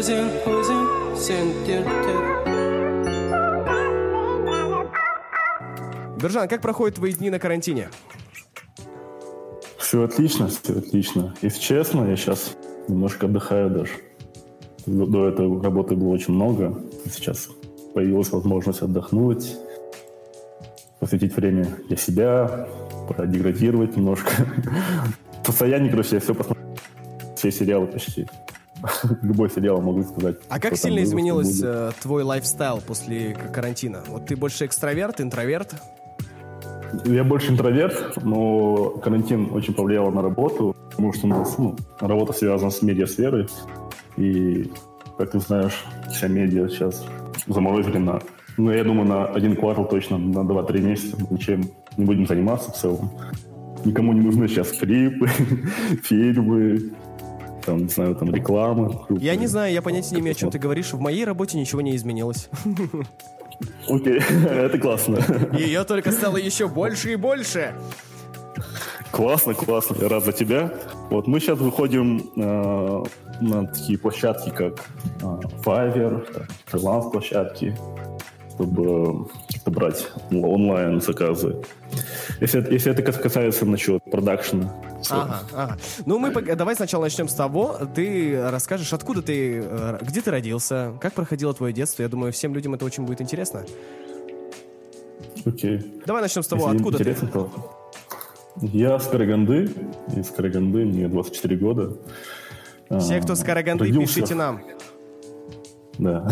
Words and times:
Өзің, 0.00 0.28
өзің, 0.48 0.78
сен 1.20 1.50
тер 1.66 1.82
Биржан, 6.16 6.48
как 6.48 6.62
проходят 6.62 6.96
твои 6.96 7.12
дни 7.12 7.28
на 7.28 7.38
карантине? 7.38 7.90
Все 9.76 10.02
отлично, 10.02 10.48
все 10.48 10.78
отлично. 10.78 11.34
Если 11.42 11.60
честно, 11.60 12.08
я 12.08 12.16
сейчас 12.16 12.56
немножко 12.88 13.26
отдыхаю 13.26 13.68
даже. 13.68 13.90
До 14.86 15.04
до 15.04 15.28
этого 15.28 15.62
работы 15.62 15.96
было 15.96 16.14
очень 16.14 16.32
много. 16.32 16.82
Сейчас 17.04 17.50
появилась 17.92 18.30
возможность 18.30 18.80
отдохнуть, 18.80 19.54
посвятить 20.98 21.36
время 21.36 21.66
для 21.88 21.98
себя, 21.98 22.68
продеградировать 23.06 23.98
немножко. 23.98 24.30
В 25.42 25.46
состоянии, 25.46 25.90
короче, 25.90 26.14
я 26.14 26.20
все 26.20 26.34
посмотрел. 26.34 26.78
Все 27.36 27.50
сериалы 27.50 27.86
почти. 27.86 28.26
Любой 29.22 29.50
сериал 29.50 29.80
могу 29.80 30.02
сказать. 30.02 30.36
А 30.48 30.58
как 30.58 30.76
сильно 30.76 31.02
изменилось 31.02 31.60
э, 31.62 31.90
твой 32.00 32.22
лайфстайл 32.22 32.80
после 32.80 33.36
карантина? 33.52 34.02
Вот 34.08 34.26
ты 34.26 34.36
больше 34.36 34.66
экстраверт, 34.66 35.20
интроверт? 35.20 35.74
Я 37.04 37.24
больше 37.24 37.52
интроверт, 37.52 38.22
но 38.24 38.90
карантин 38.90 39.50
очень 39.52 39.74
повлиял 39.74 40.10
на 40.10 40.22
работу, 40.22 40.74
потому 40.90 41.12
что 41.12 41.26
у 41.26 41.30
нас 41.30 41.56
ну, 41.58 41.76
работа 42.00 42.32
связана 42.32 42.70
с 42.70 42.82
медиасферой. 42.82 43.48
И, 44.16 44.72
как 45.16 45.30
ты 45.30 45.38
знаешь, 45.38 45.84
вся 46.10 46.26
медиа 46.26 46.68
сейчас 46.68 47.04
заморозили 47.46 47.98
на, 47.98 48.20
ну, 48.56 48.72
я 48.72 48.82
думаю, 48.82 49.06
на 49.06 49.26
один 49.26 49.56
квартал 49.56 49.86
точно, 49.88 50.18
на 50.18 50.40
2-3 50.40 50.80
месяца. 50.80 51.16
Ничем 51.30 51.70
не 51.96 52.04
будем 52.04 52.26
заниматься 52.26 52.72
в 52.72 52.76
целом. 52.76 53.10
Никому 53.84 54.12
не 54.12 54.20
нужны 54.20 54.48
сейчас 54.48 54.72
клипы, 54.72 55.26
фильмы, 56.02 56.90
там, 57.64 57.82
не 57.84 57.88
знаю, 57.88 58.14
там 58.14 58.34
рекламы. 58.34 59.00
Я 59.10 59.36
не 59.36 59.46
знаю, 59.46 59.72
я 59.72 59.82
понятия 59.82 60.14
не 60.14 60.20
имею, 60.20 60.32
о 60.32 60.38
чем 60.38 60.50
ты 60.50 60.58
говоришь. 60.58 60.92
В 60.92 61.00
моей 61.00 61.24
работе 61.24 61.58
ничего 61.58 61.80
не 61.80 61.94
изменилось. 61.96 62.48
Окей, 63.88 64.20
это 64.50 64.78
классно. 64.78 65.18
Ее 65.56 65.84
только 65.84 66.10
стало 66.12 66.36
еще 66.36 66.68
больше 66.68 67.12
и 67.12 67.16
больше. 67.16 67.74
Классно, 69.10 69.54
классно, 69.54 69.96
я 70.00 70.08
рад 70.08 70.24
за 70.24 70.32
тебя. 70.32 70.72
Вот 71.10 71.26
мы 71.26 71.40
сейчас 71.40 71.58
выходим 71.58 72.30
э, 72.36 73.04
на 73.40 73.66
такие 73.66 73.98
площадки, 73.98 74.50
как 74.50 74.88
э, 75.20 75.24
Fiverr, 75.64 76.46
фриланс-площадки, 76.66 77.76
чтобы 78.54 79.26
как-то 79.52 79.70
брать 79.72 80.08
онлайн 80.30 81.00
заказы. 81.00 81.56
Если, 82.40 82.60
это- 82.60 82.72
если 82.72 82.92
это 82.92 83.02
кас- 83.02 83.16
касается 83.18 83.66
насчет 83.66 84.04
продакшена. 84.04 84.72
Ага, 85.08 85.40
ага. 85.54 85.78
Ну, 86.06 86.18
мы 86.18 86.30
давай 86.54 86.76
сначала 86.76 87.04
начнем 87.04 87.28
с 87.28 87.34
того. 87.34 87.78
Ты 87.94 88.40
расскажешь, 88.50 88.92
откуда 88.92 89.22
ты, 89.22 89.60
э, 89.64 89.98
где 90.02 90.20
ты 90.20 90.30
родился, 90.30 90.92
как 91.00 91.14
проходило 91.14 91.54
твое 91.54 91.72
детство. 91.72 92.02
Я 92.02 92.08
думаю, 92.08 92.32
всем 92.32 92.54
людям 92.54 92.74
это 92.74 92.84
очень 92.84 93.04
будет 93.04 93.20
интересно. 93.20 93.64
Окей. 95.46 96.00
Давай 96.06 96.22
начнем 96.22 96.42
с 96.42 96.46
того, 96.48 96.64
Если 96.66 96.76
откуда 96.76 96.98
ты. 96.98 97.02
интересно, 97.04 97.28
то... 97.28 97.76
Я 98.60 98.98
с 98.98 99.06
Караганды, 99.06 99.70
из 100.14 100.28
Караганды, 100.30 100.84
мне 100.84 101.08
24 101.08 101.56
года. 101.56 101.96
Все, 102.98 103.16
А, 103.16 103.20
кто 103.22 103.34
с 103.34 103.42
Караганды, 103.44 103.84
родился- 103.84 104.14
пишите 104.16 104.34
нам. 104.34 104.60
Да. 105.98 106.26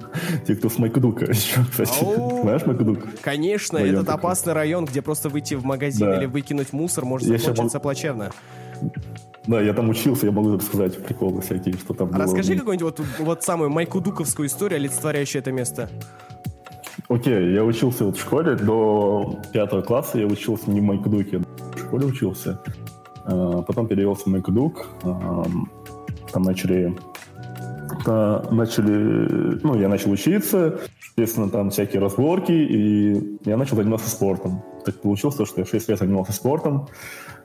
Те, 0.46 0.56
кто 0.56 0.68
с 0.68 0.78
Майкудука 0.78 1.24
еще, 1.30 1.64
кстати. 1.70 2.04
Ау. 2.04 2.42
Знаешь 2.42 2.66
Майкудук? 2.66 2.98
Конечно, 3.22 3.78
Район 3.78 3.94
этот 3.94 4.06
такой. 4.06 4.20
опасный 4.20 4.52
район, 4.52 4.84
где 4.84 5.00
просто 5.02 5.28
выйти 5.28 5.54
в 5.54 5.64
магазин 5.64 6.08
Да. 6.08 6.18
или 6.18 6.26
выкинуть 6.26 6.72
мусор 6.72 7.04
может 7.04 7.28
Я 7.28 7.38
закончиться 7.38 7.78
могу- 7.78 7.82
плачевно. 7.82 8.30
Да, 9.46 9.60
я 9.60 9.72
там 9.74 9.88
учился, 9.90 10.26
я 10.26 10.32
могу 10.32 10.56
рассказать 10.56 11.02
приколы 11.04 11.40
всякие, 11.40 11.74
что 11.74 11.94
там 11.94 12.08
А 12.08 12.12
было. 12.12 12.22
расскажи 12.24 12.56
какую-нибудь 12.56 12.98
вот, 12.98 13.06
вот 13.18 13.42
самую 13.42 13.70
майкудуковскую 13.70 14.46
историю, 14.48 14.78
олицетворяющую 14.78 15.40
это 15.40 15.50
место. 15.52 15.88
Окей, 17.08 17.52
я 17.52 17.64
учился 17.64 18.04
вот 18.04 18.16
в 18.16 18.20
школе 18.20 18.54
до 18.56 19.38
пятого 19.52 19.82
класса, 19.82 20.18
я 20.18 20.26
учился 20.26 20.70
не 20.70 20.80
в 20.80 20.84
Майкудуке, 20.84 21.36
я 21.38 21.38
в 21.74 21.78
школе 21.78 22.06
учился. 22.06 22.60
А, 23.24 23.62
Потом 23.62 23.86
перевелся 23.88 24.24
в 24.24 24.26
Майкудук, 24.28 24.86
ам, 25.02 25.70
там 26.32 26.42
начали, 26.42 26.96
начали, 28.06 29.58
ну, 29.62 29.78
я 29.78 29.88
начал 29.88 30.10
учиться, 30.10 30.80
естественно, 31.16 31.48
там 31.50 31.70
всякие 31.70 32.00
разборки, 32.00 32.52
и 32.52 33.38
я 33.44 33.56
начал 33.56 33.76
заниматься 33.76 34.08
спортом. 34.10 34.62
Так 34.84 35.00
получилось, 35.00 35.36
то, 35.36 35.46
что 35.46 35.60
я 35.60 35.66
6 35.66 35.88
лет 35.88 35.98
занимался 35.98 36.32
спортом. 36.32 36.88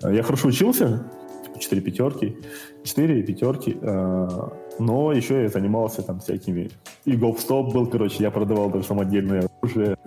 А, 0.02 0.12
Я 0.12 0.24
хорошо 0.24 0.48
учился, 0.48 1.06
типа 1.46 1.60
4 1.60 1.82
пятерки, 1.82 2.38
4 2.84 3.24
пятерки, 3.24 3.78
а, 3.82 4.52
но 4.80 5.12
еще 5.12 5.44
я 5.44 5.50
занимался 5.50 6.02
там 6.02 6.20
всякими... 6.20 6.70
И 7.06 7.16
гоп-стоп 7.16 7.74
был, 7.74 7.88
короче, 7.88 8.24
я 8.24 8.32
продавал 8.32 8.70
даже 8.70 8.86
самодельное 8.86 9.48
оружие. 9.62 9.98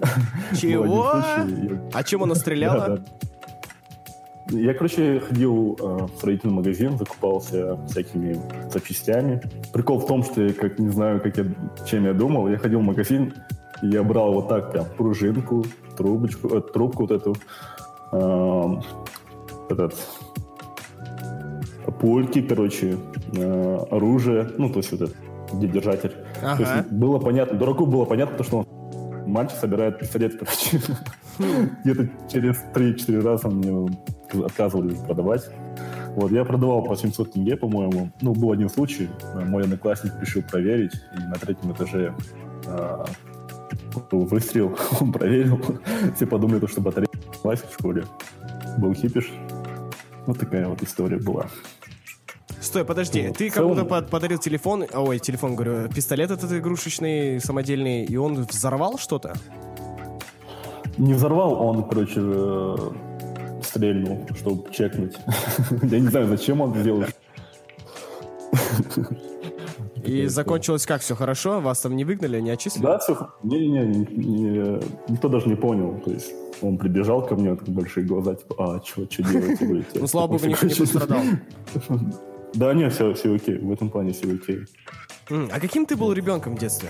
Чего? 0.57 1.15
А 1.93 2.03
чем 2.03 2.23
она 2.23 2.35
стреляла? 2.35 3.05
Я, 4.51 4.75
короче, 4.75 5.21
ходил 5.21 5.79
э, 5.81 5.85
в 6.07 6.17
строительный 6.17 6.55
магазин, 6.55 6.99
закупался 6.99 7.79
всякими 7.87 8.37
запчастями. 8.71 9.41
Прикол 9.73 10.01
в 10.01 10.07
том, 10.07 10.25
что 10.25 10.43
я 10.43 10.53
как 10.53 10.79
не 10.79 10.89
знаю, 10.89 11.21
как 11.21 11.37
я, 11.37 11.45
чем 11.87 12.05
я 12.05 12.13
думал, 12.13 12.49
я 12.49 12.59
ходил 12.59 12.81
в 12.81 12.85
магазин, 12.85 13.33
и 13.83 13.89
я 13.89 14.03
брал 14.03 14.33
вот 14.35 14.49
так 14.49 14.73
прям 14.73 14.87
пружинку, 14.97 15.65
трубочку, 15.97 16.49
э, 16.49 16.61
трубку 16.61 17.07
вот 17.07 17.11
эту, 17.13 17.37
эм, 18.13 18.83
этот, 19.69 19.95
пульки, 22.01 22.43
короче, 22.43 22.97
э, 23.37 23.79
оружие, 23.91 24.51
ну, 24.59 24.69
то 24.69 24.79
есть 24.79 24.91
вот 24.93 25.03
этот, 25.03 25.17
где 25.53 25.69
держатель. 25.69 26.11
То 26.11 26.53
Ага. 26.53 26.77
есть 26.77 26.93
было 26.93 27.19
понятно, 27.19 27.57
дураку 27.57 27.87
было 27.87 28.05
понятно, 28.05 28.37
то, 28.37 28.45
что 28.45 28.59
он 28.59 28.67
мальчик 29.31 29.59
собирает 29.59 29.99
пистолет, 29.99 30.39
короче. 30.39 30.81
Где-то 31.85 32.09
через 32.29 32.57
3-4 32.75 33.23
раза 33.23 33.49
мне 33.49 33.89
отказывали 34.35 34.95
продавать. 34.95 35.49
Вот, 36.17 36.33
я 36.33 36.45
продавал 36.45 36.83
по 36.83 36.97
700 36.97 37.33
тенге, 37.33 37.57
по-моему. 37.57 38.11
Ну, 38.21 38.33
был 38.35 38.51
один 38.53 38.69
случай. 38.69 39.09
э, 39.35 39.45
Мой 39.45 39.63
одноклассник 39.63 40.13
решил 40.21 40.43
проверить, 40.43 40.93
и 41.17 41.23
на 41.23 41.35
третьем 41.35 41.73
этаже 41.73 42.15
был 44.11 44.25
выстрел, 44.27 44.77
он 45.01 45.13
проверил. 45.13 45.61
Все 46.17 46.27
подумали, 46.27 46.65
что 46.67 46.81
батарея 46.81 47.09
в 47.43 47.73
школе. 47.73 48.05
Был 48.79 48.95
хипиш. 48.95 49.31
Вот 50.27 50.39
такая 50.39 50.69
вот 50.69 50.83
история 50.83 51.19
была. 51.19 51.47
Стой, 52.61 52.85
подожди, 52.85 53.29
Ну, 53.29 53.35
ты 53.35 53.49
целом- 53.51 53.71
кому-то 53.75 53.85
под- 53.89 54.11
подарил 54.11 54.39
телефон, 54.39 54.85
ой, 54.93 55.19
телефон, 55.19 55.57
говорю, 55.57 55.89
пистолет 55.89 56.31
этот 56.31 56.53
игрушечный, 56.53 57.41
самодельный, 57.41 58.05
и 58.05 58.17
он 58.17 58.35
взорвал 58.45 58.99
что-то? 58.99 59.33
Не 60.99 61.15
взорвал, 61.15 61.55
он, 61.55 61.89
короче, 61.89 62.21
э, 62.21 62.77
стрельнул, 63.71 64.27
чтобы 64.37 64.71
чекнуть. 64.73 65.17
Я 65.83 66.01
не 66.01 66.09
знаю, 66.09 66.27
зачем 66.29 66.61
он 66.61 66.75
сделал. 66.75 67.05
И 70.05 70.27
закончилось 70.27 70.87
как, 70.87 71.03
все 71.03 71.15
хорошо? 71.15 71.61
Вас 71.61 71.81
там 71.81 71.95
не 71.95 72.05
выгнали, 72.05 72.41
не 72.41 72.51
отчислили? 72.51 72.83
Да, 72.83 72.99
все. 72.99 73.29
Не-не-не, 73.43 73.87
не- 73.87 74.07
не- 74.41 74.81
никто 75.09 75.29
даже 75.29 75.47
не 75.49 75.55
понял. 75.57 76.01
То 76.05 76.11
есть 76.11 76.33
он 76.63 76.79
прибежал 76.79 77.25
ко 77.27 77.35
мне, 77.37 77.55
так 77.55 77.69
большие 77.69 78.07
глаза, 78.07 78.35
типа, 78.35 78.55
а, 78.59 78.83
что, 78.85 79.07
что? 79.11 79.23
Говорю, 79.23 79.85
Ну, 79.95 80.07
слава 80.07 80.27
богу, 80.29 80.47
никто 80.47 80.67
не 80.67 80.75
пострадал. 80.75 81.21
Да, 82.55 82.75
не, 82.75 82.91
все, 82.91 83.15
все 83.15 83.33
окей, 83.37 83.59
в 83.59 83.71
этом 83.71 83.91
плане 83.91 84.13
все 84.13 84.27
окей. 84.35 84.59
А 85.53 85.61
каким 85.61 85.87
ты 85.87 85.95
был 85.95 86.13
ребенком 86.13 86.57
в 86.57 86.59
детстве? 86.59 86.89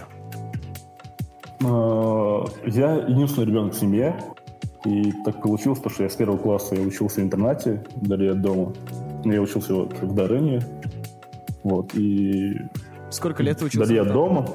А, 1.63 2.45
Я 2.65 2.95
единственный 3.07 3.45
ребенок 3.47 3.75
в 3.75 3.79
семье, 3.79 4.19
и 4.85 5.13
так 5.25 5.43
получилось, 5.43 5.79
то, 5.81 5.91
что 5.91 6.05
я 6.05 6.09
с 6.09 6.17
первого 6.17 6.39
класса 6.39 6.75
я 6.75 6.83
учился 6.83 7.21
в 7.21 7.25
интернате 7.25 7.85
вдали 7.97 8.29
от 8.29 8.41
дома. 8.41 8.73
Я 9.25 9.41
учился 9.43 9.75
вот 9.75 9.93
в 10.01 10.15
Дарыне, 10.15 10.61
вот, 11.63 11.95
и 11.95 12.57
Сколько 13.11 13.43
лет 13.43 13.59
ты 13.59 13.67
учился? 13.67 13.85
вдали 13.85 14.01
от 14.01 14.13
дома. 14.13 14.47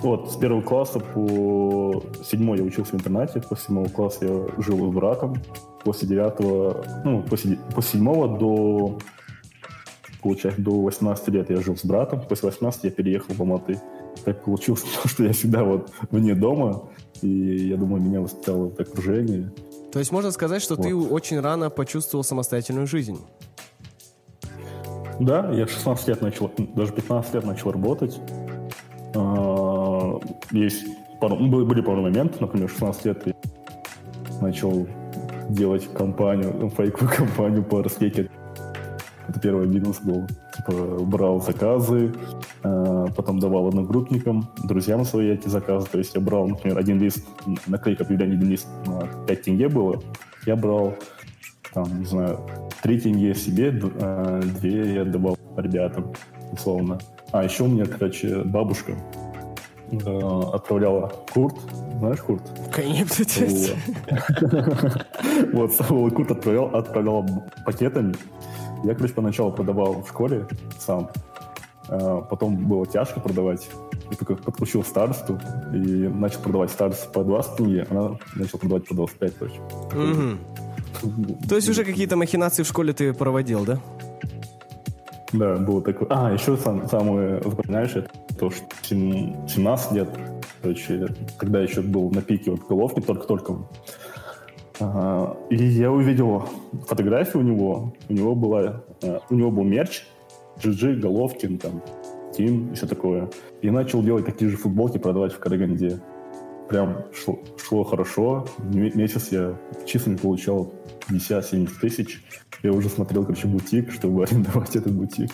Вот, 0.00 0.30
с 0.32 0.36
первого 0.36 0.60
класса 0.60 1.00
по 1.00 2.02
седьмой 2.22 2.58
я 2.58 2.64
учился 2.64 2.92
в 2.92 2.94
интернате, 2.94 3.40
после 3.40 3.64
седьмого 3.64 3.88
класса 3.88 4.26
я 4.26 4.62
жил 4.62 4.90
с 4.90 4.94
братом, 4.94 5.34
после 5.82 6.08
девятого, 6.08 6.84
ну, 7.04 7.22
после, 7.22 7.56
после 7.74 7.92
седьмого 7.92 8.38
до, 8.38 8.98
получается, 10.22 10.60
до 10.60 10.82
18 10.82 11.28
лет 11.28 11.48
я 11.48 11.60
жил 11.60 11.76
с 11.76 11.84
братом, 11.86 12.20
после 12.28 12.50
18 12.50 12.84
я 12.84 12.90
переехал 12.90 13.34
в 13.34 13.40
Алматы. 13.40 13.80
Так 14.24 14.44
получилось, 14.44 14.84
что 15.04 15.24
я 15.24 15.32
всегда 15.32 15.64
вот 15.64 15.90
вне 16.10 16.34
дома, 16.34 16.88
и 17.22 17.28
я 17.68 17.76
думаю, 17.76 18.02
меня 18.02 18.20
воспитало 18.20 18.68
это 18.68 18.82
окружение. 18.82 19.52
То 19.92 19.98
есть 19.98 20.10
можно 20.10 20.30
сказать, 20.32 20.60
что 20.60 20.76
ты 20.76 20.94
очень 20.94 21.40
рано 21.40 21.70
почувствовал 21.70 22.24
самостоятельную 22.24 22.86
жизнь. 22.86 23.20
Да, 25.20 25.52
я 25.52 25.68
16 25.68 26.08
лет 26.08 26.22
начал, 26.22 26.50
даже 26.74 26.92
15 26.92 27.34
лет 27.34 27.44
начал 27.44 27.70
работать. 27.70 28.20
А, 29.14 30.18
Есть 30.50 30.84
пару, 31.20 31.36
ну, 31.36 31.64
были, 31.64 31.80
пару 31.80 32.02
моментов, 32.02 32.40
например, 32.40 32.68
16 32.68 33.04
лет 33.04 33.22
я 33.26 33.34
начал 34.40 34.88
делать 35.48 35.88
компанию, 35.92 36.70
фейковую 36.76 37.14
компанию 37.16 37.62
по 37.62 37.82
распеке 37.82 38.28
Это 39.28 39.40
первый 39.40 39.66
бизнес 39.66 40.00
был. 40.00 40.26
Типа, 40.56 40.72
брал 41.04 41.40
заказы, 41.40 42.12
э, 42.62 43.06
потом 43.16 43.38
давал 43.38 43.68
одногруппникам, 43.68 44.48
друзьям 44.64 45.04
свои 45.04 45.30
эти 45.30 45.48
заказы. 45.48 45.86
То 45.90 45.98
есть 45.98 46.14
я 46.14 46.20
брал, 46.20 46.46
например, 46.46 46.78
один 46.78 47.00
лист, 47.00 47.26
наклейка 47.66 48.04
объявлений, 48.04 48.36
один 48.36 48.48
лист 48.50 48.68
на 48.86 49.06
5 49.26 49.42
тенге 49.42 49.68
было. 49.68 50.00
Я 50.46 50.56
брал, 50.56 50.94
там, 51.72 52.00
не 52.00 52.04
знаю, 52.04 52.40
3 52.82 53.00
тенге 53.00 53.34
себе, 53.34 53.70
2 53.70 54.40
я 54.62 55.02
отдавал 55.02 55.38
ребятам, 55.56 56.12
условно. 56.52 56.98
А 57.32 57.42
еще 57.42 57.64
у 57.64 57.68
меня, 57.68 57.86
короче, 57.86 58.42
бабушка 58.44 58.92
э, 59.90 60.40
отправляла 60.52 61.12
Курт. 61.32 61.56
Знаешь 61.98 62.20
Курт? 62.20 62.42
Конечно, 62.72 63.24
Вот, 65.52 65.72
вот 65.88 66.14
Курт 66.14 66.30
отправлял, 66.30 66.66
отправлял 66.76 67.26
пакетами. 67.64 68.14
Я, 68.84 68.94
короче, 68.94 69.14
поначалу 69.14 69.50
продавал 69.50 70.02
в 70.02 70.08
школе 70.08 70.46
сам. 70.78 71.10
А 71.88 72.20
потом 72.20 72.56
было 72.56 72.86
тяжко 72.86 73.20
продавать. 73.20 73.68
Я 74.10 74.16
только 74.16 74.36
подключил 74.36 74.84
старосту 74.84 75.40
и 75.72 76.08
начал 76.08 76.40
продавать 76.40 76.70
старосту 76.70 77.10
по 77.10 77.24
20 77.24 77.56
тенге, 77.56 77.86
она 77.90 78.16
начала 78.34 78.58
продавать 78.60 78.86
по 78.86 78.94
25 78.94 79.38
точно. 79.38 80.38
То 81.48 81.56
есть 81.56 81.68
уже 81.68 81.84
какие-то 81.84 82.16
махинации 82.16 82.62
в 82.62 82.66
школе 82.66 82.92
ты 82.92 83.12
проводил, 83.12 83.64
да? 83.64 83.80
Да, 85.32 85.56
было 85.56 85.82
такое. 85.82 86.08
А, 86.10 86.32
еще 86.32 86.56
сам, 86.56 86.88
самое 86.88 87.42
запоминающее, 87.42 88.06
то, 88.38 88.50
что 88.50 88.64
17 88.82 89.92
лет, 89.92 90.08
короче, 90.62 91.08
когда 91.36 91.60
еще 91.60 91.82
был 91.82 92.10
на 92.10 92.22
пике 92.22 92.52
вот 92.52 92.60
головки, 92.60 93.00
только-только. 93.00 93.56
И 94.80 95.56
я 95.56 95.90
увидел 95.92 96.48
фотографию 96.86 97.42
у 97.42 97.46
него. 97.46 97.94
У 98.08 98.12
него 98.12 98.34
была, 98.34 98.82
э, 99.02 99.18
у 99.30 99.34
него 99.34 99.50
был 99.50 99.62
мерч, 99.62 100.04
GG, 100.62 100.96
Головкин, 100.96 101.58
там, 101.58 101.82
Тим 102.36 102.72
и 102.72 102.74
все 102.74 102.86
такое. 102.86 103.30
И 103.62 103.70
начал 103.70 104.02
делать 104.02 104.26
такие 104.26 104.50
же 104.50 104.56
футболки, 104.56 104.98
продавать 104.98 105.32
в 105.32 105.38
Караганде. 105.38 106.00
Прям 106.68 107.04
шло, 107.12 107.38
шло 107.56 107.84
хорошо. 107.84 108.46
Месяц 108.58 109.28
я 109.30 109.56
числами 109.86 110.16
получал 110.16 110.72
50-70 111.08 111.68
тысяч. 111.80 112.24
Я 112.62 112.72
уже 112.72 112.88
смотрел, 112.88 113.24
короче, 113.24 113.46
бутик, 113.46 113.92
чтобы 113.92 114.24
арендовать 114.24 114.74
этот 114.74 114.92
бутик. 114.92 115.30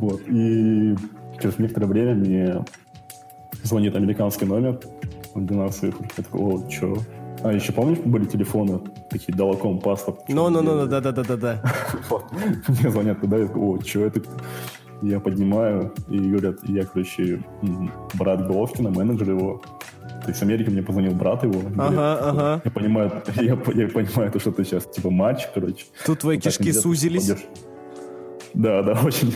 Вот. 0.00 0.20
И 0.28 0.94
через 1.40 1.58
некоторое 1.58 1.86
время 1.86 2.14
мне 2.14 2.64
звонит 3.62 3.96
американский 3.96 4.44
номер, 4.44 4.80
12 5.34 5.80
цифр. 5.80 6.08
Я 6.16 6.24
такой, 6.24 6.40
о, 6.40 6.68
чё? 6.68 6.96
А 7.42 7.52
еще 7.52 7.72
помнишь, 7.72 7.98
были 7.98 8.24
телефоны 8.24 8.80
такие 9.10 9.36
долоком 9.36 9.78
паспорт? 9.78 10.20
Ну, 10.28 10.48
ну, 10.50 10.62
ну, 10.62 10.86
да, 10.86 11.00
да, 11.00 11.12
да, 11.12 11.22
да, 11.22 11.36
да. 11.36 11.62
Мне 12.68 12.90
звонят 12.90 13.20
туда, 13.20 13.36
я 13.38 13.46
такой, 13.46 13.62
о, 13.62 13.80
что 13.80 14.00
это? 14.00 14.22
Я 15.02 15.20
поднимаю, 15.20 15.94
и 16.08 16.18
говорят, 16.18 16.58
я, 16.64 16.84
короче, 16.84 17.40
брат 18.14 18.46
Головкина, 18.48 18.90
менеджер 18.90 19.30
его. 19.30 19.62
То 20.22 20.28
есть 20.28 20.40
в 20.40 20.42
Америке 20.42 20.70
мне 20.72 20.82
позвонил 20.82 21.14
брат 21.14 21.44
его. 21.44 21.60
Ага, 21.78 22.18
ага. 22.20 22.62
Я 22.64 22.70
понимаю, 22.72 23.22
я, 23.36 23.42
я 23.44 23.88
понимаю, 23.88 24.32
то, 24.32 24.40
что 24.40 24.50
ты 24.50 24.64
сейчас, 24.64 24.86
типа, 24.86 25.10
матч, 25.10 25.46
короче. 25.54 25.84
Тут 26.04 26.18
твои 26.20 26.38
кишки 26.38 26.72
сузились. 26.72 27.32
Да, 28.54 28.82
да, 28.82 28.98
очень. 29.04 29.32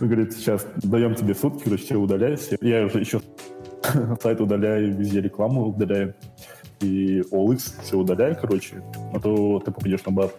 Говорит, 0.00 0.32
сейчас 0.32 0.66
даем 0.82 1.14
тебе 1.14 1.34
сутки, 1.34 1.62
короче, 1.64 1.84
все 1.84 1.96
удаляйся. 1.96 2.56
Я 2.60 2.86
уже 2.86 2.98
еще 2.98 3.20
сайт 4.22 4.40
удаляю, 4.40 4.96
везде 4.96 5.20
рекламу 5.20 5.68
удаляю 5.68 6.14
и 6.82 7.20
OLX 7.20 7.82
все 7.82 7.96
удаляй, 7.96 8.34
короче, 8.34 8.82
а 9.12 9.20
то 9.20 9.60
ты 9.60 9.70
попадешь 9.70 10.04
на 10.04 10.12
брат. 10.12 10.34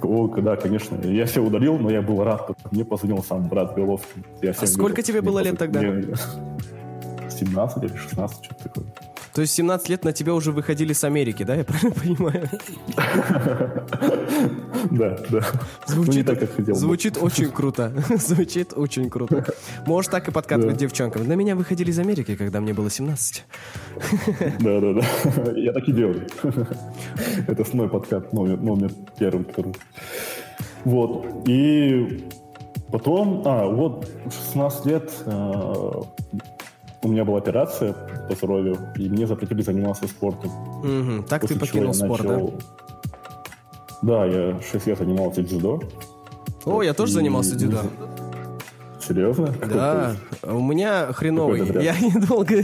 О, 0.00 0.28
да, 0.28 0.56
конечно. 0.56 0.96
Я 1.04 1.26
все 1.26 1.42
удалил, 1.42 1.78
но 1.78 1.90
я 1.90 2.02
был 2.02 2.22
рад, 2.22 2.50
мне 2.70 2.84
позвонил 2.84 3.22
сам 3.22 3.48
брат 3.48 3.74
Головкин. 3.74 4.24
Я 4.42 4.50
а 4.50 4.66
сколько 4.66 5.02
тебе 5.02 5.22
было 5.22 5.40
лет 5.40 5.58
тогда? 5.58 5.80
17 5.80 7.84
или 7.84 7.96
16, 7.96 8.44
что-то 8.44 8.64
такое. 8.64 8.86
То 9.38 9.42
есть 9.42 9.54
17 9.54 9.88
лет 9.88 10.04
на 10.04 10.12
тебя 10.12 10.34
уже 10.34 10.50
выходили 10.50 10.92
с 10.92 11.04
Америки, 11.04 11.44
да, 11.44 11.54
я 11.54 11.62
правильно 11.64 11.92
понимаю? 11.92 12.50
Да, 14.90 15.16
да. 15.30 15.42
Звучит, 15.86 16.26
ну, 16.26 16.34
так, 16.34 16.40
как 16.40 16.56
хотел 16.56 16.74
звучит 16.74 17.18
очень 17.22 17.52
круто. 17.52 17.92
Звучит 18.16 18.72
очень 18.74 19.08
круто. 19.08 19.44
Можешь 19.86 20.10
так 20.10 20.26
и 20.26 20.32
подкатывать 20.32 20.74
да. 20.74 20.80
девчонкам. 20.80 21.28
На 21.28 21.34
меня 21.34 21.54
выходили 21.54 21.92
из 21.92 22.00
Америки, 22.00 22.34
когда 22.34 22.60
мне 22.60 22.74
было 22.74 22.90
17. 22.90 23.44
Да, 24.58 24.80
да, 24.80 24.92
да. 24.94 25.52
Я 25.54 25.72
так 25.72 25.88
и 25.88 25.92
делаю. 25.92 26.26
Это 27.46 27.64
с 27.64 27.72
мой 27.72 27.88
подкат 27.88 28.32
номер, 28.32 28.56
номер 28.56 28.90
первый, 29.20 29.44
который... 29.44 29.72
Вот. 30.82 31.46
И 31.46 32.26
потом, 32.90 33.42
а, 33.44 33.68
вот, 33.68 34.10
16 34.48 34.86
лет 34.86 35.12
э, 35.26 35.92
у 37.02 37.08
меня 37.08 37.24
была 37.24 37.38
операция 37.38 37.94
по 38.28 38.34
здоровью, 38.34 38.76
и 38.96 39.08
мне 39.08 39.26
запретили 39.26 39.62
заниматься 39.62 40.06
спортом. 40.08 40.50
Угу. 40.80 41.22
Так 41.28 41.42
После 41.42 41.56
ты 41.56 41.60
покинул 41.60 41.94
спорт, 41.94 42.24
начал... 42.24 42.48
да? 42.48 42.58
Да, 44.02 44.26
я 44.26 44.60
6 44.60 44.86
лет 44.86 44.98
занимался 44.98 45.42
дзюдо. 45.42 45.80
О, 46.64 46.82
я 46.82 46.94
тоже 46.94 47.12
и... 47.12 47.14
занимался 47.14 47.56
дзюдо. 47.56 47.82
Серьезно? 49.00 49.54
Да, 49.66 50.16
у 50.42 50.60
меня 50.60 51.12
хреновый. 51.12 51.82
Я 51.82 51.98
недолго 52.00 52.54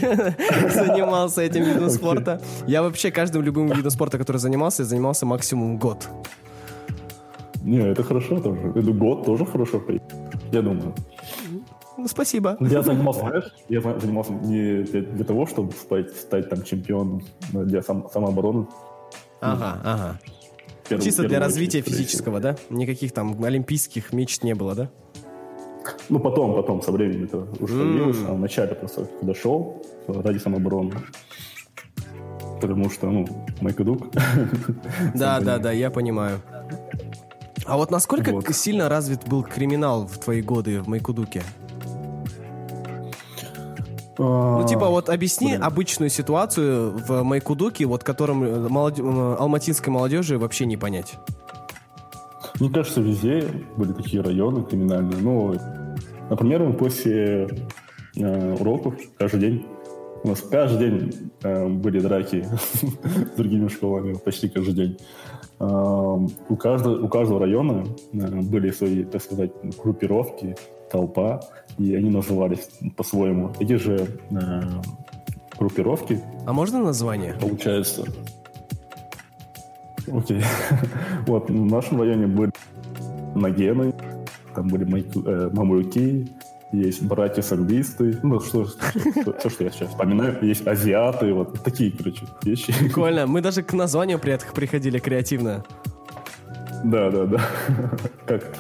занимался 0.71 1.43
этим 1.43 1.65
видом 1.65 1.91
спорта. 1.91 2.41
Я 2.67 2.83
вообще 2.83 3.11
каждым 3.11 3.43
любым 3.43 3.69
видом 3.69 3.91
спорта, 3.91 4.19
который 4.19 4.39
занимался, 4.39 4.83
я 4.83 4.89
занимался 4.89 5.27
максимум 5.27 5.79
год. 5.79 6.09
Не, 7.63 7.79
это 7.79 8.03
хорошо 8.03 8.41
тоже. 8.41 8.73
Это 8.75 8.93
год 8.93 9.25
тоже 9.25 9.47
хорошо, 9.47 9.83
я 10.53 10.61
думаю. 10.61 10.95
Ну, 12.05 12.09
спасибо. 12.09 12.59
Я 12.61 12.83
занимался, 12.83 13.21
знаешь, 13.21 13.45
я 13.71 13.81
занимался 13.81 14.35
не 14.35 14.83
для, 14.83 15.01
для 15.01 15.25
того, 15.25 15.47
чтобы 15.47 15.73
стать, 15.73 16.15
стать 16.15 16.51
там 16.51 16.63
чемпионом, 16.63 17.23
но 17.55 17.65
для 17.65 17.81
сам, 17.81 18.11
самообороны. 18.13 18.67
Ага, 19.41 19.81
ага. 19.83 20.21
Первый, 20.87 21.03
Чисто 21.03 21.27
для 21.27 21.41
развития 21.41 21.79
очередь, 21.79 21.97
физического, 21.97 22.41
да? 22.41 22.57
Никаких 22.69 23.13
там 23.13 23.43
олимпийских 23.43 24.13
мечт 24.13 24.45
не 24.45 24.55
было, 24.55 24.75
да? 24.75 24.91
Ну, 26.11 26.19
потом, 26.19 26.55
потом, 26.55 26.83
со 26.83 26.93
временем 26.93 27.25
это 27.25 27.47
уже 27.59 27.79
появилось, 27.79 28.19
mm. 28.19 28.29
а 28.29 28.35
вначале 28.35 28.75
просто 28.75 29.07
туда 29.07 29.35
шел 29.35 29.83
ради 30.07 30.37
самообороны. 30.37 30.93
Потому 32.61 32.91
что, 32.91 33.09
ну, 33.09 33.27
Майкадук. 33.63 34.09
Да, 35.15 35.41
да, 35.41 35.57
да, 35.57 35.73
я 35.73 35.91
понимаю. 35.91 36.43
А 37.65 37.79
вот 37.79 37.91
насколько 37.91 38.31
вот. 38.31 38.55
сильно 38.55 38.91
развит 38.91 39.27
был 39.27 39.43
криминал 39.43 40.07
в 40.07 40.19
твои 40.19 40.43
годы 40.43 40.83
в 40.83 40.89
Майкудуке? 40.89 41.43
Ну, 44.19 44.61
а, 44.61 44.65
типа, 44.65 44.89
вот 44.89 45.09
объясни 45.09 45.49
Блин. 45.49 45.65
обычную 45.65 46.11
ситуацию 46.11 46.97
в 46.97 47.23
Майкудуке, 47.23 47.87
вот 47.87 48.05
которым 48.05 48.45
э, 48.45 48.69
молод... 48.69 48.99
Э, 48.99 49.37
алматинской 49.39 49.93
молодежи 49.93 50.39
вообще 50.39 50.67
не 50.67 50.77
понять. 50.77 51.15
Мне 52.61 52.71
кажется, 52.71 53.01
везде 53.01 53.45
были 53.77 53.93
такие 53.93 54.23
районы 54.23 54.63
криминальные. 54.63 55.19
Ну, 55.21 55.55
например, 56.31 56.63
мы 56.63 56.75
после 56.75 57.49
э, 58.17 58.55
уроков 58.55 58.95
каждый 59.19 59.41
день 59.41 59.67
у 60.25 60.29
нас 60.29 60.41
каждый 60.41 60.79
день 60.79 61.31
э, 61.43 61.69
были 61.69 62.01
драки 62.01 62.47
с 63.35 63.37
другими 63.37 63.69
школами, 63.69 64.15
почти 64.15 64.49
каждый 64.49 64.75
день. 64.75 64.99
Э, 65.61 65.65
у, 65.67 66.57
каждого, 66.57 67.05
у 67.05 67.09
каждого 67.09 67.41
района 67.41 67.85
э, 68.13 68.41
были 68.41 68.71
свои, 68.71 69.05
так 69.05 69.21
сказать, 69.21 69.53
группировки, 69.83 70.57
толпа, 70.91 71.43
и 71.79 71.95
они 71.95 72.11
назывались 72.11 72.69
по-своему. 72.97 73.53
Эти 73.61 73.75
же 73.75 74.09
э, 74.31 74.63
группировки. 75.59 76.21
А 76.47 76.53
можно 76.53 76.83
название? 76.83 77.35
Получается. 77.41 78.05
Окей. 80.13 80.43
вот, 81.27 81.49
в 81.49 81.65
нашем 81.65 82.01
районе 82.01 82.27
были 82.27 82.53
Нагены, 83.35 83.95
там 84.55 84.69
были 84.69 84.85
э, 84.87 85.51
мамуки, 85.53 86.29
есть 86.73 87.03
братья-самбисты, 87.03 88.19
ну, 88.23 88.41
что, 88.41 88.67
что, 88.67 89.33
все, 89.39 89.51
что 89.51 89.65
я 89.65 89.71
сейчас 89.71 89.91
вспоминаю, 89.91 90.39
есть 90.43 90.67
азиаты, 90.67 91.33
вот 91.33 91.63
такие, 91.63 91.93
короче, 91.93 92.27
вещи. 92.43 92.75
Прикольно, 92.79 93.27
мы 93.29 93.41
даже 93.41 93.63
к 93.63 93.73
названию 93.73 94.19
при 94.19 94.39
приходили 94.55 94.99
креативно. 94.99 95.65
Да, 96.85 97.11
да, 97.11 97.27
да. 97.27 97.41
Как? 98.27 98.57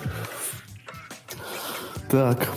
Так, 2.08 2.48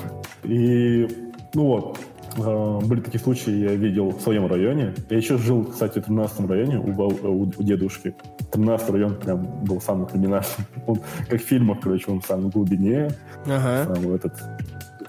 и, 0.43 1.07
ну 1.53 1.65
вот, 1.65 1.99
э, 2.37 2.79
были 2.85 3.01
такие 3.01 3.19
случаи, 3.19 3.51
я 3.51 3.75
видел 3.75 4.09
в 4.09 4.21
своем 4.21 4.47
районе. 4.47 4.93
Я 5.09 5.17
еще 5.17 5.37
жил, 5.37 5.65
кстати, 5.65 5.99
в 5.99 6.05
13 6.05 6.49
районе 6.49 6.79
у, 6.79 6.91
у, 7.01 7.41
у 7.43 7.63
дедушки. 7.63 8.15
13 8.51 8.89
район 8.89 9.15
прям 9.15 9.63
был 9.63 9.81
самый 9.81 10.07
криминальный. 10.07 10.47
Он, 10.87 10.99
как 11.29 11.41
в 11.41 11.45
фильмах, 11.45 11.79
короче, 11.81 12.11
он 12.11 12.21
в 12.21 12.25
самой 12.25 12.49
глубине, 12.49 13.09
ага. 13.45 13.93
самый, 13.93 14.15
этот, 14.15 14.33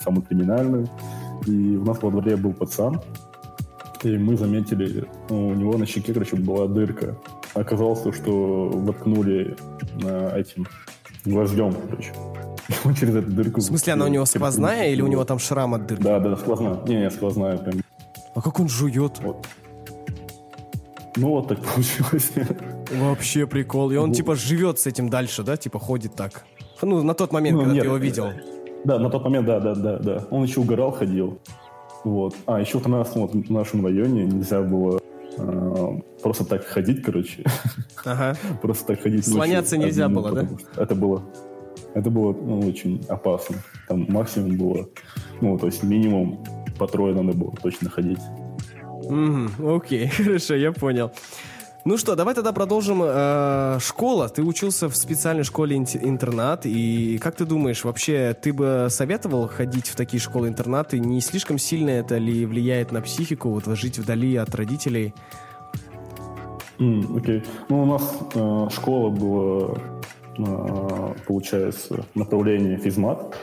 самый 0.00 0.22
криминальный. 0.22 0.88
И 1.46 1.76
у 1.76 1.84
нас 1.84 2.02
во 2.02 2.10
дворе 2.10 2.36
был 2.36 2.52
пацан, 2.52 3.00
и 4.02 4.16
мы 4.16 4.36
заметили, 4.36 5.04
у 5.28 5.54
него 5.54 5.78
на 5.78 5.86
щеке, 5.86 6.12
короче, 6.12 6.36
была 6.36 6.66
дырка. 6.66 7.16
Оказалось, 7.54 8.00
что 8.14 8.68
воткнули 8.68 9.56
э, 10.04 10.40
этим 10.40 10.66
гвоздем, 11.24 11.74
короче. 11.88 12.12
он 12.84 12.94
через 12.94 13.16
эту 13.16 13.30
дырку... 13.30 13.60
В 13.60 13.64
смысле, 13.64 13.94
она 13.94 14.04
у 14.04 14.08
него 14.08 14.24
сквозная 14.26 14.90
или 14.90 15.02
у 15.02 15.06
него 15.06 15.24
там 15.24 15.38
шрам 15.38 15.74
от 15.74 15.86
дырки? 15.86 16.02
Да, 16.02 16.18
да, 16.20 16.36
сквозная. 16.36 16.78
Не, 16.86 16.96
не, 16.96 17.10
сквозная 17.10 17.56
прям. 17.56 17.80
А 18.34 18.42
как 18.42 18.60
он 18.60 18.68
жует? 18.68 19.18
Вот. 19.20 19.46
Ну, 21.16 21.28
вот 21.28 21.48
так 21.48 21.58
получилось. 21.74 22.30
Вообще 22.92 23.46
прикол. 23.46 23.90
И 23.90 23.96
он, 23.96 24.12
типа, 24.12 24.34
живет 24.34 24.78
с 24.78 24.86
этим 24.86 25.08
дальше, 25.08 25.42
да? 25.42 25.56
Типа, 25.56 25.78
ходит 25.78 26.14
так. 26.14 26.44
Ну, 26.82 27.02
на 27.02 27.14
тот 27.14 27.32
момент, 27.32 27.56
ну, 27.56 27.62
когда 27.62 27.74
нет, 27.74 27.82
ты 27.82 27.88
его 27.88 27.96
видел. 27.96 28.28
Да, 28.84 28.98
на 28.98 29.10
тот 29.10 29.24
момент, 29.24 29.46
да, 29.46 29.60
да, 29.60 29.74
да, 29.74 29.98
да. 29.98 30.24
Он 30.30 30.44
еще 30.44 30.60
угорал, 30.60 30.92
ходил. 30.92 31.40
Вот. 32.04 32.36
А, 32.46 32.60
еще 32.60 32.78
в, 32.78 32.86
нас, 32.86 33.10
вот, 33.14 33.32
в 33.32 33.50
нашем 33.50 33.84
районе 33.84 34.24
нельзя 34.24 34.62
было 34.62 35.00
э, 35.36 36.00
просто 36.22 36.44
так 36.44 36.64
ходить, 36.64 37.02
короче. 37.02 37.44
Ага. 38.04 38.36
просто 38.62 38.86
так 38.86 39.02
ходить. 39.02 39.26
Слоняться 39.26 39.76
нельзя 39.76 40.08
было, 40.08 40.30
да? 40.30 40.48
Это 40.76 40.94
было, 40.94 41.24
это 41.94 42.10
было 42.10 42.32
ну, 42.32 42.60
очень 42.60 43.04
опасно. 43.08 43.56
Там 43.88 44.06
максимум 44.08 44.56
было, 44.56 44.88
ну, 45.40 45.58
то 45.58 45.66
есть 45.66 45.82
минимум 45.82 46.44
по 46.78 46.86
трое 46.86 47.14
надо 47.14 47.36
было 47.36 47.52
точно 47.62 47.90
ходить. 47.90 48.20
Угу, 49.02 49.76
окей, 49.76 50.08
хорошо, 50.16 50.54
я 50.54 50.72
понял. 50.72 51.10
Ну 51.84 51.96
что, 51.96 52.16
давай 52.16 52.34
тогда 52.34 52.52
продолжим. 52.52 53.00
Э, 53.02 53.78
школа. 53.80 54.28
Ты 54.28 54.42
учился 54.42 54.90
в 54.90 54.96
специальной 54.96 55.44
школе 55.44 55.76
интернат. 55.76 56.66
И 56.66 57.18
как 57.18 57.36
ты 57.36 57.46
думаешь, 57.46 57.82
вообще 57.84 58.36
ты 58.38 58.52
бы 58.52 58.88
советовал 58.90 59.48
ходить 59.48 59.88
в 59.88 59.96
такие 59.96 60.20
школы-интернаты? 60.20 60.98
Не 60.98 61.22
слишком 61.22 61.56
сильно 61.56 61.90
это 61.90 62.18
ли 62.18 62.44
влияет 62.44 62.92
на 62.92 63.00
психику, 63.00 63.48
вот 63.48 63.64
жить 63.78 63.98
вдали 63.98 64.36
от 64.36 64.54
родителей? 64.54 65.14
Mm, 66.78 67.16
окей. 67.16 67.38
Okay. 67.38 67.46
Ну, 67.70 67.82
у 67.82 67.86
нас 67.86 68.02
э, 68.34 68.68
школа 68.70 69.08
была, 69.08 69.78
получается, 71.26 72.04
направление 72.14 72.76
физмат. 72.78 73.36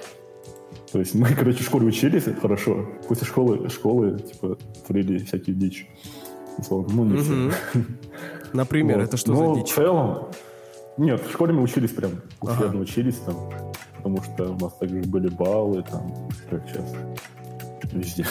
То 0.92 1.00
есть 1.00 1.16
мы, 1.16 1.28
короче, 1.38 1.60
в 1.60 1.66
школе 1.66 1.88
учились 1.88 2.24
хорошо. 2.42 2.86
После 3.08 3.28
школы, 3.28 3.70
школы 3.70 4.20
типа, 4.20 4.58
творили 4.86 5.18
всякие 5.20 5.56
дичь. 5.56 5.88
Ну, 6.70 7.04
не 7.04 7.18
все. 7.18 7.52
Например, 8.54 9.00
вот. 9.00 9.08
это 9.08 9.18
что 9.18 9.32
Но 9.34 9.56
за 9.56 9.62
дичь? 9.62 9.72
в 9.72 9.76
целом... 9.76 10.28
Нет, 10.98 11.22
в 11.22 11.32
школе 11.32 11.52
мы 11.52 11.62
учились 11.62 11.92
прям, 11.92 12.12
усердно 12.40 12.68
ага. 12.70 12.78
учились 12.78 13.18
там, 13.18 13.36
потому 13.98 14.24
что 14.24 14.52
у 14.54 14.58
нас 14.58 14.74
также 14.76 15.02
были 15.02 15.28
баллы 15.28 15.84
там, 15.84 16.30
как 16.50 16.64
сейчас, 16.70 16.86
везде. 17.92 18.26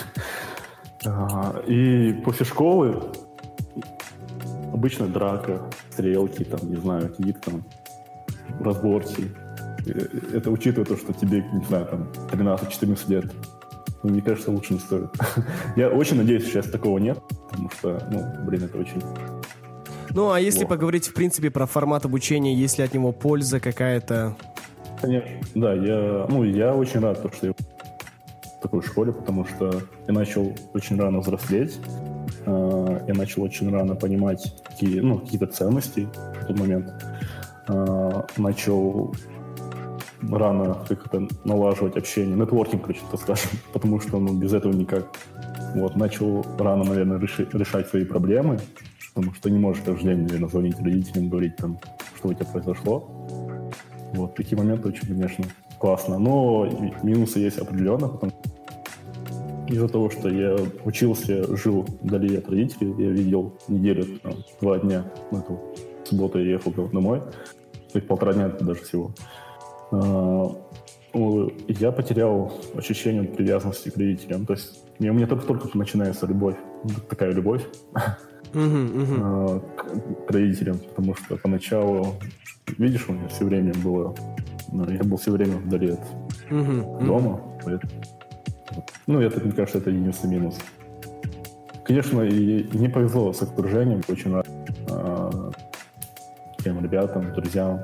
А, 1.04 1.62
и 1.66 2.14
после 2.24 2.46
школы 2.46 3.02
обычно 4.72 5.08
драка, 5.08 5.70
стрелки, 5.90 6.44
там, 6.44 6.60
не 6.70 6.76
знаю, 6.76 7.10
какие-то 7.10 7.50
там 7.50 7.64
разборки. 8.60 9.30
Это 10.32 10.50
учитывая 10.50 10.86
то, 10.86 10.96
что 10.96 11.12
тебе, 11.12 11.44
не 11.52 11.64
знаю, 11.64 11.86
там, 11.86 12.08
13-14 12.32 13.10
лет. 13.10 13.32
Ну, 14.02 14.10
мне 14.10 14.22
кажется, 14.22 14.50
лучше 14.50 14.74
не 14.74 14.78
стоит. 14.80 15.08
Я 15.76 15.88
очень 15.88 16.16
надеюсь, 16.16 16.44
сейчас 16.44 16.66
такого 16.66 16.98
нет, 16.98 17.18
потому 17.50 17.70
что, 17.70 18.06
ну, 18.10 18.44
блин, 18.44 18.64
это 18.64 18.78
очень 18.78 19.02
ну, 20.14 20.30
а 20.30 20.38
если 20.38 20.60
вот. 20.60 20.68
поговорить, 20.68 21.08
в 21.08 21.14
принципе, 21.14 21.50
про 21.50 21.66
формат 21.66 22.04
обучения, 22.04 22.54
есть 22.54 22.78
ли 22.78 22.84
от 22.84 22.94
него 22.94 23.10
польза 23.10 23.58
какая-то? 23.58 24.36
Конечно, 25.00 25.28
да, 25.56 25.74
я, 25.74 26.26
ну, 26.28 26.44
я 26.44 26.72
очень 26.72 27.00
рад, 27.00 27.18
что 27.18 27.48
я 27.48 27.52
в 27.52 28.62
такой 28.62 28.80
школе, 28.82 29.12
потому 29.12 29.44
что 29.44 29.82
я 30.06 30.14
начал 30.14 30.54
очень 30.72 30.98
рано 31.00 31.18
взрослеть, 31.18 31.80
э, 32.46 33.00
я 33.08 33.14
начал 33.14 33.42
очень 33.42 33.70
рано 33.72 33.96
понимать 33.96 34.54
какие, 34.64 35.00
ну, 35.00 35.18
какие-то 35.18 35.48
ценности 35.48 36.08
в 36.42 36.46
тот 36.46 36.58
момент, 36.60 36.92
э, 37.68 38.22
начал 38.36 39.14
рано 40.30 40.78
как 40.88 41.06
это 41.06 41.28
налаживать 41.44 41.96
общение, 41.96 42.36
нетворкинг, 42.36 42.82
короче, 42.82 43.00
так 43.10 43.20
скажем, 43.20 43.50
потому 43.72 44.00
что 44.00 44.18
ну, 44.18 44.34
без 44.34 44.52
этого 44.52 44.72
никак. 44.72 45.06
Вот, 45.74 45.96
начал 45.96 46.44
рано, 46.58 46.84
наверное, 46.84 47.18
реши, 47.18 47.48
решать 47.52 47.88
свои 47.88 48.04
проблемы, 48.04 48.60
потому 49.12 49.34
что 49.34 49.50
не 49.50 49.58
можешь 49.58 49.82
каждый 49.84 50.14
день, 50.14 50.22
наверное, 50.22 50.48
звонить 50.48 50.78
родителям, 50.80 51.28
говорить 51.28 51.56
там, 51.56 51.78
что 52.16 52.28
у 52.28 52.34
тебя 52.34 52.46
произошло. 52.46 53.10
Вот, 54.12 54.36
такие 54.36 54.56
моменты 54.56 54.88
очень, 54.88 55.08
конечно, 55.08 55.44
классно. 55.80 56.18
Но 56.18 56.68
минусы 57.02 57.40
есть 57.40 57.58
определенно, 57.58 58.08
потому 58.08 58.32
из-за 59.68 59.88
того, 59.88 60.10
что 60.10 60.28
я 60.28 60.56
учился, 60.84 61.56
жил 61.56 61.86
вдали 62.02 62.36
от 62.36 62.48
родителей, 62.48 62.94
я 62.98 63.10
видел 63.10 63.58
неделю, 63.68 64.18
там, 64.22 64.34
два 64.60 64.78
дня, 64.78 65.04
ну, 65.30 65.38
эту 65.38 65.60
субботу 66.04 66.38
я 66.38 66.52
ехал 66.52 66.72
домой, 66.72 67.22
есть 67.98 68.08
полтора 68.08 68.32
дня 68.32 68.48
даже 68.48 68.82
всего. 68.82 69.12
А, 69.92 70.56
я 71.68 71.92
потерял 71.92 72.52
ощущение 72.76 73.24
привязанности 73.24 73.90
к 73.90 73.96
родителям. 73.96 74.46
То 74.46 74.54
есть 74.54 74.84
у 74.98 75.04
меня 75.04 75.26
только-только 75.26 75.76
начинается 75.76 76.26
любовь, 76.26 76.56
такая 77.08 77.32
любовь, 77.32 77.62
uh-huh, 78.52 79.60
К, 79.76 80.26
к 80.26 80.30
родителям, 80.30 80.78
потому 80.78 81.14
что 81.16 81.36
поначалу, 81.36 82.14
видишь, 82.78 83.08
у 83.08 83.12
меня 83.12 83.28
все 83.28 83.44
время 83.44 83.72
было, 83.82 84.14
ну, 84.72 84.88
я 84.90 85.02
был 85.02 85.16
все 85.16 85.32
время 85.32 85.56
вдали 85.56 85.92
от 85.92 86.00
uh-huh, 86.50 87.04
дома, 87.04 87.40
поэтому, 87.64 87.92
ну, 89.06 89.20
это, 89.20 89.40
мне 89.40 89.52
кажется, 89.52 89.78
это 89.78 89.90
единственный 89.90 90.36
минус. 90.36 90.58
Конечно, 91.84 92.22
и 92.22 92.66
не 92.76 92.88
повезло 92.88 93.32
с 93.32 93.42
окружением, 93.42 94.00
очень 94.08 94.32
рад 94.32 94.48
а, 94.48 94.53
ребятам, 96.94 97.32
друзьям, 97.34 97.80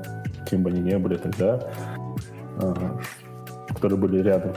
кем 0.48 0.62
бы 0.62 0.70
они 0.70 0.80
ни 0.80 0.96
были 0.96 1.16
тогда, 1.16 1.60
а, 2.58 3.00
которые 3.74 3.98
были 3.98 4.22
рядом. 4.22 4.54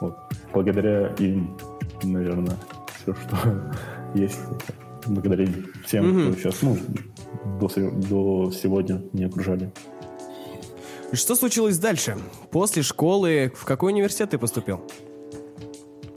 Вот. 0.00 0.16
Благодаря 0.52 1.08
им, 1.18 1.56
наверное, 2.02 2.56
все, 3.02 3.14
что 3.14 3.72
есть 4.14 4.40
благодарить 5.06 5.56
всем, 5.86 6.04
mm-hmm. 6.04 6.32
кто 6.32 6.40
сейчас, 6.40 6.62
ну, 6.62 6.76
до, 7.58 7.68
до 7.68 8.50
сегодня 8.52 9.02
не 9.12 9.24
окружали. 9.24 9.72
Что 11.12 11.34
случилось 11.34 11.78
дальше? 11.78 12.16
После 12.50 12.82
школы 12.82 13.50
в 13.54 13.64
какой 13.64 13.92
университет 13.92 14.30
ты 14.30 14.38
поступил? 14.38 14.80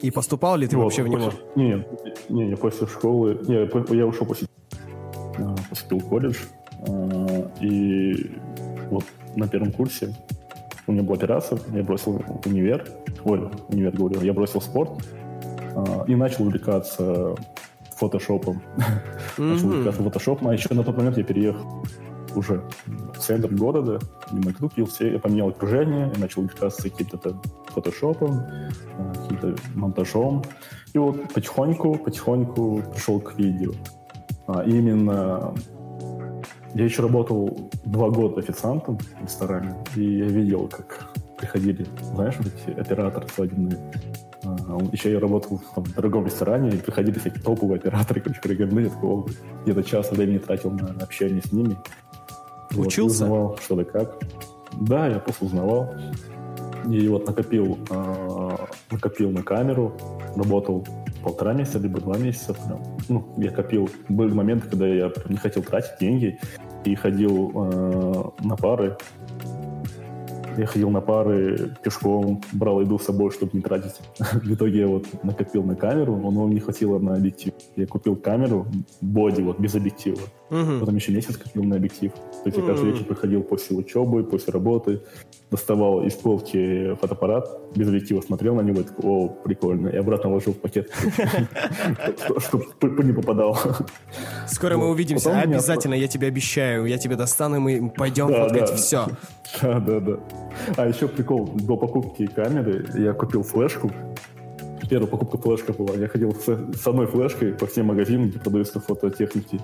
И 0.02 0.12
поступал 0.12 0.58
ли 0.58 0.68
ты 0.68 0.76
вот, 0.76 0.84
вообще 0.84 1.02
в 1.04 1.08
него? 1.08 1.32
Не, 1.56 1.86
не, 2.30 2.46
не, 2.48 2.56
после 2.58 2.88
школы... 2.88 3.40
Не, 3.48 3.98
я 3.98 4.06
ушел 4.06 4.28
после... 4.28 4.48
А, 5.40 5.56
поступил 5.70 6.00
в 6.00 6.10
колледж. 6.10 6.36
А, 6.88 7.50
и 7.62 8.32
вот 8.90 9.06
на 9.36 9.48
первом 9.48 9.72
курсе 9.72 10.14
у 10.88 10.92
меня 10.92 11.04
была 11.04 11.16
операция, 11.16 11.60
я 11.74 11.84
бросил 11.84 12.24
универ, 12.46 12.86
ой, 13.24 13.50
универ 13.70 13.92
говорю, 13.92 14.22
я 14.22 14.34
бросил 14.34 14.62
спорт 14.62 14.92
а, 15.76 16.04
и 16.08 16.16
начал 16.16 16.44
увлекаться 16.44 17.36
фотошопом. 17.96 18.62
Начал 19.38 19.68
увлекаться 19.68 20.04
фотошопом, 20.04 20.48
а 20.50 20.54
еще 20.54 20.74
на 20.74 20.84
тот 20.84 20.98
момент 20.98 21.18
я 21.18 21.24
переехал 21.24 21.84
уже 22.36 22.64
в 22.88 23.20
центр 23.20 23.54
города, 23.54 24.00
купил 24.60 24.86
все, 24.88 25.14
я 25.14 25.20
поменял 25.20 25.50
окружение, 25.50 26.12
я 26.14 26.20
начал 26.20 26.42
увлекаться 26.42 26.84
каким-то 26.84 27.40
фотошопом, 27.68 28.40
э, 28.40 29.14
каким-то 29.22 29.56
монтажом. 29.76 30.44
И 30.94 30.98
вот 30.98 31.34
потихоньку, 31.34 31.96
потихоньку 31.96 32.84
пришел 32.94 33.20
к 33.20 33.38
видео. 33.38 33.72
А 34.48 34.64
именно 34.64 35.54
я 36.74 36.86
еще 36.86 37.02
работал 37.02 37.72
два 37.86 38.10
года 38.10 38.40
официантом 38.40 38.98
в 38.98 39.24
ресторане, 39.24 39.76
и 39.96 40.18
я 40.18 40.26
видел, 40.26 40.68
как 40.68 41.10
приходили, 41.38 41.86
знаешь, 42.02 42.36
вот 42.38 42.48
эти 42.48 42.80
операторы 42.80 43.28
свадебные, 43.28 43.78
еще 44.92 45.12
я 45.12 45.20
работал 45.20 45.62
там, 45.76 45.84
в 45.84 45.94
дорогом 45.94 46.26
ресторане, 46.26 46.70
и 46.70 46.78
приходили 46.78 47.18
всякие 47.20 47.42
топовые 47.42 47.78
операторы, 47.78 48.22
короче, 48.22 48.42
крыганы, 48.42 48.82
я 48.82 48.90
такого 48.90 49.28
где-то 49.64 49.84
час 49.84 50.12
времени 50.12 50.38
тратил 50.38 50.72
на 50.72 50.92
общение 51.02 51.42
с 51.42 51.52
ними. 51.52 51.78
Учился? 52.76 53.26
Вот, 53.26 53.56
узнавал, 53.56 53.58
что 53.58 53.76
да 53.76 53.84
как. 53.84 54.20
Да, 54.74 55.08
я 55.08 55.20
просто 55.20 55.46
узнавал. 55.46 55.94
И 56.90 57.08
вот 57.08 57.26
накопил, 57.26 57.78
э, 57.90 58.58
накопил 58.92 59.32
на 59.32 59.44
камеру, 59.44 59.94
работал 60.36 60.86
полтора 61.24 61.54
месяца, 61.54 61.80
либо 61.80 62.00
два 62.00 62.18
месяца. 62.18 62.54
Прям. 62.54 62.82
Ну, 63.10 63.34
я 63.38 63.52
копил. 63.52 63.90
Были 64.10 64.34
моменты, 64.34 64.70
когда 64.70 64.88
я 64.88 65.12
не 65.30 65.38
хотел 65.38 65.64
тратить 65.64 66.00
деньги 66.00 66.40
и 66.86 66.96
ходил 66.96 67.52
э, 67.56 68.46
на 68.46 68.56
пары, 68.56 68.98
я 70.58 70.66
ходил 70.66 70.90
на 70.90 71.02
пары 71.02 71.76
пешком, 71.84 72.42
брал 72.52 72.82
еду 72.82 73.00
с 73.00 73.04
собой, 73.04 73.32
чтобы 73.32 73.52
не 73.54 73.62
тратить. 73.62 73.96
В 74.20 74.54
итоге 74.54 74.80
я 74.80 74.88
вот 74.88 75.06
накопил 75.24 75.64
на 75.64 75.76
камеру, 75.76 76.16
но 76.16 76.48
не 76.50 76.60
хватило 76.60 77.00
на 77.00 77.16
объектив. 77.16 77.54
Я 77.76 77.88
купил 77.88 78.16
камеру, 78.16 78.68
боди, 79.02 79.42
вот, 79.42 79.60
без 79.60 79.76
объектива. 79.76 80.20
Угу. 80.50 80.80
Потом 80.80 80.96
еще 80.96 81.12
месяц 81.12 81.38
копил 81.38 81.64
на 81.64 81.78
объектив. 81.78 82.12
То 82.12 82.50
есть 82.50 82.58
я 82.58 82.66
каждый 82.66 82.92
вечер 82.92 83.06
приходил 83.06 83.44
после 83.44 83.78
учебы, 83.78 84.24
после 84.24 84.54
работы, 84.54 85.02
доставал 85.50 86.06
из 86.06 86.14
полки 86.14 86.96
фотоаппарат, 86.96 87.48
без 87.76 87.88
объектива 87.88 88.22
смотрел 88.22 88.56
на 88.56 88.62
него 88.62 88.82
и 88.82 88.84
такой, 88.84 89.06
о, 89.06 89.28
прикольно. 89.30 89.90
И 89.90 89.98
обратно 89.98 90.30
вложил 90.30 90.54
в 90.54 90.58
пакет, 90.58 90.92
чтобы 92.38 93.04
не 93.04 93.14
попадал. 93.14 93.58
Скоро 94.48 94.78
мы 94.78 94.90
увидимся. 94.90 95.40
Обязательно, 95.40 95.94
я 95.94 96.08
тебе 96.08 96.28
обещаю. 96.28 96.86
Я 96.86 96.98
тебе 96.98 97.16
достану, 97.16 97.60
мы 97.60 97.90
пойдем 97.90 98.28
фоткать 98.28 98.72
все. 98.72 99.08
Да, 99.62 99.80
да, 99.80 100.00
да. 100.00 100.20
А 100.78 100.88
еще 100.88 101.08
прикол, 101.08 101.46
до 101.54 101.78
покупки 101.78 102.26
камеры 102.28 102.86
я 102.96 103.14
купил 103.14 103.44
флешку. 103.44 103.92
Первая 104.90 105.10
покупка 105.10 105.38
флешка 105.38 105.74
была. 105.74 105.96
Я 105.96 106.08
ходил 106.08 106.36
с, 106.36 106.46
с 106.46 106.86
одной 106.88 107.08
флешкой 107.08 107.54
по 107.54 107.66
всем 107.66 107.86
магазинам, 107.88 108.30
где 108.30 108.38
продаются 108.40 108.80
фототехники. 108.80 109.60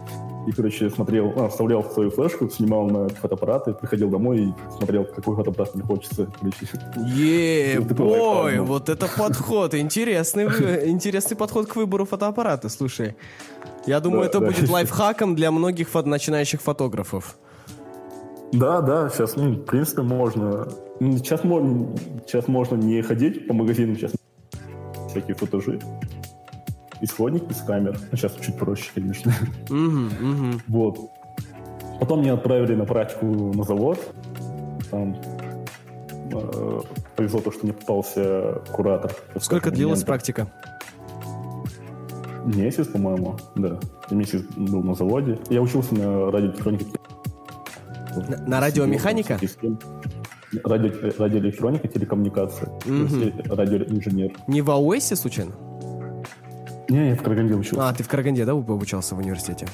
И, 0.48 0.52
короче, 0.52 0.90
смотрел, 0.90 1.34
а, 1.36 1.50
вставлял 1.50 1.84
свою 1.84 2.10
флешку, 2.10 2.50
снимал 2.50 2.88
на 2.88 3.10
фотоаппараты, 3.10 3.74
приходил 3.74 4.10
домой 4.10 4.40
и 4.40 4.54
смотрел, 4.78 5.04
какой 5.06 5.36
фотоаппарат 5.36 5.76
мне 5.76 5.84
хочется. 5.84 6.28
Короче. 6.40 6.68
Е, 7.16 7.82
ты 7.82 7.94
бой, 7.94 8.18
правильно. 8.18 8.64
вот 8.64 8.88
это 8.90 9.08
подход, 9.18 9.76
интересный, 9.76 10.46
интересный 10.90 11.36
подход 11.36 11.68
к 11.68 11.76
выбору 11.76 12.06
фотоаппарата, 12.06 12.70
слушай. 12.70 13.16
Я 13.86 14.00
думаю, 14.00 14.22
Да, 14.22 14.28
это 14.28 14.40
да. 14.40 14.48
будет 14.48 14.70
лайфхаком 14.70 15.36
для 15.36 15.52
многих 15.52 15.94
начинающих 15.94 16.62
фотографов. 16.62 17.38
Да, 18.52 18.82
да, 18.82 19.10
сейчас, 19.10 19.36
ну, 19.36 19.52
в 19.52 19.66
принципе, 19.66 20.02
можно. 20.02 20.68
Ну, 21.00 21.18
Сейчас, 21.18 21.44
можно, 21.44 21.96
сейчас 22.26 22.48
можно 22.48 22.76
не 22.76 23.02
ходить 23.02 23.48
по 23.48 23.54
магазинам, 23.54 23.96
сейчас 23.96 24.12
всякие 25.10 25.36
футажи. 25.36 25.80
Исходник 27.02 27.50
из 27.50 27.58
камер. 27.58 27.98
Ну, 28.12 28.18
сейчас 28.18 28.34
чуть 28.42 28.58
проще, 28.58 28.92
конечно. 28.94 29.34
Мгм, 29.70 30.12
мгм. 30.20 30.62
Вот. 30.68 31.00
Потом 32.00 32.22
меня 32.22 32.34
отправили 32.34 32.76
на 32.76 32.86
практику 32.86 33.26
на 33.26 33.64
завод. 33.64 34.00
Там 34.92 35.16
э, 36.32 36.82
повезло 37.16 37.40
то, 37.42 37.52
что 37.52 37.66
мне 37.66 37.74
попался 37.74 38.62
куратор. 38.72 39.12
Сколько 39.40 39.72
длилась 39.72 40.04
практика? 40.04 40.52
Месяц, 42.46 42.88
по-моему, 42.88 43.38
да. 43.56 43.80
Месяц 44.12 44.42
был 44.56 44.82
на 44.82 44.96
заводе. 44.96 45.40
Я 45.50 45.62
учился 45.62 45.94
на 45.94 46.32
радиоэлектронике. 46.32 46.86
На- 48.28 48.38
на 48.48 48.60
радиомеханика? 48.60 49.38
Радио, 50.64 50.90
радиоэлектроника, 51.18 51.88
я 51.88 51.92
радиоинженер. 53.56 54.32
Не 54.48 54.62
в 54.62 54.72
АОСе, 54.72 55.16
случайно? 55.16 55.52
Не, 56.90 57.10
я 57.10 57.16
в 57.16 57.22
Караганде 57.22 57.54
учился. 57.54 57.88
А, 57.88 57.94
ты 57.94 58.04
в 58.04 58.08
Караганде, 58.08 58.46
да, 58.46 58.54
обучался 58.54 59.14
в 59.16 59.20
университете? 59.20 59.68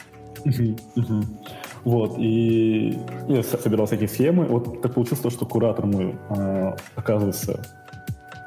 Вот, 1.86 2.16
и 2.18 2.98
я 3.28 3.44
собирал 3.44 3.86
всякие 3.86 4.08
схемы. 4.10 4.46
Вот 4.46 4.82
так 4.82 4.94
получилось 4.94 5.22
то, 5.22 5.30
что 5.30 5.46
куратор 5.46 5.86
мой, 5.86 6.16
а, 6.30 6.76
оказывается, 6.96 7.62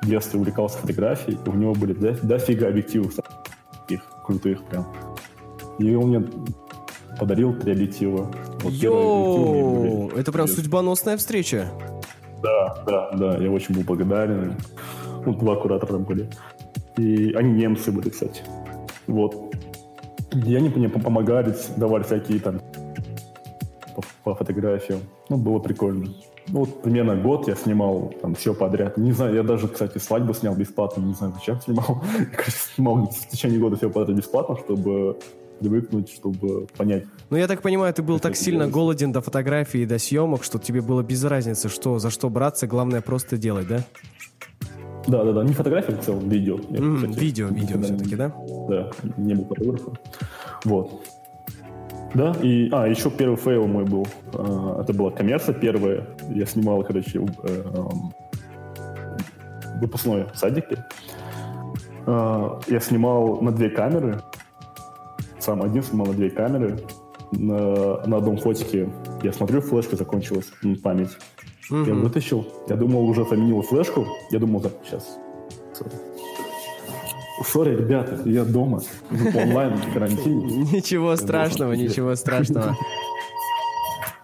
в 0.03 0.07
детстве 0.07 0.39
увлекался 0.41 0.79
фотографией, 0.79 1.39
и 1.45 1.49
у 1.49 1.55
него 1.55 1.73
были 1.75 1.93
до- 1.95 2.19
дофига 2.27 2.69
объективов 2.69 3.15
таких 3.87 4.03
крутых 4.27 4.63
прям. 4.65 4.87
И 5.79 5.95
он 5.95 6.09
мне 6.11 6.27
подарил 7.19 7.55
три 7.55 7.73
объектива. 7.73 8.31
Вот 8.63 8.73
Йоу, 8.73 10.11
это 10.11 10.33
прям 10.33 10.47
судьбоносная 10.47 11.17
встреча. 11.17 11.69
Да, 12.43 12.83
да, 12.87 13.11
да, 13.13 13.37
я 13.39 13.51
очень 13.51 13.75
был 13.75 13.83
благодарен. 13.83 14.55
Ну, 15.27 15.35
два 15.35 15.57
куратора 15.57 15.93
там 15.93 16.05
были. 16.05 16.31
И 16.97 17.33
они 17.35 17.53
немцы 17.53 17.93
были, 17.93 18.11
кстати. 18.11 18.43
Вот. 19.07 19.55
И 20.33 20.55
они 20.55 20.69
мне 20.69 20.87
пом- 20.87 21.03
помогали, 21.03 21.55
давали 21.77 22.03
всякие 22.05 22.39
там 22.41 22.61
по, 23.95 24.03
по 24.25 24.35
фотографиям. 24.35 25.01
Ну, 25.29 25.37
было 25.37 25.59
прикольно. 25.59 26.07
Ну, 26.49 26.61
вот 26.61 26.83
примерно 26.83 27.17
год 27.17 27.49
я 27.49 27.57
снимал 27.57 28.15
там 28.23 28.35
все 28.35 28.55
подряд. 28.55 28.97
Не 28.97 29.13
знаю, 29.13 29.35
я 29.35 29.43
даже, 29.43 29.69
кстати, 29.69 29.99
свадьбу 29.99 30.33
снял 30.35 30.55
бесплатно, 30.55 31.03
не 31.03 31.15
знаю, 31.15 31.33
зачем 31.35 31.61
снимал. 31.61 32.03
Короче, 32.33 32.59
снимал 32.75 33.07
в 33.07 33.29
течение 33.29 33.59
года 33.59 33.77
все 33.77 33.91
подряд 33.91 34.17
бесплатно, 34.17 34.57
чтобы 34.57 35.19
привыкнуть, 35.59 36.11
чтобы 36.11 36.67
понять. 36.77 37.05
Ну, 37.31 37.37
я 37.37 37.47
так 37.47 37.63
понимаю, 37.63 37.93
ты 37.95 38.03
был 38.03 38.19
так 38.21 38.37
сильно 38.37 38.65
ужасно. 38.65 38.75
голоден 38.75 39.13
до 39.13 39.21
фотографий 39.21 39.83
и 39.83 39.87
до 39.87 39.99
съемок, 39.99 40.45
что 40.45 40.59
тебе 40.59 40.81
было 40.81 41.03
без 41.03 41.23
разницы, 41.25 41.69
что, 41.69 41.99
за 41.99 42.11
что 42.11 42.31
браться, 42.31 42.67
главное 42.67 43.01
просто 43.01 43.37
делать, 43.37 43.69
да? 43.69 43.85
Да, 45.07 45.25
да, 45.25 45.33
да, 45.33 45.45
не 45.45 45.53
фотографии, 45.55 45.93
в 45.93 46.01
целом, 46.01 46.29
видео. 46.29 46.59
Я, 46.71 46.79
М, 46.79 46.97
кстати, 46.97 47.19
видео, 47.19 47.49
видео 47.49 47.81
все-таки, 47.83 48.15
да? 48.17 48.33
Да, 48.69 48.91
не 49.17 49.35
был 49.35 49.45
фотографом. 49.47 49.95
Вот. 50.65 51.03
Да, 52.15 52.33
и... 52.43 52.69
А, 52.73 52.87
еще 52.87 53.11
первый 53.11 53.37
fail 53.37 53.67
мой 53.67 53.85
был. 53.85 54.07
А, 54.35 54.81
Это 54.83 54.93
была 54.93 55.11
коммерция 55.11 55.55
первая. 55.55 56.07
Я 56.31 56.47
снимал, 56.47 56.83
короче, 56.83 57.21
э, 57.21 57.63
эм, 57.75 58.13
выпускной 59.81 60.27
в 60.33 60.37
садике. 60.37 60.85
А, 62.07 62.61
Я 62.67 62.81
снимал 62.81 63.41
на 63.43 63.53
две 63.53 63.71
камеры. 63.71 64.21
Сам 65.49 65.63
один 65.63 65.83
снимал 65.83 66.09
на 66.09 66.13
две 66.13 66.29
камеры. 66.29 66.79
На, 67.33 68.05
на 68.07 68.17
одном 68.19 68.37
фотике 68.37 68.91
я 69.23 69.33
смотрю, 69.33 69.63
флешка 69.63 69.97
закончилась, 69.97 70.53
память. 70.83 71.09
Я 71.71 71.77
Мгм. 71.79 72.03
вытащил. 72.03 72.47
Я 72.69 72.77
думал, 72.77 73.09
уже 73.09 73.25
заменил 73.25 73.63
флешку. 73.63 74.07
Я 74.31 74.41
думал, 74.41 74.61
так, 74.61 74.73
сейчас. 74.85 75.17
Sorry, 77.47 77.77
ребята, 77.77 78.21
я 78.27 78.45
дома. 78.45 78.81
Онлайн, 79.11 79.73
карантин. 79.95 80.39
Ничего 80.73 81.17
страшного, 81.17 81.73
ничего 81.73 82.15
страшного. 82.15 82.77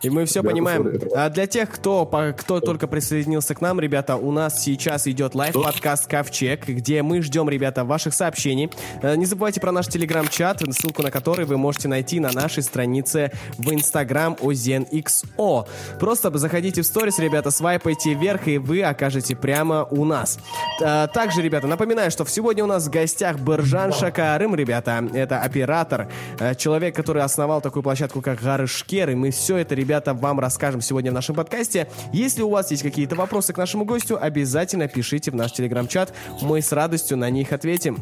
И 0.04 0.10
мы 0.10 0.26
все 0.26 0.42
понимаем. 0.42 0.92
А 1.14 1.30
для 1.30 1.46
тех, 1.46 1.70
кто, 1.70 2.04
кто 2.36 2.60
только 2.60 2.86
присоединился 2.86 3.54
к 3.54 3.60
нам, 3.62 3.80
ребята, 3.80 4.16
у 4.16 4.30
нас 4.30 4.62
сейчас 4.62 5.06
идет 5.06 5.34
live-подкаст 5.34 6.06
Ковчег, 6.06 6.66
где 6.68 7.02
мы 7.02 7.22
ждем, 7.22 7.48
ребята, 7.48 7.84
ваших 7.84 8.12
сообщений. 8.12 8.70
Э, 9.00 9.16
Не 9.16 9.24
забывайте 9.24 9.60
про 9.60 9.72
наш 9.72 9.86
телеграм-чат, 9.88 10.62
ссылку 10.70 11.02
на 11.02 11.10
который 11.10 11.46
вы 11.46 11.56
можете 11.56 11.88
найти 11.88 12.20
на 12.20 12.30
нашей 12.32 12.62
странице 12.62 13.32
в 13.56 13.72
инстаграм 13.72 14.34
OZenXO. 14.34 15.66
Просто 15.98 16.36
заходите 16.36 16.82
в 16.82 16.86
сторис, 16.86 17.18
ребята, 17.18 17.50
свайпайте 17.50 18.12
вверх, 18.12 18.46
и 18.48 18.58
вы 18.58 18.82
окажете 18.82 19.34
прямо 19.34 19.84
у 19.84 20.04
нас. 20.04 20.38
Э, 20.82 21.06
Также, 21.14 21.40
ребята, 21.40 21.66
напоминаю, 21.66 22.10
что 22.10 22.26
сегодня 22.26 22.62
у 22.62 22.66
нас 22.66 22.86
в 22.86 22.90
гостях 22.90 23.38
Быржан 23.38 23.92
Шакарым, 23.92 24.54
ребята. 24.54 25.02
Это 25.14 25.40
оператор, 25.40 26.08
э, 26.38 26.54
человек, 26.56 26.94
который 26.94 27.22
основал 27.22 27.62
такую 27.62 27.82
площадку, 27.82 28.20
как 28.20 28.42
Гарышкер, 28.42 29.10
и 29.10 29.14
мы 29.14 29.30
все 29.30 29.56
это, 29.56 29.74
ребята, 29.74 29.93
вам 30.04 30.40
расскажем 30.40 30.80
сегодня 30.80 31.10
в 31.10 31.14
нашем 31.14 31.34
подкасте. 31.34 31.88
Если 32.12 32.42
у 32.42 32.50
вас 32.50 32.70
есть 32.70 32.82
какие-то 32.82 33.14
вопросы 33.16 33.52
к 33.52 33.58
нашему 33.58 33.84
гостю, 33.84 34.18
обязательно 34.20 34.88
пишите 34.88 35.30
в 35.30 35.34
наш 35.34 35.52
телеграм-чат, 35.52 36.12
мы 36.42 36.60
с 36.60 36.72
радостью 36.72 37.16
на 37.16 37.30
них 37.30 37.52
ответим. 37.52 37.98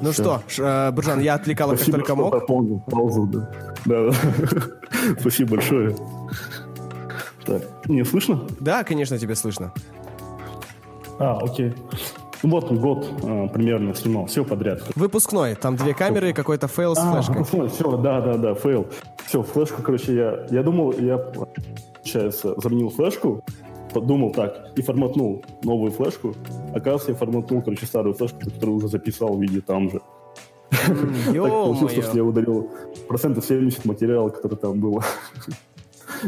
Ну 0.00 0.12
что, 0.12 0.42
Ш- 0.48 0.88
э, 0.88 0.92
Биржан, 0.92 1.20
я 1.20 1.34
отвлекала 1.34 1.70
как 1.70 1.80
Спасибо, 1.80 1.98
только 1.98 2.12
что 2.12 2.22
мог. 2.22 2.32
дополнил 2.32 2.80
паузу. 2.80 3.26
Да, 3.26 3.50
да. 3.84 4.10
да. 4.10 4.12
Спасибо 5.20 5.56
большое. 5.56 5.96
Так, 7.44 7.62
не 7.86 8.04
слышно? 8.04 8.42
Да, 8.60 8.84
конечно, 8.84 9.18
тебе 9.18 9.34
слышно. 9.34 9.72
А, 11.18 11.38
окей. 11.42 11.74
Вот 12.42 12.70
год 12.70 13.08
а, 13.24 13.48
примерно 13.48 13.92
снимал, 13.94 14.26
все 14.26 14.44
подряд. 14.44 14.82
Выпускной, 14.94 15.56
там 15.56 15.74
две 15.74 15.94
камеры 15.94 16.32
какой-то 16.32 16.68
fail 16.68 16.94
с 16.94 17.00
флешкой. 17.00 17.68
все, 17.68 17.96
да, 17.96 18.20
да, 18.20 18.36
да, 18.36 18.54
fail. 18.54 18.86
Все, 19.28 19.42
флешку, 19.42 19.82
короче, 19.82 20.14
я, 20.14 20.46
я 20.50 20.62
думал, 20.62 20.94
я, 20.98 21.18
получается, 21.18 22.54
заменил 22.58 22.88
флешку, 22.88 23.44
подумал 23.92 24.32
так, 24.32 24.72
и 24.74 24.80
форматнул 24.80 25.44
новую 25.62 25.92
флешку. 25.92 26.34
Оказывается, 26.74 27.10
я 27.10 27.14
форматнул, 27.14 27.60
короче, 27.60 27.84
старую 27.84 28.14
флешку, 28.14 28.38
которую 28.38 28.78
уже 28.78 28.88
записал 28.88 29.36
в 29.36 29.42
видео 29.42 29.60
там 29.60 29.90
же. 29.90 30.00
Так 31.26 31.34
получилось, 31.34 32.06
что 32.06 32.16
я 32.16 32.24
удалил 32.24 32.70
процентов 33.06 33.44
70 33.44 33.84
материала, 33.84 34.30
который 34.30 34.56
там 34.56 34.80
было. 34.80 35.04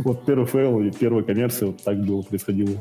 Вот 0.05 0.25
первый 0.25 0.47
fail 0.47 0.79
и 0.81 0.91
первая 0.91 1.25
коммерция 1.25 1.69
вот 1.69 1.83
так 1.83 1.99
было, 2.05 2.23
происходило. 2.23 2.77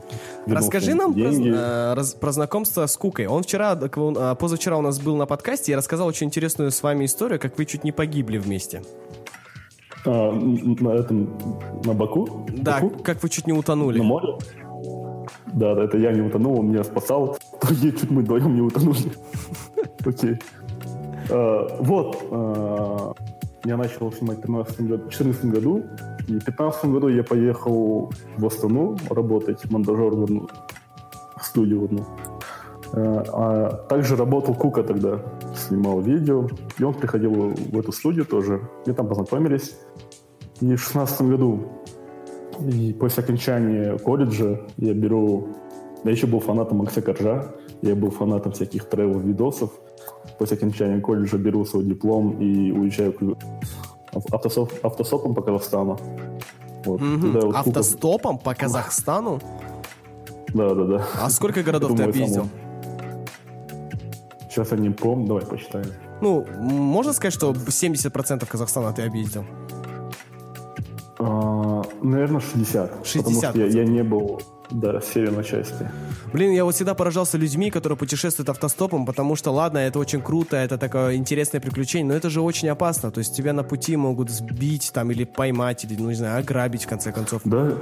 Расскажи 0.46 0.94
нам 0.94 1.14
про, 1.14 1.22
деньги. 1.22 1.50
э, 1.50 1.94
раз- 1.96 2.14
про 2.14 2.32
знакомство 2.32 2.86
с 2.86 2.96
Кукой. 2.98 3.26
Он 3.26 3.42
вчера, 3.42 3.74
э, 3.74 4.36
позавчера 4.38 4.78
у 4.78 4.82
нас 4.82 5.00
был 5.00 5.16
на 5.16 5.26
подкасте 5.26 5.72
и 5.72 5.76
рассказал 5.76 6.08
очень 6.08 6.28
интересную 6.28 6.70
с 6.70 6.84
вами 6.84 7.06
историю, 7.06 7.40
как 7.40 7.58
вы 7.58 7.66
чуть 7.66 7.84
не 7.84 7.92
погибли 7.92 8.38
вместе. 8.38 8.84
А, 10.06 10.32
на 10.32 10.90
этом, 10.90 11.30
на 11.86 11.94
Баку? 11.94 12.46
Да, 12.50 12.80
Баку? 12.80 12.92
как 13.04 13.22
вы 13.24 13.30
чуть 13.30 13.48
не 13.48 13.54
утонули. 13.54 13.98
На 14.00 14.04
море? 14.04 14.28
Да, 15.54 15.76
да, 15.76 15.84
это 15.84 15.98
я 15.98 16.12
не 16.12 16.22
утонул, 16.22 16.60
он 16.60 16.70
меня 16.70 16.84
спасал. 16.84 17.38
Другие 17.62 17.92
чуть 17.94 18.10
мы 18.12 18.22
вдвоем 18.22 18.56
не 18.56 18.62
утонули. 18.62 19.12
Окей. 20.06 20.38
А, 21.30 21.68
Вот. 21.82 22.18
а, 22.32 23.14
Я 23.66 23.78
начал 23.78 24.12
снимать 24.12 24.38
в 24.40 24.42
13 24.42 24.82
году, 24.82 25.10
14 25.10 25.46
году. 25.46 25.84
И 26.28 26.40
в 26.40 26.46
15 26.46 26.86
году 26.86 27.08
я 27.10 27.24
поехал 27.24 28.12
в 28.38 28.46
Астану 28.46 28.96
работать, 29.10 29.70
монтажер 29.72 30.14
в 30.16 30.24
одну 30.24 30.48
студию 31.42 31.82
в 31.82 31.84
одну. 31.86 32.06
А, 32.94 33.24
А 33.34 33.70
также 33.90 34.16
работал 34.16 34.56
Кука 34.56 34.84
тогда, 34.84 35.20
снимал 35.56 36.00
видео. 36.00 36.48
И 36.80 36.84
он 36.84 36.94
приходил 36.94 37.32
в 37.72 37.78
эту 37.80 37.92
студию 37.92 38.26
тоже. 38.26 38.62
Мы 38.86 38.94
там 38.94 39.08
познакомились. 39.08 39.76
И 40.62 40.76
в 40.76 40.82
16 40.82 41.22
году 41.22 41.60
и 42.60 42.94
после 42.94 43.24
окончания 43.24 43.98
колледжа 43.98 44.60
я 44.78 44.94
беру... 44.94 45.48
Я 46.04 46.12
еще 46.12 46.28
был 46.28 46.40
фанатом 46.40 46.78
Макса 46.78 47.02
Коржа, 47.02 47.52
я 47.82 47.96
был 47.96 48.12
фанатом 48.12 48.52
всяких 48.52 48.90
тревел-видосов. 48.90 49.72
После 50.38 50.58
окончания 50.58 51.00
колледжа 51.02 51.38
беру 51.38 51.66
свой 51.66 51.84
диплом 51.84 52.40
и 52.40 52.72
уезжаю 52.72 53.38
автосоп, 54.32 54.74
автосопом 54.84 55.36
по 55.36 55.42
Казахстану. 55.42 55.98
Вот, 56.86 57.00
туда 57.00 57.40
вот 57.42 57.56
Автостопом 57.56 58.38
по 58.38 58.56
Казахстану? 58.56 59.40
Да, 60.54 60.74
да, 60.74 60.84
да. 60.86 61.08
А 61.22 61.30
сколько 61.30 61.64
городов 61.64 61.96
ты 61.96 62.04
объездил? 62.04 62.48
Сейчас 64.50 64.72
я 64.72 64.78
не 64.78 64.90
помню, 64.90 65.28
давай 65.28 65.46
посчитаем. 65.46 65.88
Ну, 66.22 66.46
можно 66.60 67.14
сказать, 67.14 67.34
что 67.34 67.52
70% 67.52 68.46
Казахстана 68.46 68.94
ты 68.94 69.04
объездил? 69.04 69.44
Наверное, 72.02 72.42
60. 72.42 73.04
Потому 73.04 73.42
60%. 73.42 73.50
что 73.50 73.60
я, 73.60 73.66
я 73.66 73.86
не 73.86 74.04
был, 74.04 74.42
да, 74.72 75.02
северной 75.02 75.44
части. 75.44 75.90
Блин, 76.34 76.52
я 76.52 76.64
вот 76.64 76.76
всегда 76.76 76.94
поражался 76.94 77.38
людьми, 77.38 77.72
которые 77.72 77.98
путешествуют 77.98 78.50
автостопом, 78.50 79.06
потому 79.06 79.36
что, 79.36 79.52
ладно, 79.52 79.80
это 79.80 80.00
очень 80.00 80.22
круто, 80.22 80.58
это 80.58 80.78
такое 80.78 81.16
интересное 81.16 81.60
приключение, 81.60 82.08
но 82.08 82.14
это 82.14 82.30
же 82.30 82.42
очень 82.42 82.70
опасно. 82.70 83.12
То 83.12 83.20
есть 83.20 83.36
тебя 83.36 83.54
на 83.54 83.64
пути 83.64 83.96
могут 83.96 84.30
сбить 84.30 84.92
там 84.94 85.12
или 85.12 85.24
поймать, 85.24 85.84
или, 85.86 85.96
ну 86.00 86.10
не 86.10 86.16
знаю, 86.16 86.40
ограбить 86.40 86.84
в 86.84 86.88
конце 86.88 87.12
концов. 87.12 87.42
Да, 87.46 87.74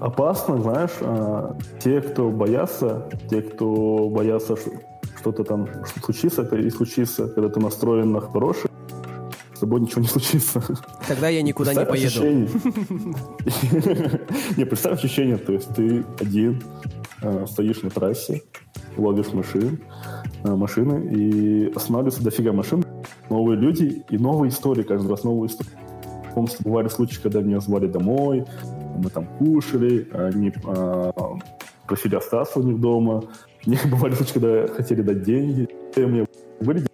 опасно, 0.00 0.60
знаешь, 0.60 0.90
а, 1.00 1.56
те, 1.82 2.00
кто 2.00 2.30
боятся, 2.30 3.08
те, 3.28 3.42
кто 3.42 4.08
боятся, 4.08 4.56
что 4.56 4.70
что-то 5.18 5.44
там 5.44 5.66
что 5.66 6.00
случится, 6.00 6.42
и 6.42 6.70
случится, 6.70 7.28
когда 7.28 7.48
ты 7.48 7.60
настроен 7.60 8.12
на 8.12 8.20
хорошее, 8.20 8.65
с 9.56 9.58
тобой 9.58 9.80
ничего 9.80 10.02
не 10.02 10.08
случится. 10.08 10.62
Тогда 11.08 11.28
я 11.28 11.40
никуда 11.40 11.72
не 11.72 11.84
Представь 11.84 11.88
поеду. 11.88 12.48
ощущение. 12.48 12.48
Не, 14.56 14.64
представь 14.66 14.98
ощущение, 14.98 15.38
то 15.38 15.52
есть 15.52 15.74
ты 15.74 16.04
один 16.20 16.62
э, 17.22 17.46
стоишь 17.48 17.82
на 17.82 17.88
трассе, 17.88 18.42
ловишь 18.98 19.32
машин, 19.32 19.80
э, 20.44 20.54
машины, 20.54 21.10
и 21.10 21.72
останавливается 21.74 22.22
дофига 22.22 22.52
машин, 22.52 22.84
новые 23.30 23.58
люди 23.58 24.02
и 24.10 24.18
новые 24.18 24.50
истории, 24.50 24.82
каждый 24.82 25.08
раз 25.08 25.24
новые 25.24 25.48
истории. 25.48 25.70
Помню, 26.34 26.50
бывали 26.60 26.88
случаи, 26.88 27.18
когда 27.22 27.40
меня 27.40 27.60
звали 27.60 27.86
домой, 27.86 28.44
мы 28.98 29.08
там 29.08 29.26
кушали, 29.38 30.06
они 30.12 30.52
э, 30.52 31.12
просили 31.88 32.16
остаться 32.16 32.58
у 32.58 32.62
них 32.62 32.78
дома. 32.78 33.22
Не 33.64 33.78
бывали 33.90 34.12
случаи, 34.14 34.34
когда 34.34 34.66
хотели 34.66 35.00
дать 35.00 35.22
деньги, 35.22 35.66
мне 35.96 36.26
были 36.60 36.84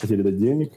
хотели 0.00 0.22
дать 0.22 0.38
денег. 0.38 0.72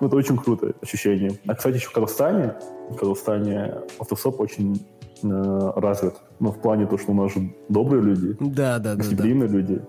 Ну, 0.00 0.08
это 0.08 0.16
очень 0.16 0.36
круто 0.36 0.72
ощущение. 0.82 1.32
А, 1.46 1.54
кстати, 1.54 1.76
еще 1.76 1.88
в 1.88 1.92
Казахстане, 1.92 2.54
в 2.90 2.96
Казахстане 2.96 3.74
автостоп 3.98 4.40
очень 4.40 4.86
э, 5.22 5.72
развит. 5.76 6.14
Ну, 6.38 6.50
в 6.52 6.60
плане 6.60 6.86
то, 6.86 6.98
что 6.98 7.12
у 7.12 7.14
нас 7.14 7.32
же 7.32 7.50
добрые 7.68 8.02
люди, 8.02 8.36
Да, 8.40 8.46
да, 8.46 8.78
да, 8.78 8.90
да. 8.90 8.96
гостеприимные 8.96 9.48
люди. 9.48 9.80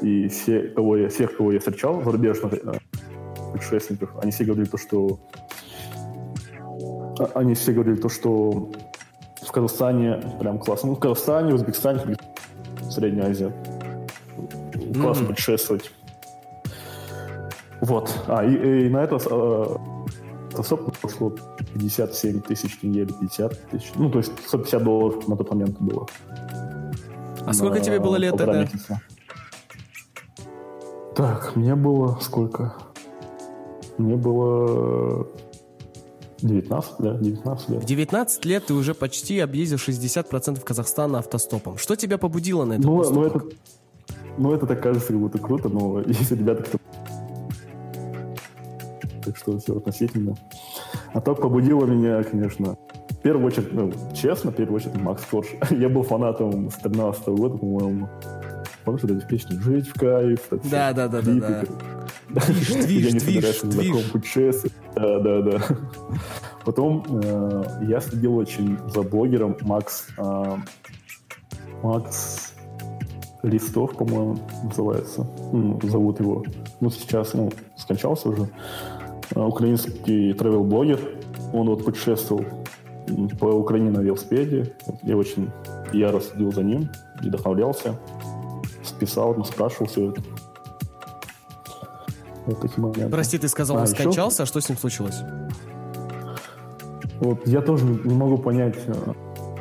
И 0.00 0.28
все, 0.28 0.62
кого 0.62 0.96
я, 0.96 1.08
всех, 1.10 1.36
кого 1.36 1.52
я 1.52 1.58
встречал, 1.58 2.02
зарубежных 2.02 2.54
э, 2.54 2.58
путешественников, 3.52 4.10
они 4.22 4.30
все 4.30 4.44
говорили 4.44 4.66
то, 4.66 4.78
что... 4.78 5.18
а- 7.18 7.30
Они 7.34 7.54
все 7.54 7.72
говорили 7.72 7.96
то, 7.96 8.08
что 8.08 8.70
в 9.42 9.52
Казахстане 9.52 10.22
прям 10.40 10.58
классно. 10.58 10.90
Ну, 10.90 10.94
в 10.94 11.00
Казахстане, 11.00 11.52
в 11.52 11.56
Узбекистане, 11.56 12.16
в 12.80 12.90
Средней 12.90 13.22
Азии. 13.22 13.52
Классно 14.94 15.24
Мгм. 15.24 15.34
путешествовать. 15.34 15.90
Вот. 17.80 18.14
А, 18.28 18.44
и, 18.44 18.86
и 18.86 18.88
на 18.88 19.04
это 19.04 19.16
э, 19.16 19.76
автостоп 20.50 20.96
пошло 20.98 21.32
57 21.74 22.40
тысяч 22.42 22.78
тенге 22.78 23.02
или 23.02 23.12
50 23.12 23.70
тысяч. 23.70 23.92
Ну, 23.96 24.10
то 24.10 24.18
есть 24.18 24.32
150 24.46 24.82
долларов 24.84 25.28
на 25.28 25.36
тот 25.36 25.50
момент 25.50 25.76
было. 25.80 26.06
А 27.46 27.52
сколько 27.52 27.78
на 27.78 27.84
тебе 27.84 28.00
было 28.00 28.16
лет 28.16 28.36
тогда? 28.36 28.62
месяца. 28.62 29.00
Так, 31.14 31.56
мне 31.56 31.74
было 31.74 32.18
сколько? 32.20 32.74
Мне 33.98 34.16
было 34.16 35.26
19, 36.38 36.92
да, 36.98 37.14
19 37.14 37.68
В 37.68 37.72
лет. 37.72 37.84
19 37.84 38.44
лет 38.44 38.66
ты 38.66 38.74
уже 38.74 38.94
почти 38.94 39.40
объездил 39.40 39.78
60% 39.78 40.60
Казахстана 40.62 41.18
автостопом. 41.18 41.76
Что 41.76 41.96
тебя 41.96 42.18
побудило 42.18 42.64
на 42.64 42.74
это? 42.74 42.82
Ну, 42.82 43.10
ну, 43.10 43.24
это, 43.24 43.42
ну, 44.38 44.52
это 44.54 44.66
так 44.66 44.82
кажется, 44.82 45.08
как 45.08 45.18
будто 45.18 45.38
круто, 45.38 45.68
но 45.68 46.00
если 46.06 46.36
ребята 46.36 46.62
кто 46.62 46.78
Так 49.24 49.36
что 49.36 49.58
все 49.58 49.76
относительно. 49.76 50.34
А 51.12 51.20
так 51.20 51.40
побудило 51.40 51.84
меня, 51.84 52.22
конечно, 52.22 52.76
в 53.08 53.22
первую 53.22 53.46
очередь, 53.46 53.72
ну, 53.72 53.92
честно, 54.14 54.50
в 54.50 54.54
первую 54.54 54.76
очередь 54.76 54.96
Макс 54.96 55.24
Корж. 55.24 55.48
Я 55.70 55.88
был 55.88 56.02
фанатом 56.02 56.70
с 56.70 56.76
13 56.76 57.26
года, 57.28 57.58
по-моему. 57.58 58.08
Помнишь 58.84 59.02
вот 59.02 59.10
эти 59.12 59.26
песни 59.26 59.58
«Жить 59.58 59.88
в 59.88 59.94
кайф», 59.94 60.52
эти 60.52 60.68
Да, 60.68 60.92
да, 60.94 61.06
да, 61.06 61.20
да, 61.20 61.32
да. 61.34 61.62
Движ, 62.46 62.68
движ, 62.86 63.12
движ, 63.22 63.60
движ. 63.60 63.86
таком 63.86 64.10
путешествии. 64.12 64.72
Да, 64.94 65.18
да, 65.20 65.42
да. 65.42 65.60
Потом 66.64 67.04
э, 67.22 67.64
я 67.88 68.00
следил 68.00 68.36
очень 68.36 68.78
за 68.88 69.02
блогером 69.02 69.56
Макс 69.62 70.08
э, 70.16 70.56
Макс 71.82 72.54
Листов, 73.42 73.96
по-моему, 73.96 74.38
называется. 74.64 75.26
Ну, 75.52 75.78
зовут 75.82 76.20
его. 76.20 76.44
Ну, 76.80 76.90
сейчас, 76.90 77.32
ну, 77.34 77.50
скончался 77.76 78.28
уже. 78.28 78.48
Э, 79.34 79.40
Украинский 79.40 80.32
travel-блогер. 80.32 81.00
Он 81.52 81.68
вот 81.68 81.84
путешествовал 81.84 82.44
по 83.40 83.46
Украине 83.46 83.90
на 83.90 84.00
велосипеде. 84.00 84.74
Я 85.02 85.16
очень 85.16 85.50
яро 85.92 86.20
следил 86.20 86.52
за 86.52 86.62
ним 86.62 86.88
и 87.22 87.28
вдохновлялся. 87.28 87.98
Списал, 88.84 89.44
спрашивал 89.44 89.86
все 89.86 90.10
это. 90.10 90.22
Вот 92.46 92.60
такие 92.60 92.80
моменты. 92.80 93.08
Прости, 93.08 93.38
ты 93.38 93.48
сказал, 93.48 93.76
А, 93.76 93.80
он 93.80 93.86
еще? 93.86 93.94
скончался, 93.94 94.42
а 94.44 94.46
что 94.46 94.60
с 94.60 94.68
ним 94.68 94.78
случилось? 94.78 95.20
Вот 97.20 97.46
я 97.46 97.60
тоже 97.60 97.84
не 97.84 98.14
могу 98.14 98.38
понять. 98.38 98.76
э, 98.86 98.94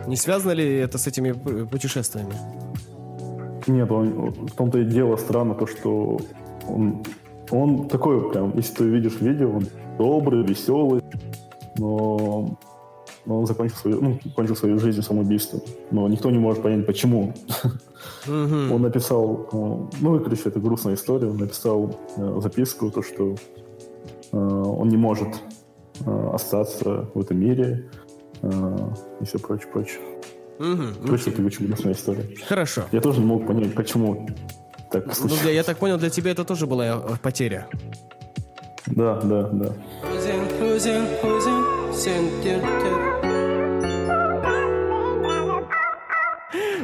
Не 0.07 0.15
связано 0.15 0.51
ли 0.51 0.75
это 0.77 0.97
с 0.97 1.07
этими 1.07 1.31
путешествиями? 1.65 2.33
Нет, 3.67 3.91
он, 3.91 4.31
в 4.47 4.51
том-то 4.55 4.79
и 4.79 4.85
дело 4.85 5.17
странно, 5.17 5.53
то, 5.55 5.67
что 5.67 6.19
он, 6.67 7.03
он 7.51 7.87
такой 7.87 8.31
прям, 8.31 8.55
если 8.55 8.75
ты 8.75 8.83
видишь 8.85 9.19
видео, 9.19 9.51
он 9.51 9.67
добрый, 9.97 10.43
веселый, 10.43 11.01
но, 11.77 12.57
но 13.25 13.39
он 13.39 13.45
закончил 13.45 13.75
свою, 13.75 14.01
ну, 14.01 14.19
кончил 14.35 14.55
свою 14.55 14.79
жизнь 14.79 15.01
самоубийством. 15.01 15.61
Но 15.91 16.07
никто 16.07 16.29
не 16.31 16.39
может 16.39 16.63
понять, 16.63 16.85
почему. 16.85 17.33
Мгм. 18.27 18.71
Он 18.71 18.81
написал, 18.81 19.49
э, 19.51 19.97
ну, 20.01 20.15
и, 20.15 20.23
короче, 20.23 20.43
это 20.45 20.59
грустная 20.59 20.95
история, 20.95 21.29
он 21.29 21.37
написал 21.37 21.95
э, 22.17 22.39
записку, 22.41 22.91
то, 22.91 23.01
что 23.01 23.35
э, 24.31 24.37
он 24.37 24.89
не 24.89 24.97
может 24.97 25.29
остаться 26.31 27.09
в 27.13 27.19
этом 27.19 27.39
мире 27.39 27.89
и 28.41 29.25
все 29.25 29.37
прочее, 29.37 29.67
прочее. 29.67 29.99
Мгм. 30.59 30.95
Короче, 31.05 31.29
это 31.29 31.43
очень 31.43 31.67
грустная 31.67 31.91
история. 31.91 32.25
Хорошо. 32.47 32.83
Я 32.93 33.01
тоже 33.01 33.19
не 33.19 33.25
мог 33.25 33.45
понять, 33.45 33.75
почему 33.75 34.27
так 34.91 35.05
Ну, 35.19 35.35
для- 35.43 35.51
я 35.51 35.63
так 35.63 35.77
понял, 35.77 35.97
для 35.97 36.09
тебя 36.09 36.31
это 36.31 36.43
тоже 36.45 36.65
была 36.65 36.85
э, 36.85 37.17
потеря. 37.21 37.67
Да, 38.87 39.19
да, 39.23 39.43
да. 39.51 39.73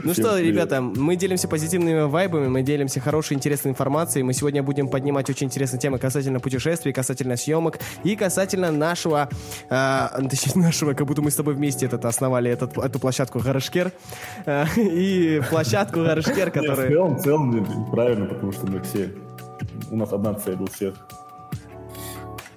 Ну 0.05 0.13
Всем 0.13 0.25
что, 0.25 0.35
привет. 0.35 0.53
ребята, 0.53 0.81
мы 0.81 1.15
делимся 1.15 1.47
позитивными 1.47 2.01
вайбами, 2.01 2.47
мы 2.47 2.61
делимся 2.61 2.99
хорошей, 2.99 3.33
интересной 3.33 3.71
информацией. 3.71 4.21
Мы 4.21 4.33
сегодня 4.33 4.61
будем 4.61 4.87
поднимать 4.87 5.31
очень 5.31 5.47
интересные 5.47 5.79
темы 5.79 5.97
касательно 5.97 6.39
путешествий, 6.39 6.93
касательно 6.93 7.35
съемок 7.37 7.79
и 8.03 8.15
касательно 8.15 8.71
нашего, 8.71 9.29
э, 9.67 10.07
точнее, 10.29 10.61
нашего, 10.61 10.93
как 10.93 11.07
будто 11.07 11.23
мы 11.23 11.31
с 11.31 11.35
тобой 11.35 11.55
вместе 11.55 11.87
этот, 11.87 12.05
основали 12.05 12.51
этот, 12.51 12.77
эту 12.77 12.99
площадку 12.99 13.39
Гарашкер 13.39 13.93
э, 14.45 14.65
и 14.77 15.41
площадку 15.49 16.01
Гарашкер, 16.01 16.45
Не, 16.45 16.51
в 16.51 16.53
которая... 16.53 16.87
целом, 16.87 17.15
в 17.15 17.23
целом 17.23 17.89
правильно, 17.89 18.27
потому 18.27 18.51
что 18.51 18.67
мы 18.67 18.81
все... 18.81 19.09
У 19.89 19.97
нас 19.97 20.13
одна 20.13 20.35
цель 20.35 20.57
у 20.59 20.67
всех. 20.67 20.93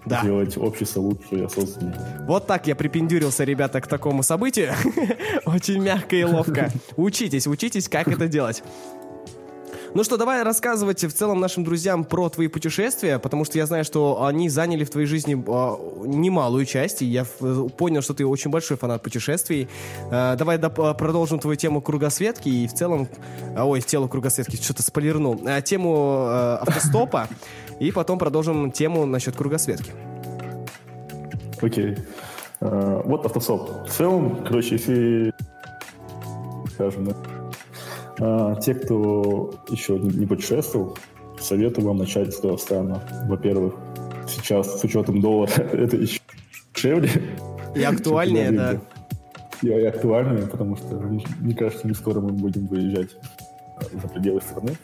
Да. 0.09 0.21
Сделать 0.23 0.57
общество 0.57 1.01
лучше 1.01 1.29
и 1.33 1.43
осознаннее. 1.43 1.95
Вот 2.27 2.47
так 2.47 2.67
я 2.67 2.75
припендюрился, 2.75 3.45
ребята, 3.45 3.81
к 3.81 3.87
такому 3.87 4.23
событию. 4.23 4.73
Очень 5.45 5.83
мягко 5.83 6.17
и 6.17 6.25
ловко. 6.25 6.71
Учитесь, 6.97 7.47
учитесь, 7.47 7.89
как 7.89 8.09
это 8.09 8.29
делать. 8.29 8.63
Ну 9.95 10.05
что, 10.05 10.19
давай 10.19 10.43
рассказывать 10.43 11.03
в 11.03 11.13
целом 11.13 11.41
нашим 11.41 11.65
друзьям 11.65 12.05
про 12.05 12.29
твои 12.29 12.49
путешествия, 12.49 13.19
потому 13.19 13.45
что 13.45 13.57
я 13.57 13.65
знаю, 13.67 13.85
что 13.85 14.25
они 14.25 14.51
заняли 14.51 14.85
в 14.85 14.91
твоей 14.91 15.07
жизни 15.07 15.43
а, 15.49 15.79
немалую 16.05 16.67
часть, 16.67 17.01
и 17.01 17.07
я 17.07 17.25
понял, 17.25 18.03
что 18.03 18.13
ты 18.13 18.27
очень 18.27 18.51
большой 18.51 18.77
фанат 18.77 19.03
путешествий. 19.03 19.67
А, 20.11 20.37
давай 20.37 20.59
доп- 20.59 20.91
а, 20.91 20.93
продолжим 20.93 21.39
твою 21.39 21.57
тему 21.57 21.81
кругосветки 21.81 22.49
и 22.49 22.69
в 22.69 22.75
целом... 22.75 23.09
ой, 23.57 23.81
тело 23.81 24.09
кругосветки, 24.09 24.57
что-то 24.57 24.83
спойлернул. 24.83 25.41
А, 25.47 25.63
тему 25.63 25.95
а, 25.97 26.59
автостопа, 26.59 27.29
и 27.81 27.93
потом 27.93 28.19
продолжим 28.19 28.71
тему 28.73 29.07
насчет 29.07 29.37
кругосветки. 29.37 29.93
Окей. 31.61 31.97
Э, 32.61 33.03
Вот 33.05 33.25
автостоп. 33.27 33.89
В 33.89 33.91
целом, 33.91 34.45
короче, 34.45 34.77
если, 34.77 35.33
скажем, 36.75 37.05
да, 37.07 37.17
э, 38.19 38.61
те, 38.61 38.75
кто 38.75 39.55
еще 39.69 39.99
не 39.99 40.27
путешествовал, 40.27 40.97
советую 41.41 41.87
вам 41.87 41.99
начать 41.99 42.35
с 42.35 42.39
Казахстана. 42.41 43.03
Во-первых, 43.29 43.75
сейчас 44.27 44.81
с 44.81 44.85
учетом 44.85 45.21
доллара 45.21 45.51
это 45.73 45.97
еще 45.97 46.21
дешевле. 46.75 47.11
И 47.75 47.83
актуальнее, 47.83 48.51
да. 48.51 48.73
Тель-Авиве. 49.63 49.83
и 49.83 49.87
актуальные, 49.87 50.47
потому 50.47 50.77
что, 50.77 50.95
мне 51.41 51.55
кажется, 51.55 51.87
не 51.87 51.95
скоро 51.95 52.21
мы 52.21 52.31
будем 52.31 52.67
выезжать 52.67 53.11
за 53.93 54.09
пределы 54.09 54.41
страны. 54.41 54.77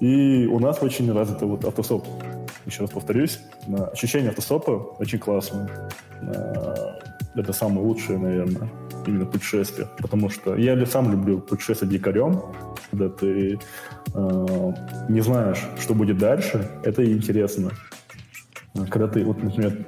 И 0.00 0.46
у 0.46 0.58
нас 0.58 0.82
очень 0.82 1.12
развито 1.12 1.46
вот 1.46 1.64
автостоп. 1.64 2.06
Еще 2.66 2.82
раз 2.82 2.90
повторюсь, 2.90 3.40
ощущение 3.92 4.30
автостопа 4.30 4.70
очень 4.98 5.18
классное. 5.18 5.68
Это 7.34 7.52
самое 7.52 7.86
лучшее, 7.86 8.18
наверное, 8.18 8.68
именно 9.06 9.26
путешествие. 9.26 9.88
Потому 9.98 10.30
что 10.30 10.56
я 10.56 10.84
сам 10.86 11.10
люблю 11.10 11.38
путешествовать 11.38 11.92
дикарем, 11.92 12.42
когда 12.90 13.08
ты 13.10 13.58
э, 14.14 14.72
не 15.08 15.20
знаешь, 15.20 15.62
что 15.78 15.94
будет 15.94 16.16
дальше. 16.18 16.70
Это 16.82 17.04
интересно. 17.04 17.72
Когда 18.90 19.06
ты, 19.06 19.22
вот, 19.24 19.42
например, 19.42 19.86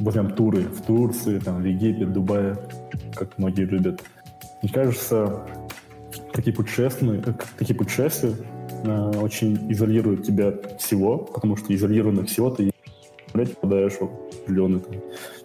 возьмем 0.00 0.32
туры 0.32 0.62
в 0.62 0.82
Турции, 0.82 1.38
там, 1.38 1.62
в 1.62 1.64
Египет, 1.64 2.12
Дубае, 2.12 2.56
как 3.14 3.38
многие 3.38 3.64
любят. 3.64 4.02
Мне 4.62 4.72
кажется, 4.72 5.42
такие 6.32 6.54
путешествия, 6.54 7.22
такие 7.56 7.76
путешествия 7.76 8.34
э, 8.84 9.18
очень 9.20 9.70
изолируют 9.70 10.24
тебя 10.24 10.48
от 10.48 10.80
всего, 10.80 11.18
потому 11.18 11.56
что 11.56 11.74
изолированно 11.74 12.24
всего 12.24 12.50
ты 12.50 12.70
попадаешь 13.32 13.94
в 13.94 14.02
определенный, 14.02 14.80
там, 14.80 14.94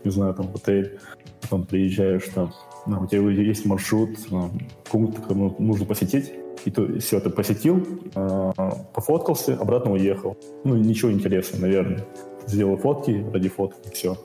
не 0.03 0.11
знаю, 0.11 0.33
там, 0.33 0.49
отель, 0.53 0.99
потом 1.41 1.65
приезжаешь, 1.65 2.23
там, 2.33 2.53
ну, 2.87 3.01
у 3.01 3.07
тебя 3.07 3.29
есть 3.29 3.65
маршрут, 3.65 4.17
ну, 4.29 4.51
пункт, 4.89 5.19
который 5.21 5.53
нужно 5.59 5.85
посетить, 5.85 6.33
и 6.65 6.71
ты 6.71 6.99
все 6.99 7.17
это 7.17 7.29
посетил, 7.29 7.85
э, 8.15 8.51
пофоткался, 8.93 9.55
обратно 9.55 9.91
уехал. 9.91 10.37
Ну, 10.63 10.75
ничего 10.75 11.11
интересного, 11.11 11.63
наверное. 11.63 12.05
Сделал 12.47 12.77
фотки 12.77 13.25
ради 13.33 13.49
фотки, 13.49 13.89
все. 13.93 14.17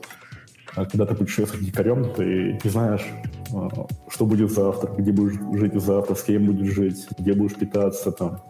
А 0.75 0.85
когда 0.85 1.05
ты 1.05 1.15
путешествуешь 1.15 1.65
дикарем, 1.65 2.13
ты 2.13 2.59
не 2.63 2.69
знаешь, 2.69 3.05
а, 3.53 3.69
что 4.07 4.25
будет 4.25 4.51
завтра, 4.51 4.93
где 4.95 5.11
будешь 5.11 5.39
жить 5.57 5.73
завтра, 5.81 6.15
с 6.15 6.23
кем 6.23 6.45
будешь 6.45 6.73
жить, 6.73 7.07
где 7.17 7.33
будешь 7.33 7.55
питаться, 7.55 8.11
там, 8.11 8.41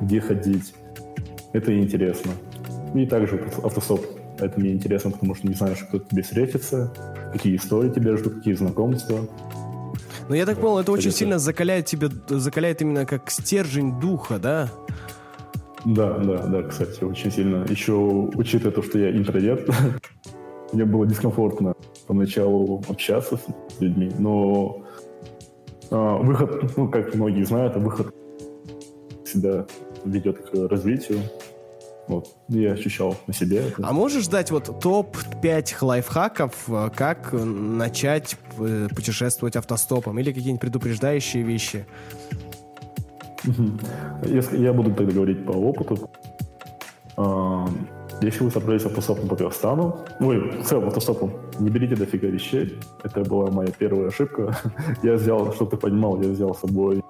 где 0.00 0.20
ходить. 0.20 0.74
Это 1.52 1.76
интересно. 1.78 2.32
И 2.94 3.06
также 3.06 3.42
автостоп. 3.62 4.04
Это 4.38 4.60
мне 4.60 4.72
интересно, 4.72 5.10
потому 5.10 5.34
что 5.34 5.46
не 5.46 5.54
знаешь, 5.54 5.78
кто 5.88 5.98
тебе 5.98 6.22
встретится, 6.22 6.92
какие 7.32 7.56
истории 7.56 7.90
тебя 7.90 8.16
ждут, 8.16 8.34
какие 8.34 8.54
знакомства. 8.54 9.26
Но 10.28 10.34
я 10.34 10.44
так 10.44 10.58
понял, 10.58 10.78
это 10.78 10.92
очень 10.92 11.12
сильно 11.12 11.38
закаляет 11.38 11.86
тебя, 11.86 12.08
закаляет 12.28 12.82
именно 12.82 13.06
как 13.06 13.30
стержень 13.30 13.98
духа, 14.00 14.38
да? 14.38 14.68
Да, 15.84 16.18
да, 16.18 16.46
да, 16.46 16.62
кстати, 16.64 17.04
очень 17.04 17.30
сильно. 17.30 17.64
Еще 17.68 17.92
учитывая 17.94 18.72
то, 18.72 18.82
что 18.82 18.98
я 18.98 19.16
интроверт, 19.16 19.68
мне 20.72 20.84
было 20.84 21.06
дискомфортно 21.06 21.74
поначалу 22.06 22.82
общаться 22.88 23.38
с 23.38 23.80
людьми, 23.80 24.10
но 24.18 24.84
а, 25.90 26.18
выход, 26.18 26.76
ну, 26.76 26.88
как 26.88 27.14
многие 27.14 27.44
знают, 27.44 27.76
выход 27.76 28.14
всегда 29.24 29.66
ведет 30.06 30.38
к 30.38 30.68
развитию. 30.68 31.20
Вот, 32.08 32.28
я 32.48 32.72
ощущал 32.72 33.16
на 33.26 33.34
себе 33.34 33.58
это. 33.68 33.82
А 33.82 33.92
можешь 33.92 34.28
дать 34.28 34.52
вот 34.52 34.80
топ-5 34.80 35.74
лайфхаков, 35.80 36.68
э, 36.68 36.90
как 36.94 37.32
начать 37.32 38.36
э, 38.58 38.88
путешествовать 38.94 39.56
автостопом 39.56 40.18
или 40.20 40.32
какие-нибудь 40.32 40.60
предупреждающие 40.60 41.42
вещи? 41.42 41.84
Если 44.24 44.58
я 44.58 44.72
буду 44.72 44.94
тогда 44.94 45.12
говорить 45.12 45.44
по 45.44 45.52
опыту, 45.52 46.10
а, 47.16 47.68
если 48.22 48.44
вы 48.44 48.50
собрались 48.50 48.84
автостопом 48.84 49.28
по 49.28 49.36
Казахстану, 49.36 49.98
ну 50.20 50.32
и 50.32 50.38
в 50.60 50.64
целом 50.64 50.88
автостопом, 50.88 51.32
не 51.58 51.70
берите 51.70 51.96
дофига 51.96 52.28
вещей. 52.28 52.78
Это 53.04 53.20
была 53.20 53.50
моя 53.50 53.70
первая 53.78 54.08
ошибка. 54.08 54.56
я 55.02 55.14
взял, 55.14 55.52
чтобы 55.52 55.72
ты 55.72 55.76
понимал, 55.76 56.20
я 56.22 56.30
взял 56.30 56.54
с 56.54 56.60
собой, 56.60 57.02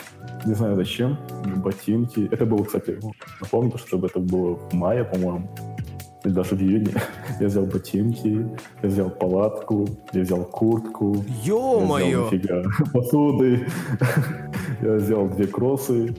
не 0.45 0.55
знаю 0.55 0.77
зачем, 0.77 1.16
ботинки. 1.57 2.29
Это 2.31 2.45
было, 2.45 2.64
кстати, 2.64 2.99
напомню, 3.40 3.79
что 3.79 4.05
это 4.05 4.19
было 4.19 4.57
в 4.57 4.73
мае, 4.75 5.05
по-моему, 5.05 5.49
или 6.25 6.33
даже 6.33 6.57
в 6.57 6.61
июне. 6.61 6.95
я 7.40 7.47
взял 7.47 7.66
ботинки, 7.66 8.47
я 8.83 8.88
взял 8.88 9.11
палатку, 9.11 9.88
я 10.12 10.23
взял 10.23 10.45
куртку. 10.45 11.25
Ё-моё! 11.45 12.29
Я 12.33 12.38
взял 12.38 12.64
посуды. 12.92 13.66
я 14.83 14.95
взял 14.95 15.29
две 15.29 15.47
кроссы. 15.47 16.14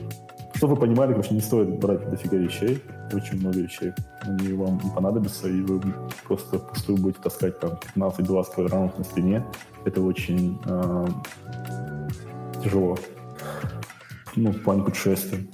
Чтобы 0.58 0.74
вы 0.74 0.80
понимали, 0.80 1.12
конечно, 1.12 1.34
не 1.34 1.40
стоит 1.40 1.78
брать 1.78 2.10
дофига 2.10 2.36
вещей, 2.36 2.82
очень 3.12 3.38
много 3.38 3.60
вещей. 3.60 3.92
Они 4.22 4.52
вам 4.54 4.80
не 4.82 4.90
понадобятся, 4.90 5.48
и 5.48 5.60
вы 5.62 5.80
просто 6.24 6.58
пустую 6.58 6.98
будете 6.98 7.22
таскать 7.22 7.60
там 7.60 7.78
15-20 7.94 8.56
килограммов 8.56 8.98
на 8.98 9.04
спине. 9.04 9.46
Это 9.84 10.02
очень 10.02 10.58
э, 10.64 11.06
тяжело. 12.64 12.98
Ну, 14.34 14.50
в 14.50 14.60
плане 14.64 14.82
путешествия. 14.82 15.46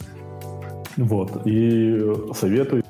Вот. 0.96 1.46
И 1.46 2.02
советую 2.32 2.82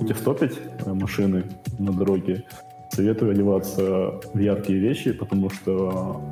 будете 0.00 0.18
стопить 0.18 0.58
э, 0.86 0.94
машины 0.94 1.44
на 1.78 1.92
дороге, 1.92 2.44
советую 2.90 3.32
одеваться 3.32 4.18
в 4.32 4.38
яркие 4.38 4.78
вещи, 4.78 5.12
потому 5.12 5.50
что 5.50 6.22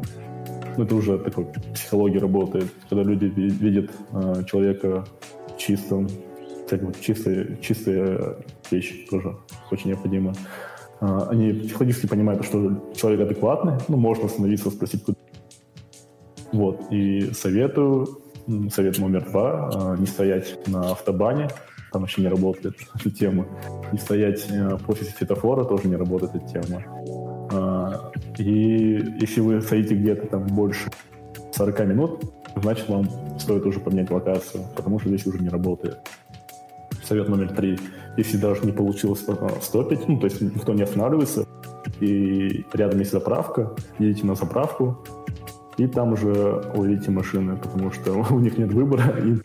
ну, 0.80 0.86
это 0.86 0.94
уже 0.94 1.18
такой 1.18 1.46
психология 1.74 2.20
работает, 2.20 2.68
когда 2.88 3.02
люди 3.02 3.26
видят 3.26 3.90
э, 4.12 4.44
человека 4.50 5.04
чистым, 5.58 6.08
кстати, 6.64 6.82
вот 6.82 6.98
чистые, 7.00 7.58
чистые 7.60 8.38
вещи 8.70 9.06
тоже 9.10 9.36
очень 9.70 9.90
необходимо. 9.90 10.32
Э, 11.02 11.26
они 11.28 11.52
психологически 11.52 12.06
понимают, 12.06 12.46
что 12.46 12.92
человек 12.96 13.20
адекватный, 13.20 13.74
ну, 13.88 13.98
можно 13.98 14.24
остановиться, 14.24 14.70
спросить, 14.70 15.04
куда. 15.04 15.18
Вот, 16.52 16.90
и 16.90 17.30
советую, 17.34 18.22
совет 18.72 18.98
номер 18.98 19.28
два, 19.30 19.70
э, 19.74 20.00
не 20.00 20.06
стоять 20.06 20.66
на 20.66 20.92
автобане, 20.92 21.48
там 21.92 22.00
вообще 22.00 22.22
не 22.22 22.28
работает 22.28 22.74
эта 22.94 23.10
тема. 23.10 23.46
Не 23.92 23.98
стоять 23.98 24.46
э, 24.48 24.78
после 24.86 25.08
светофора 25.08 25.64
тоже 25.64 25.88
не 25.88 25.96
работает 25.96 26.34
эта 26.36 26.48
тема. 26.48 26.82
А, 28.38 28.42
и 28.42 29.18
если 29.20 29.40
вы 29.40 29.60
стоите 29.60 29.94
где-то 29.94 30.26
там 30.26 30.46
больше 30.46 30.90
40 31.52 31.80
минут, 31.86 32.24
значит 32.56 32.88
вам 32.88 33.08
стоит 33.38 33.64
уже 33.66 33.80
поменять 33.80 34.10
локацию, 34.10 34.64
потому 34.76 34.98
что 34.98 35.08
здесь 35.08 35.26
уже 35.26 35.38
не 35.38 35.48
работает. 35.48 35.98
Совет 37.04 37.28
номер 37.28 37.50
три. 37.50 37.78
Если 38.16 38.36
даже 38.36 38.64
не 38.64 38.72
получилось 38.72 39.24
э, 39.26 39.48
стопить, 39.60 40.06
ну, 40.08 40.18
то 40.18 40.26
есть 40.26 40.40
никто 40.40 40.72
не 40.74 40.82
останавливается, 40.82 41.46
и 42.00 42.64
рядом 42.72 42.98
есть 42.98 43.12
заправка, 43.12 43.74
едете 43.98 44.26
на 44.26 44.34
заправку, 44.34 45.04
и 45.76 45.86
там 45.86 46.12
уже 46.12 46.62
увидите 46.74 47.10
машины, 47.10 47.56
потому 47.56 47.90
что 47.90 48.12
у 48.30 48.40
них 48.40 48.58
нет 48.58 48.72
выбора, 48.72 49.16
и 49.18 49.38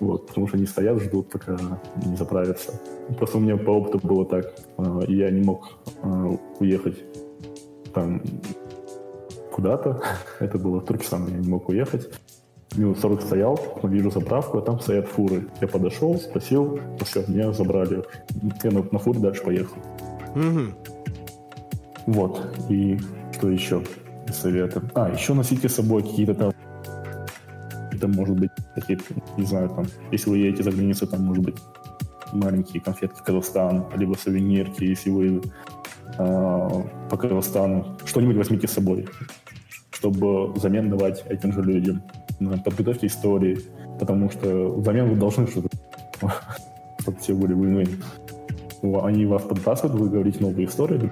вот, 0.00 0.26
потому 0.26 0.46
что 0.46 0.56
они 0.56 0.66
стоят, 0.66 1.00
ждут, 1.02 1.30
пока 1.30 1.56
не 2.04 2.16
заправятся. 2.16 2.80
Просто 3.18 3.38
у 3.38 3.40
меня 3.40 3.56
по 3.56 3.70
опыту 3.70 4.06
было 4.06 4.24
так, 4.24 4.54
э, 4.78 5.00
я 5.08 5.30
не 5.30 5.42
мог 5.42 5.78
э, 6.02 6.36
уехать 6.58 6.98
там 7.94 8.20
куда-то, 9.52 10.02
это 10.40 10.58
было 10.58 10.80
в 10.80 10.84
Туркестан, 10.84 11.26
я 11.28 11.38
не 11.38 11.48
мог 11.48 11.68
уехать. 11.68 12.10
Минут 12.76 12.98
40 12.98 13.22
стоял, 13.22 13.58
вижу 13.84 14.10
заправку, 14.10 14.58
а 14.58 14.60
там 14.60 14.80
стоят 14.80 15.06
фуры. 15.06 15.46
Я 15.60 15.68
подошел, 15.68 16.16
спросил, 16.16 16.78
все, 17.04 17.24
меня 17.26 17.52
забрали. 17.52 18.02
Я 18.62 18.70
на, 18.70 18.82
на 18.90 18.98
фуре 18.98 19.20
дальше 19.20 19.42
поехал. 19.44 19.76
Угу. 20.34 22.12
Вот, 22.12 22.40
и 22.68 22.98
что 23.32 23.48
еще 23.48 23.82
советы? 24.30 24.82
А, 24.94 25.08
еще 25.08 25.32
носите 25.32 25.68
с 25.68 25.76
собой 25.76 26.02
какие-то 26.02 26.34
там 26.34 26.52
это 27.96 28.08
может 28.08 28.38
быть 28.38 28.50
какие-то, 28.74 29.04
не 29.36 29.46
знаю, 29.46 29.70
там, 29.70 29.86
если 30.12 30.30
вы 30.30 30.38
едете 30.38 30.62
за 30.62 30.70
границу, 30.70 31.06
там, 31.06 31.24
может 31.24 31.44
быть, 31.44 31.56
маленькие 32.32 32.82
конфетки 32.82 33.20
Казахстан, 33.24 33.86
либо 33.96 34.14
сувенирки, 34.14 34.84
если 34.84 35.10
вы 35.10 35.42
э, 36.18 36.82
по 37.10 37.16
Казахстану, 37.16 37.96
что-нибудь 38.04 38.36
возьмите 38.36 38.68
с 38.68 38.72
собой, 38.72 39.08
чтобы 39.90 40.52
взамен 40.52 40.90
давать 40.90 41.24
этим 41.28 41.52
же 41.52 41.62
людям. 41.62 42.02
Подготовьте 42.64 43.06
истории, 43.06 43.58
потому 43.98 44.30
что 44.30 44.68
взамен 44.72 45.08
вы 45.08 45.16
должны 45.16 45.46
что-то, 45.46 45.68
чтобы 47.00 47.18
все 47.18 47.34
были 47.34 47.54
вы 47.54 47.86
Они 49.02 49.26
вас 49.26 49.42
подбрасывают, 49.42 49.98
вы 49.98 50.10
говорите 50.10 50.40
новые 50.40 50.68
истории, 50.68 51.10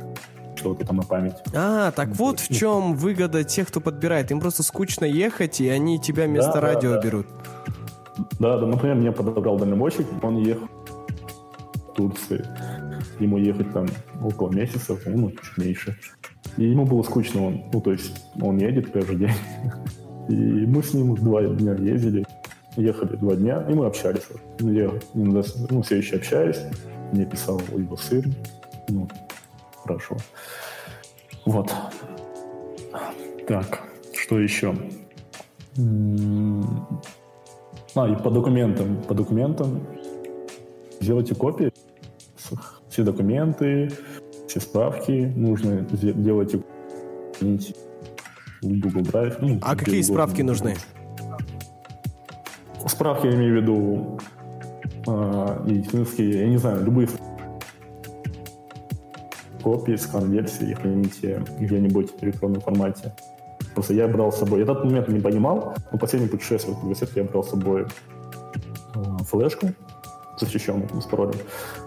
что-то 0.56 0.86
там 0.86 0.96
на 0.96 1.02
память. 1.02 1.36
А, 1.54 1.92
так 1.92 2.08
вот 2.10 2.40
в 2.40 2.54
чем 2.54 2.94
выгода 2.94 3.44
тех, 3.44 3.68
кто 3.68 3.80
подбирает. 3.80 4.30
Им 4.30 4.40
просто 4.40 4.62
скучно 4.62 5.04
ехать, 5.04 5.60
и 5.60 5.68
они 5.68 5.98
тебя 5.98 6.26
вместо 6.26 6.54
да, 6.54 6.60
радио 6.60 6.90
да, 6.90 6.96
да. 6.96 7.02
берут. 7.02 7.26
Да, 8.38 8.58
да, 8.58 8.66
например, 8.66 8.96
меня 8.96 9.12
подобрал 9.12 9.58
дальнобойщик, 9.58 10.06
он 10.22 10.36
ехал 10.36 10.68
Турции. 11.94 12.44
Ему 13.20 13.38
ехать 13.38 13.72
там 13.72 13.86
около 14.22 14.50
месяца, 14.50 14.96
ну, 15.06 15.30
чуть 15.30 15.58
меньше. 15.58 15.96
И 16.56 16.64
ему 16.64 16.84
было 16.84 17.02
скучно, 17.02 17.46
он, 17.46 17.64
ну, 17.72 17.80
то 17.80 17.92
есть 17.92 18.24
он 18.40 18.58
едет 18.58 18.90
каждый 18.90 19.16
день. 19.16 19.34
И 20.28 20.34
мы 20.34 20.82
с 20.82 20.94
ним 20.94 21.14
два 21.16 21.42
дня 21.42 21.74
ездили, 21.74 22.24
ехали 22.76 23.16
два 23.16 23.34
дня, 23.36 23.62
и 23.68 23.74
мы 23.74 23.84
общались. 23.84 24.22
Я 24.58 24.90
ну, 25.12 25.82
все 25.82 25.96
еще 25.96 26.16
общаюсь, 26.16 26.60
мне 27.12 27.26
писал 27.26 27.60
его 27.76 27.94
сын, 27.98 28.34
ну, 28.88 29.06
хорошо. 29.82 30.16
Вот. 31.44 31.70
Так, 33.46 33.82
что 34.14 34.40
еще? 34.40 34.74
М, 35.76 36.86
А, 37.94 38.08
и 38.08 38.16
по 38.16 38.30
документам. 38.30 39.02
По 39.02 39.14
документам 39.14 39.86
сделайте 41.00 41.34
копии. 41.34 41.70
Все 42.94 43.02
документы, 43.02 43.90
все 44.46 44.60
справки 44.60 45.32
нужно 45.34 45.84
храните 47.36 47.74
в 48.62 48.68
Google 48.68 49.00
Drive. 49.00 49.36
ну, 49.40 49.58
А 49.62 49.74
какие 49.74 49.96
угодно. 49.96 50.14
справки 50.14 50.42
нужны? 50.42 50.76
Справки 52.86 53.26
я 53.26 53.34
имею 53.34 53.58
в 53.58 53.62
виду 53.62 54.18
а, 55.08 55.60
медицинские, 55.66 56.42
я 56.42 56.46
не 56.46 56.56
знаю, 56.56 56.84
любые 56.84 57.08
копии, 59.60 59.96
скан-версии 59.96 60.70
и 60.70 60.74
храните 60.74 61.42
где-нибудь 61.58 62.12
в 62.12 62.22
электронном 62.22 62.60
формате. 62.60 63.12
Просто 63.74 63.94
я 63.94 64.06
брал 64.06 64.30
с 64.30 64.36
собой, 64.36 64.60
я 64.60 64.66
этот 64.66 64.84
момент 64.84 65.08
не 65.08 65.18
понимал, 65.18 65.74
но 65.90 65.98
последнее 65.98 66.30
путешествие 66.30 66.76
в 66.76 66.78
кругосветке 66.78 67.22
я 67.22 67.26
брал 67.26 67.42
с 67.42 67.50
собой 67.50 67.86
а, 68.94 69.18
флешку, 69.24 69.70
защищенную 70.38 70.88
с 71.00 71.06
паролем, 71.06 71.38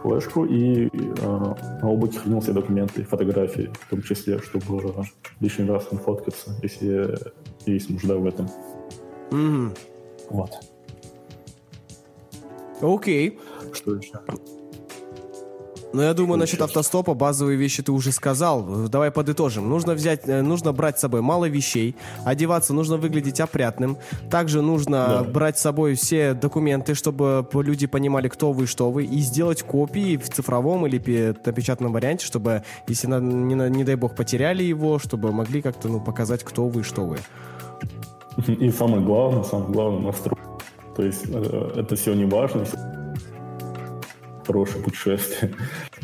флешку, 0.02 0.46
и 0.46 0.90
а, 1.22 1.80
на 1.82 1.90
облаке 1.90 2.20
хранил 2.20 2.40
все 2.40 2.54
документы, 2.54 3.04
фотографии, 3.04 3.72
в 3.74 3.90
том 3.90 4.02
числе, 4.02 4.40
чтобы 4.40 4.94
лишний 5.40 5.70
раз 5.70 5.92
не 5.92 5.98
фоткаться, 5.98 6.56
если 6.62 7.18
есть 7.66 7.90
нужда 7.90 8.18
в 8.18 8.26
этом. 8.26 8.50
Мгм. 9.32 9.74
Вот. 10.30 10.52
Окей. 12.82 13.40
Что 13.74 13.96
еще? 13.96 14.20
Ну, 15.98 16.04
я 16.04 16.14
думаю, 16.14 16.38
насчет 16.38 16.62
автостопа 16.62 17.16
базовые 17.16 17.58
вещи 17.58 17.82
ты 17.82 17.92
уже 17.92 18.12
сказал. 18.12 18.64
Давай 18.88 19.10
подытожим. 19.10 19.68
Нужно 19.68 19.94
взять, 19.96 20.28
э, 20.28 20.44
нужно 20.44 20.72
брать 20.72 21.00
с 21.00 21.02
собой 21.02 21.22
мало 21.22 21.46
вещей, 21.50 21.96
одеваться 22.24 22.72
нужно 22.72 22.98
выглядеть 22.98 23.40
опрятным. 23.40 23.98
Также 24.30 24.62
нужно 24.62 25.08
Да. 25.08 25.24
брать 25.24 25.58
с 25.58 25.62
собой 25.64 25.96
все 25.96 26.36
документы, 26.36 26.94
чтобы 26.94 27.48
люди 27.52 27.88
понимали, 27.88 28.28
кто 28.28 28.52
вы, 28.52 28.68
что 28.68 28.92
вы, 28.92 29.06
и 29.06 29.18
сделать 29.22 29.64
копии 29.64 30.18
в 30.18 30.30
цифровом 30.30 30.86
или 30.86 31.00
пе- 31.00 31.36
напечатанном 31.44 31.94
варианте, 31.94 32.28
чтобы, 32.28 32.62
если 32.88 33.08
на- 33.08 33.20
не, 33.20 33.56
на- 33.56 33.68
не 33.68 33.84
дай 33.84 33.96
бог 33.96 34.16
потеряли 34.16 34.62
его, 34.62 35.00
чтобы 35.00 35.32
могли 35.32 35.64
как-то 35.64 35.88
ну, 35.88 36.00
показать, 36.00 36.44
кто 36.44 36.68
вы, 36.68 36.84
что 36.84 37.06
вы. 37.08 37.18
И 38.48 38.70
самое 38.70 39.02
главное, 39.02 39.44
самое 39.46 39.72
главное, 39.72 40.02
настрой. 40.02 40.38
То 40.96 41.02
есть 41.02 41.24
э, 41.28 41.72
это 41.76 41.96
все 41.96 42.14
не 42.14 42.26
важно, 42.26 42.66
хорошее 44.46 44.84
путешествие. 44.84 45.54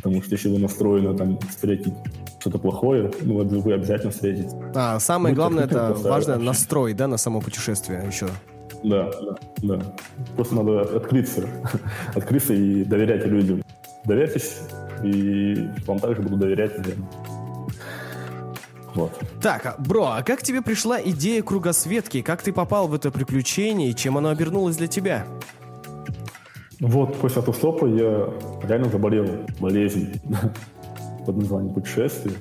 Потому 0.04 0.22
что 0.22 0.34
если 0.34 0.50
вы 0.50 0.60
настроены 0.60 1.18
там 1.18 1.40
встретить 1.40 1.94
что-то 2.40 2.58
плохое, 2.58 3.10
ну, 3.22 3.36
вот 3.36 3.48
вы 3.48 3.74
обязательно 3.74 4.12
встретите. 4.12 4.50
А, 4.76 5.00
самое 5.00 5.34
Ну, 5.34 5.38
главное, 5.38 5.64
это 5.64 5.94
важно 5.94 6.34
вообще. 6.34 6.46
настрой, 6.46 6.94
да, 6.94 7.08
на 7.08 7.16
само 7.18 7.40
путешествие 7.40 8.04
еще. 8.06 8.28
Да, 8.84 9.10
да, 9.22 9.36
да. 9.62 9.96
Просто 10.36 10.56
надо 10.56 10.82
открыться. 10.98 11.48
открыться 12.16 12.54
и 12.54 12.84
доверять 12.84 13.26
людям. 13.26 13.64
Доверьтесь, 14.04 14.58
и 15.06 15.70
вам 15.88 16.00
также 16.00 16.22
буду 16.22 16.36
доверять, 16.36 16.78
наверное. 16.78 17.08
Вот. 18.94 19.18
Так, 19.42 19.66
а, 19.66 19.76
бро, 19.80 20.06
а 20.18 20.22
как 20.22 20.44
тебе 20.44 20.62
пришла 20.62 21.02
идея 21.02 21.42
кругосветки? 21.42 22.22
Как 22.22 22.42
ты 22.42 22.52
попал 22.52 22.88
в 22.88 22.94
это 22.94 23.10
приключение 23.10 23.90
и 23.90 23.96
чем 23.96 24.18
оно 24.18 24.30
обернулось 24.30 24.76
для 24.76 24.88
тебя? 24.88 25.26
Вот 26.84 27.16
после 27.16 27.40
автостопа 27.40 27.86
я 27.86 28.30
реально 28.68 28.90
заболел 28.90 29.26
болезнью 29.60 30.10
под 31.26 31.38
названием 31.38 31.74
путешествие. 31.74 32.36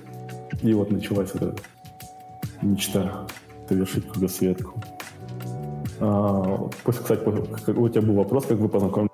И 0.62 0.74
вот 0.74 0.90
началась 0.90 1.30
эта 1.34 1.54
мечта 2.60 3.26
совершить 3.68 4.08
кругосветку. 4.08 4.82
А, 6.00 6.68
после, 6.84 7.02
кстати, 7.02 7.20
по- 7.24 7.30
как- 7.32 7.78
у 7.78 7.88
тебя 7.88 8.02
был 8.02 8.14
вопрос, 8.14 8.46
как 8.46 8.58
вы 8.58 8.68
познакомились 8.68 9.10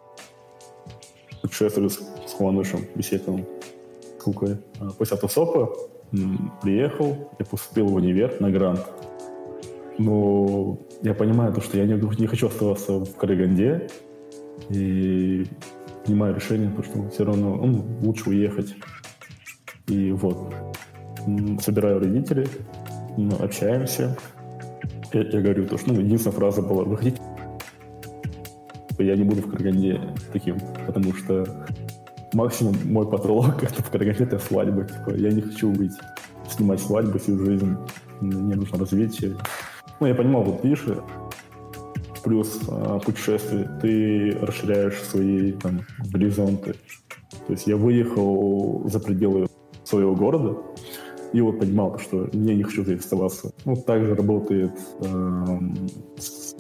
путешествовали 1.42 1.88
с, 1.88 1.98
с 2.26 2.32
Хуанышем 2.32 2.80
Беседовым, 2.94 3.44
с 4.20 4.26
Лукой. 4.26 4.56
А, 4.80 4.90
После 4.96 5.14
автостопа 5.16 5.74
м, 6.12 6.52
приехал, 6.62 7.30
я 7.38 7.44
поступил 7.44 7.88
в 7.88 7.94
универ 7.94 8.34
на 8.40 8.50
грант. 8.50 8.80
Но 9.98 10.78
я 11.02 11.12
понимаю, 11.12 11.52
то, 11.52 11.60
что 11.60 11.76
я 11.76 11.84
не, 11.84 11.94
не 12.18 12.26
хочу 12.26 12.46
оставаться 12.46 13.00
в 13.04 13.14
Караганде, 13.16 13.88
и 14.70 15.46
принимаю 16.04 16.34
решение, 16.34 16.70
то, 16.70 16.82
что 16.82 17.08
все 17.10 17.24
равно 17.24 17.56
ну, 17.56 17.84
лучше 18.02 18.30
уехать. 18.30 18.74
И 19.86 20.12
вот, 20.12 20.54
собираю 21.60 22.00
родителей, 22.00 22.48
общаемся. 23.40 24.16
Я, 25.12 25.22
я 25.22 25.40
говорю, 25.40 25.66
то, 25.66 25.78
что 25.78 25.92
ну, 25.92 26.00
единственная 26.00 26.36
фраза 26.36 26.62
была, 26.62 26.84
вы 26.84 26.96
хотите? 26.96 27.20
Я 28.98 29.16
не 29.16 29.24
буду 29.24 29.42
в 29.42 29.50
Караганде 29.50 30.00
таким, 30.32 30.58
потому 30.86 31.14
что 31.14 31.66
максимум 32.32 32.76
мой 32.84 33.08
подролог 33.08 33.62
это 33.62 33.82
в 33.82 33.90
Караганде 33.90 34.24
это 34.24 34.38
свадьба. 34.38 34.84
Типа, 34.84 35.14
я 35.14 35.30
не 35.30 35.40
хочу 35.40 35.70
быть 35.70 35.92
снимать 36.50 36.80
свадьбы 36.80 37.18
всю 37.18 37.38
жизнь. 37.38 37.76
Мне 38.20 38.56
нужно 38.56 38.78
развитие. 38.78 39.36
Ну, 40.00 40.06
я 40.06 40.14
понимал, 40.14 40.42
вот 40.42 40.64
видишь, 40.64 40.84
плюс 42.22 42.60
а, 42.68 42.98
путешествие, 42.98 43.70
ты 43.80 44.36
расширяешь 44.40 45.00
свои 45.02 45.52
там, 45.52 45.80
горизонты. 46.12 46.74
То 47.46 47.52
есть 47.52 47.66
я 47.66 47.76
выехал 47.76 48.82
за 48.86 49.00
пределы 49.00 49.48
своего 49.84 50.14
города 50.14 50.58
и 51.32 51.40
вот 51.40 51.60
понимал, 51.60 51.98
что 51.98 52.28
я 52.32 52.54
не 52.54 52.62
хочу 52.62 52.84
здесь 52.84 53.00
оставаться. 53.00 53.52
Ну, 53.64 53.76
также 53.76 54.14
работает 54.14 54.72
эм, 55.00 55.88
с, 56.16 56.54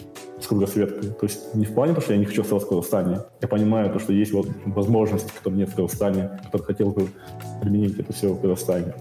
кругосветкой. 0.46 1.10
То 1.10 1.26
есть 1.26 1.54
не 1.54 1.66
в 1.66 1.74
плане 1.74 1.92
того, 1.92 2.02
что 2.02 2.14
я 2.14 2.18
не 2.18 2.24
хочу 2.24 2.40
оставаться 2.40 2.66
в 2.66 2.70
Казахстане. 2.70 3.18
Я 3.42 3.48
понимаю, 3.48 3.92
то, 3.92 3.98
что 3.98 4.14
есть 4.14 4.32
вот 4.32 4.48
возможности, 4.64 5.30
которые 5.36 5.60
нет 5.60 5.68
в 5.68 5.76
Казахстане, 5.76 6.40
которые 6.44 6.66
хотел 6.66 6.90
бы 6.90 7.08
применить 7.60 7.98
это 7.98 8.12
все 8.14 8.32
в 8.32 8.40
Казахстане. 8.40 8.94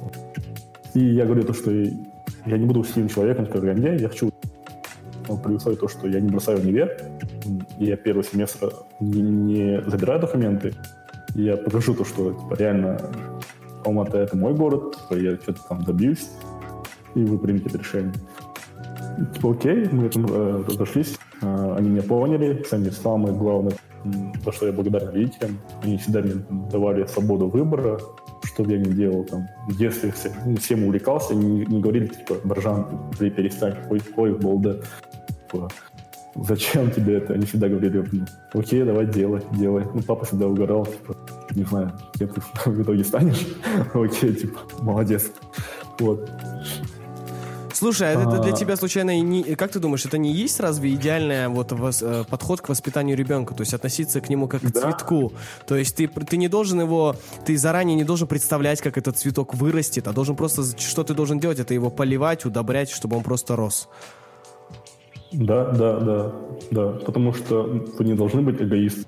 И 0.93 0.99
я 0.99 1.25
говорю 1.25 1.43
то, 1.43 1.53
что 1.53 1.71
я 1.71 2.57
не 2.57 2.65
буду 2.65 2.83
сильным 2.83 3.09
человеком 3.09 3.45
в 3.45 3.49
Караганде, 3.49 3.95
я 3.97 4.09
хочу 4.09 4.31
ну, 5.27 5.37
при 5.37 5.53
условии 5.53 5.77
то, 5.77 5.87
что 5.87 6.07
я 6.07 6.19
не 6.19 6.29
бросаю 6.29 6.59
универ, 6.59 7.01
я 7.77 7.95
первый 7.95 8.23
семестр 8.23 8.73
не, 8.99 9.21
не 9.21 9.81
забираю 9.85 10.19
документы, 10.19 10.73
я 11.35 11.57
покажу 11.57 11.93
то, 11.93 12.05
что 12.05 12.33
типа, 12.33 12.55
реально 12.57 12.99
Алмата— 13.85 14.17
это 14.19 14.35
мой 14.35 14.53
город, 14.53 14.97
типа, 14.97 15.19
я 15.19 15.35
что-то 15.37 15.61
там 15.69 15.83
добьюсь, 15.83 16.29
и 17.15 17.23
вы 17.23 17.37
примете 17.37 17.77
решение. 17.77 18.13
И, 19.17 19.35
Типа, 19.35 19.51
окей, 19.51 19.87
мы 19.91 20.09
там 20.09 20.25
э, 20.29 20.63
разошлись, 20.67 21.17
э, 21.41 21.75
они 21.77 21.89
меня 21.89 22.03
поняли, 22.03 22.63
сами 22.67 22.89
самое 22.89 23.33
главное, 23.35 23.73
м, 24.03 24.33
за 24.43 24.51
что 24.51 24.67
я 24.67 24.73
благодарен 24.73 25.09
родителям, 25.09 25.59
они 25.83 25.97
всегда 25.97 26.21
мне 26.21 26.35
давали 26.71 27.05
свободу 27.05 27.47
выбора, 27.47 27.99
что 28.43 28.63
бы 28.63 28.71
я 28.73 28.79
ни 28.79 28.91
делал 28.91 29.23
там. 29.23 29.47
Ну, 30.45 30.57
всем 30.57 30.83
увлекался, 30.83 31.35
не, 31.35 31.65
не 31.65 31.81
говорили, 31.81 32.07
типа, 32.07 32.35
Баржан, 32.43 32.85
ты 33.17 33.29
перестань, 33.29 33.75
ой, 33.89 34.01
ой, 34.15 34.37
болда. 34.37 34.81
Типа, 35.51 35.69
зачем 36.35 36.91
тебе 36.91 37.17
это? 37.17 37.33
Они 37.33 37.45
всегда 37.45 37.67
говорили, 37.69 38.05
ну, 38.11 38.25
окей, 38.59 38.83
давай, 38.83 39.05
делай, 39.05 39.41
делай. 39.53 39.85
Ну, 39.93 40.01
папа 40.03 40.25
всегда 40.25 40.47
угорал, 40.47 40.85
типа, 40.85 41.15
не 41.55 41.63
знаю, 41.63 41.93
кем 42.17 42.29
ты 42.29 42.41
в 42.69 42.81
итоге 42.83 43.03
станешь. 43.03 43.47
окей, 43.93 44.33
типа, 44.33 44.59
молодец. 44.81 45.31
Вот. 45.99 46.29
Слушай, 47.73 48.07
а 48.15 48.19
это 48.19 48.41
для 48.41 48.53
А. 48.53 48.55
тебя 48.55 48.75
случайно 48.75 49.19
не... 49.21 49.43
Как 49.55 49.71
ты 49.71 49.79
думаешь, 49.79 50.03
это 50.03 50.17
не 50.17 50.31
есть 50.33 50.59
разве 50.59 50.95
идеальный 50.95 51.47
вот 51.47 51.71
вос- 51.73 52.03
э, 52.03 52.23
подход 52.27 52.59
к 52.59 52.69
воспитанию 52.69 53.15
ребенка? 53.15 53.53
То 53.53 53.61
есть 53.61 53.73
относиться 53.75 54.19
к 54.19 54.29
нему 54.29 54.47
как 54.47 54.61
к 54.63 54.71
Да. 54.71 54.81
цветку. 54.81 55.31
То 55.67 55.75
есть 55.75 55.95
ты, 55.95 56.07
ты 56.07 56.37
не 56.37 56.47
должен 56.47 56.81
его... 56.81 57.15
Ты 57.45 57.55
заранее 57.55 57.95
не 57.95 58.03
должен 58.03 58.27
представлять, 58.27 58.81
как 58.81 58.97
этот 58.97 59.19
цветок 59.19 59.53
вырастет, 59.53 60.07
а 60.07 60.11
должен 60.13 60.35
просто... 60.35 60.63
Что 60.79 61.03
ты 61.03 61.13
должен 61.13 61.39
делать? 61.39 61.59
Это 61.59 61.75
его 61.75 61.91
поливать, 61.91 62.45
удобрять, 62.45 62.89
чтобы 62.89 63.15
он 63.17 63.21
просто 63.21 63.55
рос. 63.55 63.87
Да, 65.37 65.71
да, 65.71 65.99
да, 65.99 66.31
да. 66.71 66.87
Потому 67.05 67.31
что 67.31 67.61
вы 67.63 68.05
не 68.05 68.15
должны 68.15 68.41
быть 68.41 68.59
эгоистом. 68.59 69.05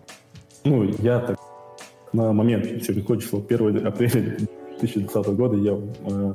Ну, 0.64 0.84
я 1.00 1.20
так 1.20 1.38
на 2.14 2.34
момент, 2.34 2.66
сегодня 2.84 3.02
какое 3.02 3.18
число, 3.18 3.44
1 3.48 3.88
апреля 3.88 4.38
2020 4.80 5.28
года, 5.36 5.58
я, 5.58 5.74
э, 6.06 6.34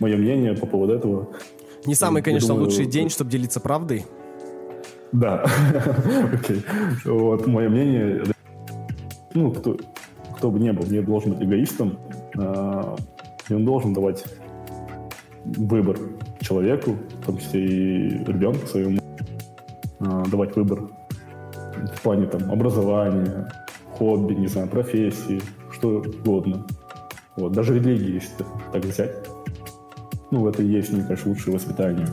мое 0.00 0.16
мнение 0.16 0.54
по 0.54 0.66
поводу 0.66 0.94
этого, 0.94 1.28
Не 1.86 1.94
самый, 1.94 2.22
конечно, 2.22 2.48
думаю, 2.48 2.66
лучший 2.66 2.86
день, 2.86 3.10
чтобы 3.10 3.30
делиться 3.30 3.60
правдой. 3.60 4.04
да, 5.12 5.44
окей. 6.32 6.62
Вот, 7.04 7.46
мое 7.46 7.68
мнение, 7.68 8.24
ну, 9.34 9.52
кто, 9.52 9.76
кто 10.36 10.50
бы 10.50 10.58
ни 10.58 10.70
был, 10.70 10.86
не 10.86 11.00
должен 11.00 11.32
быть 11.32 11.42
эгоистом, 11.42 11.98
а, 12.38 12.96
и 13.48 13.54
он 13.54 13.64
должен 13.64 13.92
давать 13.92 14.24
выбор 15.44 15.98
человеку, 16.40 16.96
в 17.20 17.26
том 17.26 17.38
числе 17.38 17.64
и 17.66 18.08
ребенку 18.24 18.66
своему, 18.66 19.00
а, 20.00 20.24
давать 20.26 20.56
выбор 20.56 20.88
в 21.94 22.02
плане 22.02 22.26
там 22.26 22.50
образования, 22.50 23.50
хобби, 23.92 24.34
не 24.34 24.46
знаю, 24.48 24.68
профессии, 24.68 25.40
что 25.72 25.98
угодно. 26.00 26.66
Вот, 27.36 27.52
даже 27.52 27.74
религии, 27.74 28.14
если 28.14 28.44
так 28.72 28.84
взять. 28.84 29.12
ну, 30.30 30.48
это 30.48 30.62
и 30.62 30.66
есть, 30.66 30.92
мне 30.92 31.02
кажется, 31.02 31.28
лучшее 31.28 31.54
воспитание. 31.54 32.08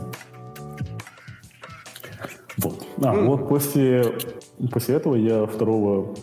Вот. 2.58 2.84
А, 3.02 3.14
М. 3.14 3.26
вот 3.26 3.48
после, 3.48 4.04
после 4.70 4.96
этого 4.96 5.16
я 5.16 5.46
второго... 5.46 6.14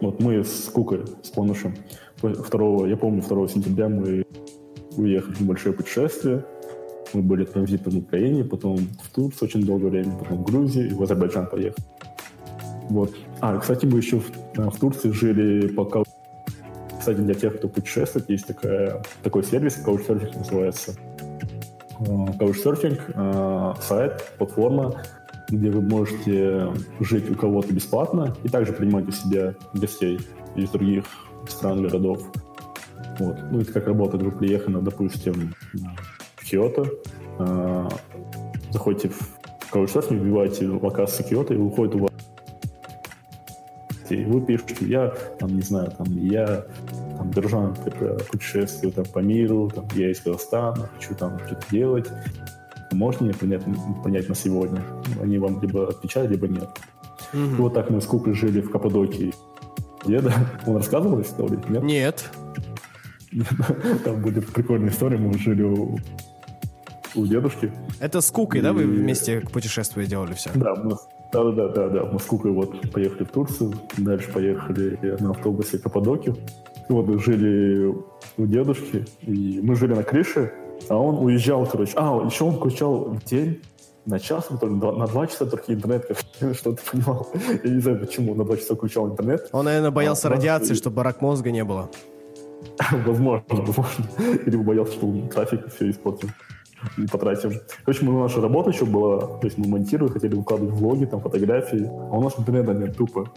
Вот 0.00 0.20
мы 0.20 0.42
с 0.44 0.68
Кукой, 0.68 1.04
с 1.22 1.30
Конышем, 1.30 1.74
по- 2.20 2.34
второго, 2.34 2.86
я 2.86 2.96
помню, 2.96 3.22
2 3.22 3.48
сентября 3.48 3.88
мы 3.88 4.24
уехали 4.96 5.34
в 5.34 5.40
небольшое 5.40 5.74
путешествие. 5.74 6.44
Мы 7.14 7.22
были 7.22 7.44
транзитом 7.44 7.92
в 7.92 7.98
Украине, 7.98 8.44
потом 8.44 8.76
в 8.76 9.10
Турцию 9.14 9.48
очень 9.48 9.64
долгое 9.64 9.88
время, 9.88 10.16
потом 10.18 10.38
в 10.38 10.44
Грузию 10.44 10.90
и 10.90 10.94
в 10.94 11.02
Азербайджан 11.02 11.46
поехали. 11.46 11.84
Вот. 12.88 13.14
А, 13.40 13.58
кстати, 13.58 13.86
мы 13.86 13.98
еще 13.98 14.18
в, 14.18 14.30
э, 14.58 14.70
в 14.70 14.78
Турции 14.78 15.10
жили 15.10 15.68
пока... 15.68 16.02
Кстати, 16.98 17.18
для 17.18 17.34
тех, 17.34 17.58
кто 17.58 17.68
путешествует, 17.68 18.30
есть 18.30 18.46
такая, 18.46 19.02
такой 19.22 19.44
сервис, 19.44 19.82
Couchsurfing 19.84 20.38
называется. 20.38 20.94
Э, 22.00 22.04
Couchsurfing, 22.38 23.00
э, 23.14 23.74
сайт, 23.80 24.32
платформа, 24.38 25.02
где 25.48 25.70
вы 25.70 25.82
можете 25.82 26.68
жить 27.00 27.30
у 27.30 27.34
кого-то 27.34 27.72
бесплатно 27.72 28.34
и 28.44 28.48
также 28.48 28.72
принимать 28.72 29.08
у 29.08 29.12
себя 29.12 29.54
гостей 29.74 30.20
из 30.56 30.70
других 30.70 31.04
стран, 31.48 31.82
городов. 31.82 32.22
Вот. 33.22 33.38
Ну, 33.50 33.60
это 33.60 33.72
как 33.72 33.86
работает. 33.86 34.22
Вы 34.22 34.32
приехали, 34.32 34.80
допустим, 34.80 35.54
в 36.36 36.44
Киото, 36.44 36.86
э, 37.38 37.88
заходите 38.70 39.10
в 39.10 39.38
Couchsurfing, 39.72 40.18
вбиваете 40.18 40.68
локацию 40.68 41.28
Киото, 41.28 41.54
и 41.54 41.56
выходит 41.56 41.94
у 41.94 41.98
вас 42.00 42.12
и 44.10 44.24
вы 44.24 44.42
пишете, 44.42 44.74
я, 44.80 45.14
там, 45.38 45.56
не 45.56 45.62
знаю, 45.62 45.90
там, 45.96 46.06
я, 46.18 46.66
там, 47.16 47.30
Бержан, 47.30 47.74
э, 47.86 48.18
путешествую 48.30 48.92
там, 48.92 49.06
по 49.06 49.20
миру, 49.20 49.70
там, 49.74 49.86
я 49.94 50.10
из 50.10 50.20
Казахстана, 50.20 50.90
хочу 50.94 51.14
там 51.14 51.38
что-то 51.46 51.64
делать, 51.70 52.08
можно 52.90 53.24
мне 53.24 53.34
принять, 53.34 53.64
принять 54.02 54.28
на 54.28 54.34
сегодня? 54.34 54.82
Они 55.22 55.38
вам 55.38 55.62
либо 55.62 55.88
отвечают, 55.88 56.30
либо 56.30 56.46
нет. 56.46 56.68
И 57.32 57.38
вот 57.38 57.72
так 57.72 57.88
мы 57.88 58.02
с 58.02 58.06
Кукой 58.06 58.34
жили 58.34 58.60
в 58.60 58.70
Каппадокии. 58.70 59.32
Деда, 60.04 60.34
он 60.66 60.76
рассказывал 60.76 61.20
историю? 61.22 61.62
Нет? 61.68 61.82
Нет. 61.82 62.30
Там 64.04 64.20
будет 64.22 64.46
прикольная 64.52 64.90
история, 64.90 65.16
мы 65.18 65.38
жили 65.38 65.62
у, 65.62 65.98
у 67.14 67.26
дедушки. 67.26 67.72
Это 68.00 68.20
с 68.20 68.30
Кукой, 68.30 68.60
да, 68.60 68.72
вы 68.72 68.82
И- 68.82 68.86
вместе 68.86 69.40
к 69.40 69.50
путешествию 69.50 70.06
делали 70.06 70.34
все? 70.34 70.50
Да, 70.54 70.74
мы, 70.74 70.96
да, 71.32 71.44
да, 71.52 71.68
да, 71.68 71.88
да, 71.88 72.04
мы 72.04 72.18
с 72.18 72.24
Кукой 72.24 72.50
вот 72.52 72.90
поехали 72.92 73.24
в 73.24 73.30
Турцию, 73.30 73.74
дальше 73.96 74.30
поехали 74.32 74.98
на 75.20 75.30
автобусе 75.30 75.78
в 75.78 75.82
Каппадокию. 75.82 76.36
И 76.88 76.92
вот 76.92 77.06
мы 77.06 77.18
жили 77.18 77.86
у 78.36 78.46
дедушки, 78.46 79.06
и 79.22 79.60
мы 79.62 79.76
жили 79.76 79.94
на 79.94 80.02
крыше, 80.02 80.52
а 80.88 80.96
он 80.96 81.24
уезжал, 81.24 81.64
короче. 81.66 81.92
А, 81.96 82.20
еще 82.26 82.44
он 82.44 82.56
включал 82.56 83.04
в 83.04 83.24
день 83.24 83.60
на 84.04 84.18
час, 84.18 84.48
на 84.50 85.06
два 85.06 85.26
часа 85.28 85.46
только 85.46 85.72
интернет, 85.72 86.06
как 86.06 86.18
что-то 86.56 86.82
понимал. 86.90 87.28
Я 87.62 87.70
не 87.70 87.80
знаю, 87.80 88.00
почему 88.00 88.34
на 88.34 88.44
два 88.44 88.56
часа 88.56 88.74
включал 88.74 89.08
интернет. 89.10 89.48
Он, 89.52 89.64
наверное, 89.64 89.90
боялся 89.92 90.28
А, 90.28 90.32
радиации, 90.32 90.72
и- 90.72 90.76
чтобы 90.76 91.02
рак 91.04 91.20
мозга 91.20 91.50
не 91.52 91.62
было. 91.64 91.88
Возможно, 93.06 93.44
возможно. 93.48 94.04
Или 94.46 94.56
боялся, 94.56 94.92
что 94.92 95.28
трафик 95.32 95.72
все 95.74 95.90
испортил 95.90 96.28
и 96.98 97.06
потратим. 97.06 97.52
Короче, 97.84 98.04
мы, 98.04 98.20
наша 98.20 98.40
работа 98.40 98.70
еще 98.70 98.84
была, 98.84 99.20
то 99.20 99.44
есть 99.44 99.58
мы 99.58 99.68
монтировали, 99.68 100.12
хотели 100.12 100.34
выкладывать 100.34 100.74
влоги, 100.74 101.04
там, 101.04 101.20
фотографии, 101.20 101.86
а 101.86 102.16
у 102.16 102.22
нас 102.22 102.38
интернета 102.38 102.74
нет 102.74 102.96
тупо. 102.96 103.30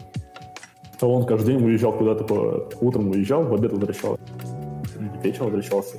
А 1.00 1.06
он 1.06 1.26
каждый 1.26 1.54
день 1.54 1.64
уезжал 1.64 1.92
куда-то, 1.92 2.24
по... 2.24 2.68
утром 2.80 3.10
уезжал, 3.10 3.44
в 3.44 3.54
обед 3.54 3.72
возвращался. 3.72 4.22
Вечером 5.22 5.46
возвращался. 5.46 5.96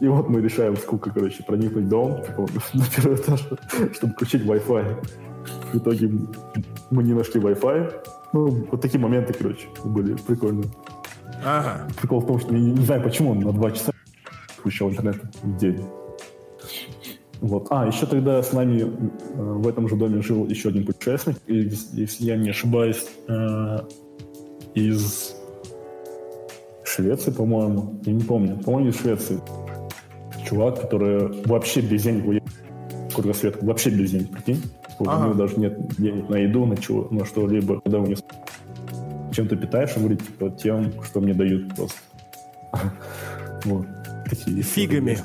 И 0.00 0.08
вот 0.08 0.28
мы 0.28 0.40
решаем 0.40 0.76
с 0.76 0.80
Кукой, 0.80 1.12
короче, 1.12 1.42
проникнуть 1.42 1.84
в 1.84 1.88
дом, 1.88 2.22
типа, 2.22 2.46
на 2.74 2.84
первый 2.96 3.16
этаж, 3.16 3.46
чтобы 3.92 4.12
включить 4.14 4.42
Wi-Fi. 4.42 5.06
В 5.72 5.78
итоге 5.78 6.10
мы 6.90 7.02
не 7.02 7.12
нашли 7.12 7.40
Wi-Fi. 7.40 7.92
Ну, 8.32 8.66
вот 8.70 8.80
такие 8.80 9.00
моменты, 9.00 9.34
короче, 9.34 9.66
были 9.84 10.14
прикольные. 10.14 10.70
Ага. 11.44 11.88
Прикол 12.00 12.20
в 12.20 12.26
том, 12.26 12.40
что 12.40 12.54
я 12.54 12.60
не, 12.60 12.84
знаю, 12.84 13.02
почему 13.02 13.30
он 13.30 13.40
на 13.40 13.52
два 13.52 13.70
часа 13.70 13.92
включал 14.56 14.90
интернет 14.90 15.16
в 15.42 15.56
день. 15.56 15.84
Вот. 17.40 17.66
А, 17.70 17.86
еще 17.86 18.06
тогда 18.06 18.42
с 18.42 18.52
нами 18.52 18.82
э, 18.82 18.86
в 19.34 19.66
этом 19.66 19.88
же 19.88 19.96
доме 19.96 20.20
жил 20.20 20.46
еще 20.46 20.68
один 20.68 20.84
путешественник, 20.84 21.38
и, 21.46 21.70
если 21.92 22.24
я 22.24 22.36
не 22.36 22.50
ошибаюсь, 22.50 23.06
э, 23.28 23.78
из 24.74 25.34
Швеции, 26.84 27.30
по-моему. 27.30 27.98
Я 28.04 28.12
не 28.12 28.22
помню. 28.24 28.58
По-моему, 28.58 28.90
из 28.90 29.00
Швеции. 29.00 29.40
Чувак, 30.46 30.80
который 30.80 31.42
вообще 31.46 31.80
без 31.80 32.02
денег 32.02 32.26
уехал 32.26 32.48
кругосветку. 33.14 33.66
Вообще 33.66 33.90
без 33.90 34.10
денег, 34.10 34.30
прикинь. 34.30 34.62
У 34.98 35.08
Ага. 35.08 35.24
него 35.24 35.34
даже 35.34 35.56
нет 35.58 35.78
денег 35.96 36.28
на 36.28 36.36
еду, 36.36 36.66
на, 36.66 36.76
чего, 36.76 37.08
на 37.10 37.24
что-либо. 37.24 37.80
Когда 37.80 37.98
у 38.00 38.06
него 38.06 38.20
чем 39.32 39.48
ты 39.48 39.56
питаешь, 39.56 39.90
он 39.96 40.02
говорит, 40.02 40.24
типа, 40.26 40.50
тем, 40.50 40.92
что 41.04 41.20
мне 41.20 41.34
дают 41.34 41.74
просто. 41.74 41.98
Вот. 43.64 43.86
Фигами. 44.74 45.18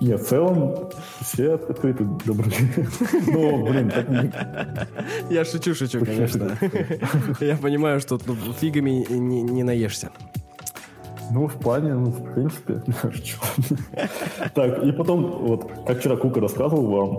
Нет, 0.00 0.20
в 0.20 0.26
целом 0.26 0.90
все 1.20 1.54
открыты, 1.54 2.04
добрые. 2.24 2.54
Ну, 3.26 3.66
блин, 3.66 3.90
так 3.90 4.08
не- 4.08 4.32
Я 5.34 5.44
шучу, 5.44 5.74
шучу, 5.74 6.04
конечно. 6.04 6.56
Я 7.40 7.56
понимаю, 7.56 8.00
что 8.00 8.18
фигами 8.60 9.04
не, 9.10 9.42
не 9.42 9.62
наешься. 9.62 10.10
Ну, 11.30 11.46
в 11.46 11.54
плане, 11.54 11.94
ну, 11.94 12.10
в 12.10 12.34
принципе. 12.34 12.82
Так, 14.54 14.82
и 14.84 14.92
потом, 14.92 15.24
вот, 15.46 15.70
как 15.86 15.98
вчера 16.00 16.16
Кука 16.16 16.40
рассказывал 16.40 16.86
вам, 16.86 17.18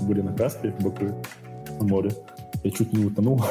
были 0.00 0.22
на 0.22 0.32
Каспии, 0.32 0.74
в 0.78 0.82
Баку, 0.82 1.22
на 1.80 1.84
море. 1.86 2.10
Я 2.62 2.70
чуть 2.70 2.92
не 2.92 3.04
утонул. 3.06 3.42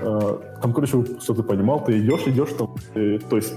А, 0.00 0.58
Там, 0.62 0.72
короче, 0.72 1.04
что 1.20 1.34
ты 1.34 1.42
понимал, 1.42 1.84
ты 1.84 1.98
идешь, 1.98 2.26
идешь 2.26 2.52
там, 2.58 2.74
э, 2.94 3.18
то 3.18 3.36
есть 3.36 3.54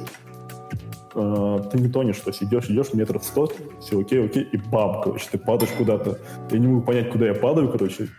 а, 1.15 1.59
ты 1.71 1.79
не 1.79 1.89
тонешь, 1.89 2.19
то 2.19 2.29
есть 2.29 2.43
идешь, 2.43 2.69
идешь 2.69 2.93
метров 2.93 3.23
сто, 3.23 3.49
все 3.81 3.99
окей, 3.99 4.25
окей, 4.25 4.43
и 4.43 4.57
бам, 4.57 5.01
короче, 5.01 5.27
ты 5.31 5.37
падаешь 5.37 5.71
куда-то. 5.71 6.19
Я 6.51 6.59
не 6.59 6.67
могу 6.67 6.81
понять, 6.81 7.11
куда 7.11 7.27
я 7.27 7.33
падаю, 7.33 7.71
короче. 7.71 8.09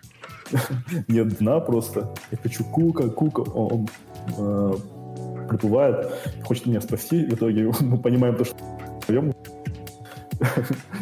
Нет 1.09 1.39
дна 1.39 1.61
просто. 1.61 2.13
Я 2.31 2.39
хочу 2.39 2.65
Кука, 2.65 3.09
Кука, 3.09 3.41
он, 3.41 3.87
он, 4.37 4.73
э, 4.73 4.75
приплывает, 5.49 6.13
хочет 6.45 6.67
меня 6.67 6.81
спасти, 6.81 7.25
в 7.27 7.35
итоге 7.35 7.71
мы 7.81 7.99
понимаем 7.99 8.37
то, 8.37 8.45
что. 8.45 8.57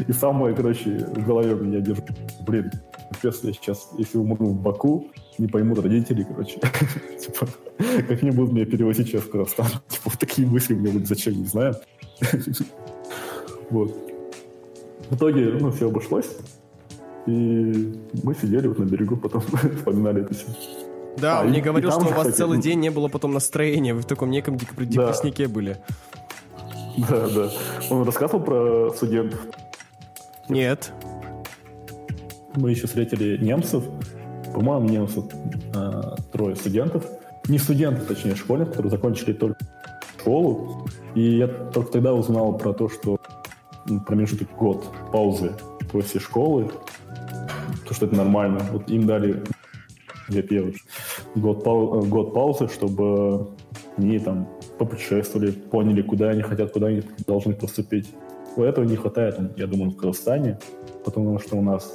И 0.08 0.12
самое, 0.12 0.54
короче, 0.54 0.90
в 0.90 1.24
голове 1.24 1.54
меня 1.54 1.80
держит, 1.80 2.10
блин, 2.40 2.70
капец, 3.10 3.40
я 3.42 3.52
сейчас, 3.52 3.90
если 3.98 4.18
умру 4.18 4.46
в 4.46 4.54
Баку, 4.60 5.08
не 5.38 5.48
поймут 5.48 5.78
родители, 5.78 6.24
короче. 6.24 6.60
Типа, 7.20 7.48
как 8.08 8.22
они 8.22 8.30
будут 8.30 8.52
меня 8.52 8.66
перевозить 8.66 9.08
сейчас 9.08 9.22
в 9.22 9.30
Казахстан? 9.30 9.66
Типа, 9.88 10.02
вот 10.04 10.18
такие 10.18 10.46
мысли 10.46 10.74
у 10.74 10.78
меня 10.78 10.92
будут, 10.92 11.08
зачем, 11.08 11.34
не 11.34 11.46
знаю. 11.46 11.74
Вот. 13.70 13.94
В 15.10 15.16
итоге, 15.16 15.44
ну, 15.60 15.70
все 15.70 15.88
обошлось. 15.88 16.30
И 17.26 18.00
мы 18.22 18.34
сидели 18.34 18.66
вот 18.66 18.78
на 18.78 18.84
берегу, 18.84 19.18
потом 19.18 19.42
вспоминали 19.76 20.22
это 20.22 20.32
все. 20.32 20.46
Да, 21.18 21.40
А, 21.40 21.42
он 21.42 21.50
мне 21.50 21.60
говорил, 21.60 21.90
что 21.90 22.00
у 22.00 22.04
вас 22.04 22.18
кстати, 22.18 22.36
целый 22.36 22.56
ну- 22.56 22.62
день 22.62 22.80
не 22.80 22.90
было 22.90 23.08
потом 23.08 23.34
настроения, 23.34 23.92
вы 23.92 24.00
в 24.00 24.06
таком 24.06 24.30
неком 24.30 24.56
депресснике 24.56 25.48
были. 25.48 25.76
Да, 26.96 27.28
да. 27.28 27.50
Он 27.90 28.04
рассказывал 28.04 28.42
про 28.42 28.90
студентов. 28.94 29.38
Нет. 30.48 30.92
Мы 32.58 32.70
еще 32.70 32.86
встретили 32.86 33.36
немцев. 33.42 33.84
По-моему, 34.52 34.88
немцев 34.88 35.24
а, 35.74 36.16
трое 36.32 36.56
студентов. 36.56 37.04
Не 37.46 37.58
студентов, 37.58 38.06
точнее, 38.06 38.34
школьников, 38.34 38.74
которые 38.74 38.90
закончили 38.90 39.32
только 39.32 39.58
школу. 40.18 40.86
И 41.14 41.38
я 41.38 41.46
только 41.46 41.92
тогда 41.92 42.12
узнал 42.14 42.58
про 42.58 42.72
то, 42.72 42.88
что 42.88 43.18
промежуток 44.06 44.48
год 44.56 44.84
паузы 45.12 45.52
после 45.92 46.20
школы, 46.20 46.70
то, 47.86 47.94
что 47.94 48.06
это 48.06 48.16
нормально. 48.16 48.60
Вот 48.72 48.90
им 48.90 49.06
дали 49.06 49.42
я 50.28 50.42
первый, 50.42 50.76
год, 51.34 51.64
пау- 51.64 52.02
э, 52.02 52.06
год 52.06 52.34
паузы, 52.34 52.68
чтобы 52.68 53.48
они 53.96 54.18
там 54.18 54.48
попутешествовали, 54.78 55.52
поняли, 55.52 56.02
куда 56.02 56.30
они 56.30 56.42
хотят, 56.42 56.72
куда 56.72 56.88
они 56.88 57.02
должны 57.26 57.54
поступить. 57.54 58.12
У 58.56 58.62
этого 58.62 58.84
не 58.84 58.96
хватает, 58.96 59.38
я 59.56 59.66
думаю, 59.66 59.92
в 59.92 59.96
Казахстане, 59.96 60.58
потому 61.04 61.38
что 61.38 61.56
у 61.56 61.62
нас 61.62 61.90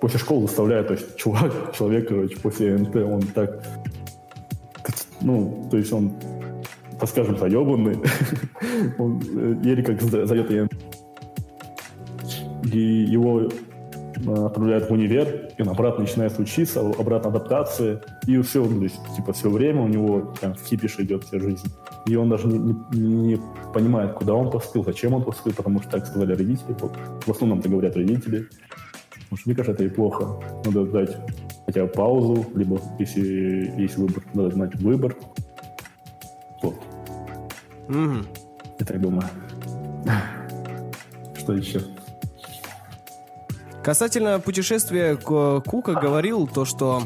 после 0.00 0.18
школы 0.18 0.46
заставляют, 0.46 0.88
то 0.88 0.94
есть 0.94 1.16
чувак, 1.16 1.72
человек, 1.76 2.08
короче, 2.08 2.36
после 2.38 2.76
НТ, 2.76 2.96
он 2.96 3.22
так, 3.22 3.62
ну, 5.20 5.68
то 5.70 5.76
есть 5.76 5.92
он, 5.92 6.12
так 6.98 7.08
скажем, 7.08 7.38
заебанный, 7.38 7.98
он 8.98 9.22
э, 9.22 9.56
еле 9.62 9.82
как 9.82 10.00
сда- 10.02 10.26
сдает 10.26 10.50
ЕНТ. 10.50 10.72
И 12.72 12.78
его 12.78 13.42
э, 13.42 13.48
отправляют 14.44 14.90
в 14.90 14.92
универ, 14.92 15.50
и 15.56 15.62
он 15.62 15.68
обратно 15.70 16.02
начинает 16.02 16.38
учиться, 16.38 16.80
обратно 16.80 17.30
адаптация, 17.30 18.02
и 18.26 18.40
все, 18.42 18.64
то 18.64 18.82
есть, 18.82 19.00
типа, 19.16 19.32
все 19.32 19.50
время 19.50 19.82
у 19.82 19.88
него 19.88 20.34
в 20.42 20.68
кипиш 20.68 20.98
идет 20.98 21.24
вся 21.24 21.38
жизнь. 21.38 21.68
И 22.06 22.14
он 22.14 22.28
даже 22.28 22.46
не, 22.46 22.76
не, 22.92 23.34
не 23.34 23.40
понимает, 23.72 24.14
куда 24.14 24.34
он 24.34 24.50
поступил, 24.50 24.84
зачем 24.84 25.14
он 25.14 25.24
поступил, 25.24 25.54
потому 25.54 25.80
что 25.80 25.90
так 25.90 26.06
сказали 26.06 26.34
родители. 26.34 26.76
В 27.26 27.30
основном 27.30 27.60
это 27.60 27.68
говорят 27.68 27.96
родители. 27.96 28.48
Потому 29.28 29.38
что, 29.38 29.48
мне 29.48 29.56
кажется, 29.56 29.72
это 29.72 29.84
и 29.84 29.88
плохо. 29.94 30.40
Надо 30.64 30.84
дать 30.86 31.16
хотя 31.66 31.82
бы 31.84 31.88
паузу, 31.88 32.46
либо 32.54 32.80
если 32.98 33.72
есть 33.76 33.96
выбор, 33.96 34.22
надо 34.34 34.50
знать 34.52 34.74
выбор. 34.76 35.16
Вот. 36.62 36.76
Мгм. 37.88 38.26
Я 38.78 38.86
так 38.86 39.00
думаю. 39.00 39.28
Что 41.36 41.54
еще? 41.54 41.80
Касательно 43.82 44.40
путешествия 44.40 45.16
Кука 45.16 45.92
говорил 45.94 46.46
то, 46.46 46.64
что 46.64 47.02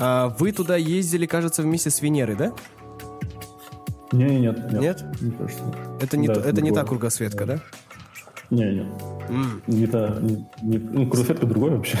а, 0.00 0.28
вы 0.38 0.52
туда 0.52 0.76
ездили, 0.76 1.26
кажется, 1.26 1.62
вместе 1.62 1.90
с 1.90 2.00
Венерой, 2.02 2.36
да? 2.36 2.52
Не, 4.10 4.24
не, 4.24 4.40
нет, 4.40 4.72
нет. 4.72 4.80
Нет? 4.80 5.04
Не 5.20 5.30
кажется. 5.30 5.62
Это 6.00 6.16
не, 6.16 6.26
Да, 6.26 6.34
то- 6.34 6.40
это 6.40 6.60
не 6.60 6.72
та 6.72 6.84
кругосветка, 6.84 7.46
да? 7.46 7.58
Не, 8.50 8.64
не. 8.72 8.86
М. 9.32 9.62
Не 9.66 9.86
та, 9.86 10.18
не, 10.20 10.78
ну, 10.78 11.06
кругосветка 11.06 11.46
другой 11.46 11.70
вообще. 11.70 11.98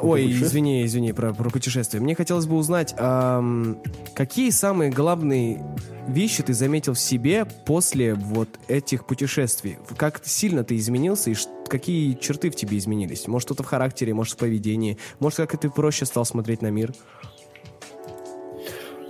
Ой, 0.00 0.32
извини, 0.32 0.84
извини 0.84 1.12
про, 1.12 1.34
про 1.34 1.50
путешествие. 1.50 2.00
Мне 2.02 2.14
хотелось 2.14 2.46
бы 2.46 2.56
узнать, 2.56 2.94
ам, 2.98 3.76
какие 4.14 4.50
самые 4.50 4.90
главные 4.90 5.62
вещи 6.08 6.42
ты 6.42 6.54
заметил 6.54 6.94
в 6.94 6.98
себе 6.98 7.46
после 7.66 8.14
вот 8.14 8.48
этих 8.68 9.04
путешествий? 9.06 9.76
Как 9.96 10.22
сильно 10.24 10.64
ты 10.64 10.76
изменился 10.76 11.30
и 11.30 11.34
какие 11.68 12.14
черты 12.14 12.50
в 12.50 12.56
тебе 12.56 12.78
изменились? 12.78 13.28
Может, 13.28 13.48
что-то 13.48 13.62
в 13.62 13.66
характере, 13.66 14.14
может, 14.14 14.34
в 14.34 14.36
поведении, 14.38 14.96
может, 15.20 15.36
как 15.36 15.58
ты 15.58 15.68
проще 15.68 16.06
стал 16.06 16.24
смотреть 16.24 16.62
на 16.62 16.70
мир? 16.70 16.92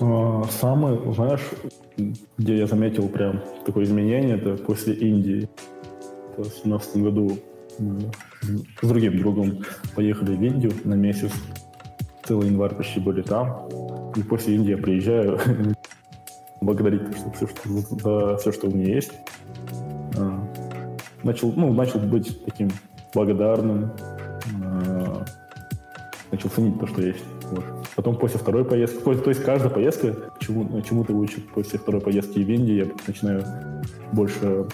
А, 0.00 0.44
Самый, 0.60 0.98
знаешь, 1.14 1.42
где 2.38 2.58
я 2.58 2.66
заметил 2.66 3.08
прям 3.08 3.40
такое 3.64 3.84
изменение, 3.84 4.36
это 4.36 4.56
после 4.56 4.94
Индии. 4.94 5.48
В 6.37 6.43
2017 6.43 6.97
году 6.97 7.39
мы 7.78 8.11
с 8.82 8.89
другим 8.89 9.18
другом 9.18 9.64
поехали 9.95 10.35
в 10.35 10.43
Индию 10.43 10.72
на 10.82 10.95
месяц. 10.95 11.30
Целый 12.24 12.49
январь 12.49 12.74
почти 12.74 12.99
были 12.99 13.22
там. 13.22 13.68
И 14.16 14.22
после 14.22 14.57
Индии 14.57 14.70
я 14.70 14.78
приезжаю 14.78 15.39
благодарить 16.61 17.03
что 17.16 17.30
все, 17.30 17.47
что, 17.47 17.68
за 17.70 18.37
все, 18.39 18.53
что 18.53 18.66
у 18.66 18.74
меня 18.74 18.95
есть. 18.95 19.12
А, 20.16 20.45
Начал, 21.22 21.53
ну, 21.57 21.72
начал 21.72 22.01
быть 22.01 22.45
таким 22.45 22.70
благодарным, 23.14 23.93
а, 24.62 25.24
начал 26.32 26.51
ценить 26.51 26.78
то, 26.80 26.87
что 26.87 27.01
есть. 27.01 27.24
Вот. 27.51 27.64
Потом 27.95 28.16
после 28.18 28.41
второй 28.41 28.64
поездки, 28.64 29.03
то, 29.03 29.30
есть 29.30 29.43
каждая 29.45 29.70
поездка 29.70 30.16
чему, 30.41 30.82
чему-то 30.82 31.12
учит. 31.12 31.49
После 31.51 31.78
второй 31.78 32.01
поездки 32.01 32.41
в 32.41 32.51
Индию 32.51 32.87
я 32.87 32.93
начинаю 33.07 33.45
больше 34.12 34.66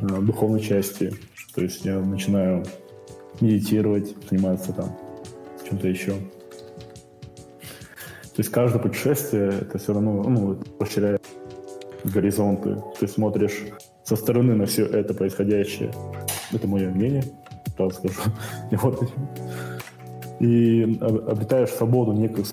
духовной 0.00 0.60
части. 0.60 1.12
То 1.54 1.62
есть 1.62 1.84
я 1.84 1.98
начинаю 1.98 2.64
медитировать, 3.40 4.14
заниматься 4.28 4.72
там 4.72 4.96
чем-то 5.68 5.88
еще. 5.88 6.12
То 6.12 8.42
есть 8.42 8.50
каждое 8.50 8.78
путешествие 8.78 9.52
это 9.62 9.78
все 9.78 9.94
равно 9.94 10.22
ну, 10.22 10.58
расширяет 10.78 11.22
горизонты. 12.04 12.82
Ты 13.00 13.08
смотришь 13.08 13.62
со 14.04 14.16
стороны 14.16 14.54
на 14.54 14.66
все 14.66 14.84
это 14.84 15.14
происходящее. 15.14 15.90
Это 16.52 16.68
мое 16.68 16.90
мнение, 16.90 17.24
правда 17.76 17.94
скажу. 17.94 18.20
И 18.70 18.76
вот 18.76 19.10
и 20.38 20.98
об- 21.00 21.30
обретаешь 21.30 21.70
свободу 21.70 22.12
некую 22.12 22.44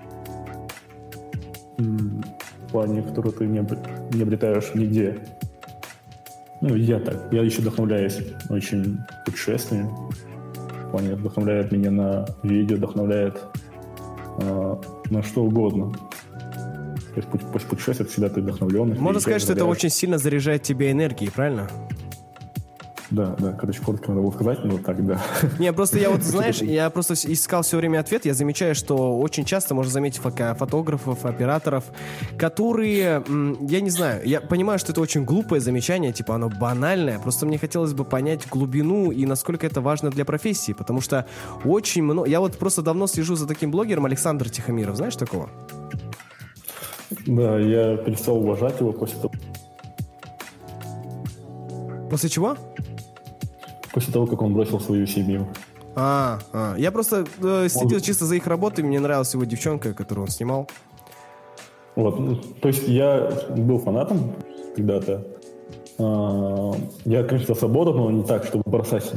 в 1.77 2.71
плане, 2.71 3.01
которую 3.01 3.33
ты 3.33 3.45
не 3.45 4.21
обретаешь 4.21 4.73
нигде. 4.73 5.17
Ну, 6.63 6.75
я 6.75 6.97
так. 6.97 7.27
Я 7.33 7.43
еще 7.43 7.59
вдохновляюсь 7.59 8.19
очень 8.49 8.97
путешествиями. 9.25 9.91
В 10.87 10.91
плане 10.91 11.15
вдохновляет 11.15 11.73
меня 11.73 11.91
на 11.91 12.25
видео, 12.41 12.77
вдохновляет 12.77 13.37
а, 14.39 14.79
на 15.09 15.23
что 15.23 15.43
угодно. 15.43 15.91
То 15.91 17.21
есть 17.21 17.67
путешествия 17.67 18.05
всегда 18.05 18.29
ты 18.29 18.41
вдохновленный. 18.41 18.97
Можно 18.97 19.19
сказать, 19.19 19.41
что 19.41 19.51
это 19.51 19.65
очень 19.65 19.89
сильно 19.89 20.17
заряжает 20.17 20.63
тебя 20.63 20.89
энергией, 20.89 21.29
правильно? 21.31 21.69
Да, 23.13 23.35
да, 23.37 23.51
короче, 23.53 23.79
коротко 23.79 24.09
надо 24.09 24.21
было 24.23 24.31
сказать, 24.31 24.63
но 24.63 24.79
так, 24.79 25.05
да. 25.05 25.21
Не, 25.59 25.71
просто 25.71 25.99
я 25.99 26.09
вот, 26.09 26.23
знаешь, 26.23 26.63
я 26.63 26.89
просто 26.89 27.13
искал 27.13 27.61
все 27.61 27.77
время 27.77 27.99
ответ, 27.99 28.25
я 28.25 28.33
замечаю, 28.33 28.73
что 28.73 29.19
очень 29.19 29.45
часто 29.45 29.75
можно 29.75 29.91
заметить 29.91 30.19
фотографов, 30.19 31.23
операторов, 31.23 31.83
которые, 32.39 33.23
я 33.61 33.81
не 33.81 33.91
знаю, 33.91 34.27
я 34.27 34.41
понимаю, 34.41 34.79
что 34.79 34.93
это 34.93 35.01
очень 35.01 35.25
глупое 35.25 35.61
замечание, 35.61 36.11
типа 36.11 36.33
оно 36.33 36.49
банальное, 36.49 37.19
просто 37.19 37.45
мне 37.45 37.59
хотелось 37.59 37.93
бы 37.93 38.03
понять 38.03 38.49
глубину 38.49 39.11
и 39.11 39.27
насколько 39.27 39.67
это 39.67 39.79
важно 39.79 40.09
для 40.09 40.25
профессии, 40.25 40.71
потому 40.71 40.99
что 40.99 41.27
очень 41.63 42.01
много, 42.01 42.27
я 42.27 42.39
вот 42.39 42.57
просто 42.57 42.81
давно 42.81 43.05
слежу 43.05 43.35
за 43.35 43.47
таким 43.47 43.69
блогером 43.69 44.05
Александр 44.05 44.49
Тихомиров, 44.49 44.95
знаешь 44.95 45.15
такого? 45.15 45.51
Да, 47.27 47.59
я 47.59 47.95
перестал 47.97 48.37
уважать 48.37 48.79
его 48.79 48.91
после 48.91 49.19
того, 49.19 49.31
После 52.13 52.29
чего? 52.29 52.55
После 53.93 54.11
того 54.11 54.25
как 54.27 54.41
он 54.41 54.53
бросил 54.53 54.79
свою 54.79 55.07
семью. 55.07 55.47
А, 55.95 56.39
а, 56.51 56.75
я 56.77 56.91
просто 56.91 57.25
э, 57.41 57.67
следил 57.69 57.99
чисто 57.99 58.25
за 58.25 58.35
их 58.35 58.47
работой, 58.47 58.83
мне 58.83 58.99
нравилась 58.99 59.33
его 59.33 59.45
девчонка, 59.45 59.93
которую 59.93 60.25
он 60.25 60.31
снимал. 60.31 60.67
Вот, 61.95 62.19
ну, 62.19 62.35
то 62.35 62.67
есть 62.67 62.87
я 62.87 63.31
был 63.55 63.77
фанатом 63.77 64.33
когда-то. 64.75 65.27
А, 65.99 66.73
Я, 67.05 67.23
конечно, 67.23 67.53
за 67.53 67.59
свободу, 67.59 67.93
но 67.93 68.09
не 68.09 68.23
так, 68.23 68.45
чтобы 68.45 68.63
бросать 68.65 69.11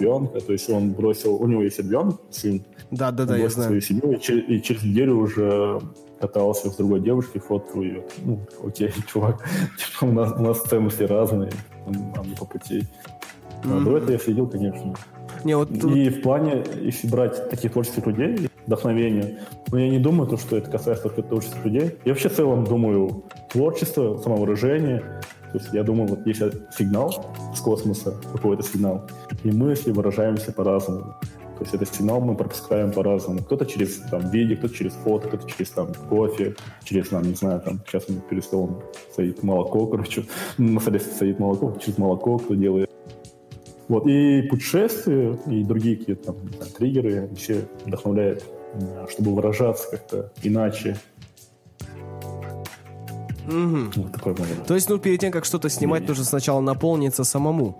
ребенка. 0.00 0.40
То 0.40 0.52
есть 0.52 0.68
он 0.68 0.92
бросил, 0.92 1.36
у 1.36 1.46
него 1.46 1.62
есть 1.62 1.78
ребенок, 1.78 2.20
сын, 2.30 2.64
Да, 2.90 3.12
да, 3.12 3.22
он 3.22 3.28
да, 3.28 3.36
я 3.36 3.48
знаю. 3.48 3.68
свою 3.68 3.80
семью, 3.80 4.12
и 4.12 4.20
через, 4.20 4.48
и 4.48 4.62
через 4.62 4.82
неделю 4.82 5.18
уже 5.18 5.80
катался 6.20 6.70
с 6.70 6.76
другой 6.76 7.00
девушкой, 7.00 7.40
фоткал 7.40 7.82
ее. 7.82 8.04
Ну, 8.24 8.40
окей, 8.64 8.92
чувак, 9.12 9.46
типа, 9.78 10.10
у 10.10 10.12
нас, 10.12 10.32
у 10.32 10.42
нас 10.42 10.62
ценности 10.62 11.04
разные, 11.04 11.52
нам, 11.86 12.12
нам 12.12 12.28
не 12.28 12.34
по 12.34 12.44
пути. 12.44 12.82
А 13.64 13.80
до 13.80 13.96
этого 13.96 14.12
я 14.12 14.18
следил, 14.18 14.46
конечно. 14.46 14.94
Не, 15.44 15.56
вот 15.56 15.70
И 15.70 16.10
в 16.10 16.22
плане, 16.22 16.64
если 16.82 17.08
брать 17.08 17.48
таких 17.50 17.72
творческих 17.72 18.06
людей, 18.06 18.50
вдохновение, 18.66 19.38
но 19.70 19.78
я 19.78 19.88
не 19.88 19.98
думаю, 19.98 20.28
то, 20.28 20.36
что 20.36 20.56
это 20.56 20.70
касается 20.70 21.04
только 21.04 21.22
творческих 21.22 21.64
людей. 21.64 21.96
Я 22.04 22.12
вообще 22.12 22.28
в 22.28 22.34
целом 22.34 22.64
думаю 22.64 23.24
творчество, 23.50 24.16
самовыражение. 24.18 25.00
То 25.52 25.58
есть 25.58 25.72
я 25.72 25.82
думаю, 25.82 26.08
вот 26.08 26.26
есть 26.26 26.40
сигнал 26.78 27.34
с 27.54 27.60
космоса, 27.60 28.14
какой-то 28.32 28.62
сигнал, 28.62 29.08
и 29.42 29.50
мы, 29.50 29.70
если 29.70 29.90
выражаемся 29.90 30.52
по-разному. 30.52 31.16
То 31.58 31.64
есть 31.64 31.74
этот 31.74 31.94
сигнал 31.94 32.20
мы 32.20 32.36
пропускаем 32.36 32.90
по-разному. 32.90 33.40
Кто-то 33.40 33.66
через 33.66 33.96
там, 34.10 34.30
видео, 34.30 34.56
кто-то 34.56 34.74
через 34.74 34.92
фото, 34.92 35.28
кто-то 35.28 35.46
через 35.46 35.70
там, 35.70 35.88
кофе, 36.08 36.54
через, 36.84 37.08
там, 37.08 37.22
не 37.22 37.34
знаю, 37.34 37.60
там, 37.60 37.80
сейчас 37.86 38.04
перед 38.30 38.44
столом 38.44 38.82
стоит 39.12 39.42
молоко, 39.42 39.86
короче, 39.90 40.24
на 40.56 40.80
столе 40.80 41.00
стоит 41.00 41.38
молоко, 41.38 41.76
через 41.84 41.98
молоко 41.98 42.38
кто 42.38 42.54
делает. 42.54 42.90
Вот, 43.90 44.06
и 44.06 44.42
путешествия, 44.42 45.36
и 45.48 45.64
другие 45.64 45.96
какие-то 45.96 46.26
там, 46.26 46.36
знаю, 46.56 46.70
триггеры, 46.78 47.28
все 47.36 47.66
вдохновляют, 47.84 48.44
чтобы 49.10 49.34
выражаться 49.34 49.90
как-то 49.90 50.32
иначе. 50.44 50.96
Мгм. 53.46 53.90
Вот 53.96 54.12
такой 54.12 54.34
мой. 54.38 54.46
То 54.64 54.76
есть, 54.76 54.88
ну, 54.88 54.98
перед 54.98 55.18
тем, 55.18 55.32
как 55.32 55.44
что-то 55.44 55.68
снимать, 55.68 56.06
нужно 56.06 56.22
сначала 56.24 56.60
наполниться 56.60 57.24
самому. 57.24 57.76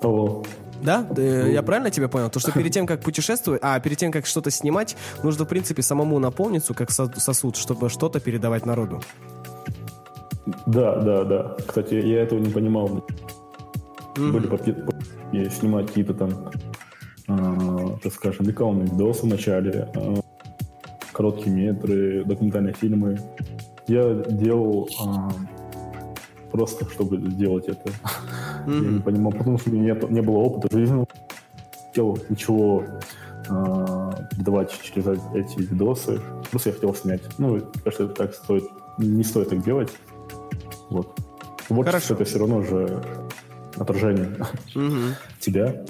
Того. 0.00 0.42
Да? 0.82 1.06
Э, 1.14 1.50
Я 1.52 1.62
правильно 1.62 1.90
тебя 1.90 2.08
понял? 2.08 2.30
То, 2.30 2.40
что 2.40 2.50
перед 2.50 2.72
тем, 2.72 2.86
как 2.86 3.02
путешествовать, 3.02 3.60
а, 3.62 3.78
перед 3.78 3.98
тем, 3.98 4.10
как 4.10 4.24
что-то 4.24 4.50
снимать, 4.50 4.96
нужно, 5.22 5.44
в 5.44 5.48
принципе, 5.48 5.82
самому 5.82 6.18
наполниться, 6.18 6.72
как 6.72 6.90
со- 6.90 7.12
сосуд, 7.20 7.56
чтобы 7.56 7.90
что-то 7.90 8.20
передавать 8.20 8.64
народу. 8.64 9.02
Да, 10.66 10.96
да, 11.00 11.24
да. 11.24 11.56
Кстати, 11.66 11.94
я 11.94 12.22
этого 12.22 12.38
не 12.40 12.50
понимал. 12.50 13.04
Были 14.16 14.46
попытки 14.46 15.48
снимать 15.50 15.86
какие-то 15.88 16.14
там, 16.14 16.30
а, 17.28 17.96
так 18.02 18.12
скажем, 18.12 18.46
рекламные 18.46 18.86
видосы 18.88 19.22
в 19.22 19.28
начале, 19.28 19.88
а, 19.94 20.14
короткие 21.12 21.54
метры, 21.54 22.24
документальные 22.24 22.74
фильмы. 22.74 23.18
Я 23.86 24.12
делал 24.14 24.88
а, 25.04 25.30
просто, 26.50 26.84
чтобы 26.90 27.18
сделать 27.30 27.68
это. 27.68 27.90
Я 28.66 28.72
не 28.80 29.00
понимал, 29.00 29.32
потому 29.32 29.58
что 29.58 29.70
у 29.70 29.72
меня 29.72 29.94
нет- 29.94 30.10
не 30.10 30.20
было 30.20 30.36
опыта 30.38 30.76
жизни. 30.76 31.06
Хотел 31.88 32.18
ничего 32.28 32.84
а, 33.48 34.12
передавать 34.30 34.72
через 34.82 35.06
эти 35.34 35.58
видосы. 35.58 36.20
Просто 36.50 36.68
я 36.70 36.74
хотел 36.74 36.94
снять. 36.94 37.22
Ну, 37.38 37.60
кажется, 37.84 38.04
это 38.04 38.14
так 38.14 38.34
стоит. 38.34 38.64
Не 38.98 39.24
стоит 39.24 39.48
так 39.48 39.64
делать. 39.64 39.90
Вот. 40.92 41.14
Творчество 41.68 41.84
Хорошо. 41.84 42.14
это 42.14 42.24
все 42.24 42.38
равно 42.38 42.62
же 42.62 43.02
отражение 43.76 44.36
тебя. 45.40 45.84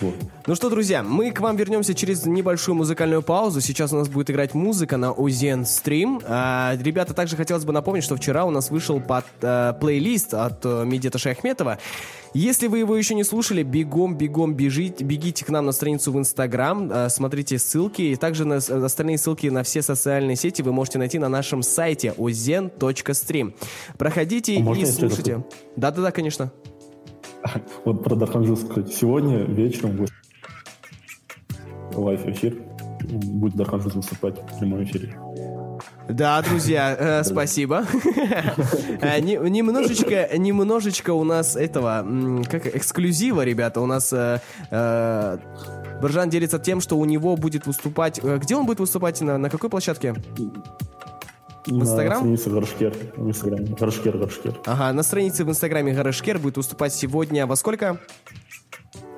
Вот. 0.00 0.14
Ну 0.46 0.54
что, 0.54 0.70
друзья, 0.70 1.02
мы 1.02 1.30
к 1.30 1.40
вам 1.40 1.56
вернемся 1.56 1.94
через 1.94 2.24
небольшую 2.24 2.74
музыкальную 2.74 3.22
паузу. 3.22 3.60
Сейчас 3.60 3.92
у 3.92 3.96
нас 3.96 4.08
будет 4.08 4.30
играть 4.30 4.54
музыка 4.54 4.96
на 4.96 5.12
Узен 5.12 5.66
Стрим. 5.66 6.20
А, 6.24 6.74
ребята, 6.80 7.12
также 7.12 7.36
хотелось 7.36 7.64
бы 7.64 7.72
напомнить, 7.72 8.04
что 8.04 8.16
вчера 8.16 8.44
у 8.44 8.50
нас 8.50 8.70
вышел 8.70 9.00
под, 9.00 9.24
а, 9.42 9.74
плейлист 9.74 10.32
от 10.34 10.64
а, 10.64 10.84
Медета 10.84 11.18
Шахметова. 11.18 11.78
Если 12.32 12.68
вы 12.68 12.78
его 12.78 12.96
еще 12.96 13.14
не 13.14 13.24
слушали, 13.24 13.62
бегом, 13.62 14.16
бегом 14.16 14.54
бежите, 14.54 15.04
бегите 15.04 15.44
к 15.44 15.48
нам 15.48 15.66
на 15.66 15.72
страницу 15.72 16.12
в 16.12 16.18
Инстаграм, 16.18 16.88
а, 16.92 17.08
смотрите 17.08 17.58
ссылки. 17.58 18.02
И 18.02 18.16
также 18.16 18.44
на, 18.44 18.56
остальные 18.56 19.18
ссылки 19.18 19.48
на 19.48 19.62
все 19.64 19.82
социальные 19.82 20.36
сети 20.36 20.62
вы 20.62 20.72
можете 20.72 20.98
найти 20.98 21.18
на 21.18 21.28
нашем 21.28 21.62
сайте 21.62 22.14
ozen.stream. 22.16 23.54
Проходите 23.98 24.56
а 24.56 24.74
и 24.74 24.86
слушайте. 24.86 25.44
Да-да-да, 25.76 26.10
конечно. 26.10 26.52
Вот 27.84 28.04
про 28.04 28.16
кстати. 28.16 28.92
Сегодня 28.92 29.44
вечером 29.44 29.96
будет 29.96 30.12
live-эфир. 31.94 32.56
Будет 33.02 33.56
Дарханжус 33.56 33.94
выступать 33.94 34.38
в 34.38 34.58
прямом 34.58 34.84
эфире. 34.84 35.16
Да, 36.08 36.42
друзья, 36.42 36.96
э, 36.98 37.24
спасибо. 37.24 37.84
Э, 39.02 39.18
немножечко, 39.20 40.36
немножечко 40.36 41.12
у 41.12 41.24
нас 41.24 41.56
этого, 41.56 42.06
как 42.50 42.66
эксклюзива, 42.66 43.44
ребята. 43.44 43.80
У 43.80 43.86
нас 43.86 44.12
э, 44.12 44.40
э, 44.70 45.38
Боржан 46.02 46.28
делится 46.28 46.58
тем, 46.58 46.80
что 46.80 46.98
у 46.98 47.04
него 47.06 47.36
будет 47.36 47.66
выступать... 47.66 48.22
Где 48.22 48.56
он 48.56 48.66
будет 48.66 48.80
выступать? 48.80 49.20
На, 49.22 49.38
на 49.38 49.48
какой 49.48 49.70
площадке? 49.70 50.14
В 51.66 51.72
Инстаграм? 51.72 52.30
На 52.30 52.36
странице 52.36 52.50
Гаршкер. 52.50 52.94
В 53.16 53.28
Инстаграме. 53.28 53.76
Гаршкер, 53.78 54.18
Гаршкер. 54.18 54.60
Ага, 54.66 54.92
на 54.92 55.02
странице 55.02 55.44
в 55.44 55.50
Инстаграме 55.50 55.92
Гаршкер 55.92 56.38
будет 56.38 56.56
выступать 56.56 56.94
сегодня 56.94 57.46
во 57.46 57.56
сколько? 57.56 58.00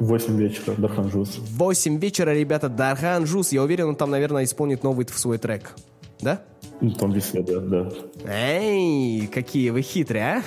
В 0.00 0.06
8 0.06 0.36
вечера, 0.36 0.74
Дархан 0.76 1.10
Жус. 1.10 1.36
В 1.38 1.58
8 1.58 1.98
вечера, 1.98 2.30
ребята, 2.34 2.68
Дархан 2.68 3.26
Жус. 3.26 3.52
Я 3.52 3.62
уверен, 3.62 3.88
он 3.88 3.96
там, 3.96 4.10
наверное, 4.10 4.44
исполнит 4.44 4.82
новый 4.82 5.06
свой 5.08 5.38
трек. 5.38 5.74
Да? 6.20 6.42
Ну, 6.80 6.90
там 6.90 7.12
везде, 7.12 7.42
да, 7.42 7.60
да. 7.60 7.88
Эй, 8.26 9.28
какие 9.32 9.70
вы 9.70 9.82
хитрые, 9.82 10.24
а? 10.24 10.42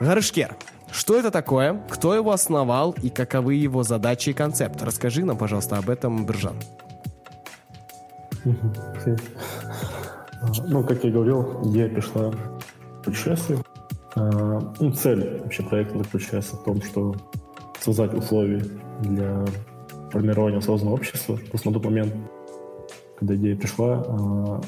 Гаршкер, 0.00 0.54
что 0.92 1.18
это 1.18 1.30
такое, 1.30 1.80
кто 1.88 2.14
его 2.14 2.32
основал 2.32 2.94
и 3.02 3.10
каковы 3.10 3.54
его 3.54 3.82
задачи 3.82 4.30
и 4.30 4.32
концепт? 4.32 4.82
Расскажи 4.82 5.24
нам, 5.24 5.36
пожалуйста, 5.36 5.78
об 5.78 5.90
этом, 5.90 6.26
Биржан. 6.26 6.56
Ну, 10.66 10.84
как 10.84 11.04
я 11.04 11.10
говорил, 11.10 11.60
идея 11.70 11.88
пришла 11.88 12.32
путешествие. 13.04 13.58
А, 14.14 14.74
ну, 14.80 14.92
цель 14.92 15.40
вообще 15.42 15.62
проекта 15.62 15.98
заключается 15.98 16.56
в 16.56 16.64
том, 16.64 16.82
что 16.82 17.14
создать 17.80 18.14
условия 18.14 18.62
для 19.02 19.44
формирования 20.10 20.58
осознанного 20.58 20.96
общества. 20.96 21.38
Просто 21.50 21.68
на 21.68 21.74
тот 21.74 21.84
момент, 21.84 22.14
когда 23.18 23.34
идея 23.36 23.56
пришла, 23.56 24.04
а, 24.06 24.60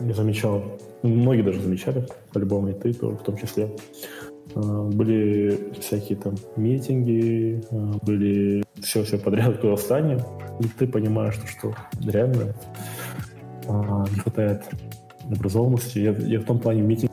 я 0.00 0.14
замечал, 0.14 0.62
многие 1.02 1.42
даже 1.42 1.60
замечали, 1.60 2.06
по-любому 2.32 2.68
и 2.68 2.72
ты 2.72 2.92
в 2.92 3.22
том 3.22 3.36
числе, 3.36 3.64
а, 3.64 4.29
были 4.54 5.72
всякие 5.78 6.18
там 6.18 6.34
митинги, 6.56 7.62
а, 7.70 7.98
были 8.02 8.64
все-все 8.82 9.18
подряд 9.18 9.56
в 9.56 9.60
Казахстане, 9.60 10.24
и 10.60 10.64
ты 10.64 10.86
понимаешь, 10.86 11.34
что, 11.34 11.46
что 11.46 11.74
реально 12.04 12.54
а, 13.68 14.04
не 14.10 14.18
хватает 14.18 14.64
образованности. 15.30 15.98
Я, 15.98 16.12
я 16.12 16.40
в 16.40 16.44
том 16.44 16.58
плане 16.58 16.82
митинг, 16.82 17.12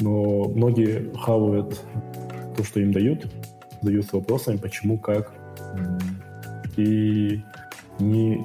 но 0.00 0.44
многие 0.44 1.12
хавают 1.16 1.80
то, 2.56 2.64
что 2.64 2.80
им 2.80 2.92
дают, 2.92 3.26
задаются 3.82 4.16
вопросами, 4.16 4.56
почему, 4.56 4.98
как, 4.98 5.32
и 6.76 7.42
не 7.98 8.44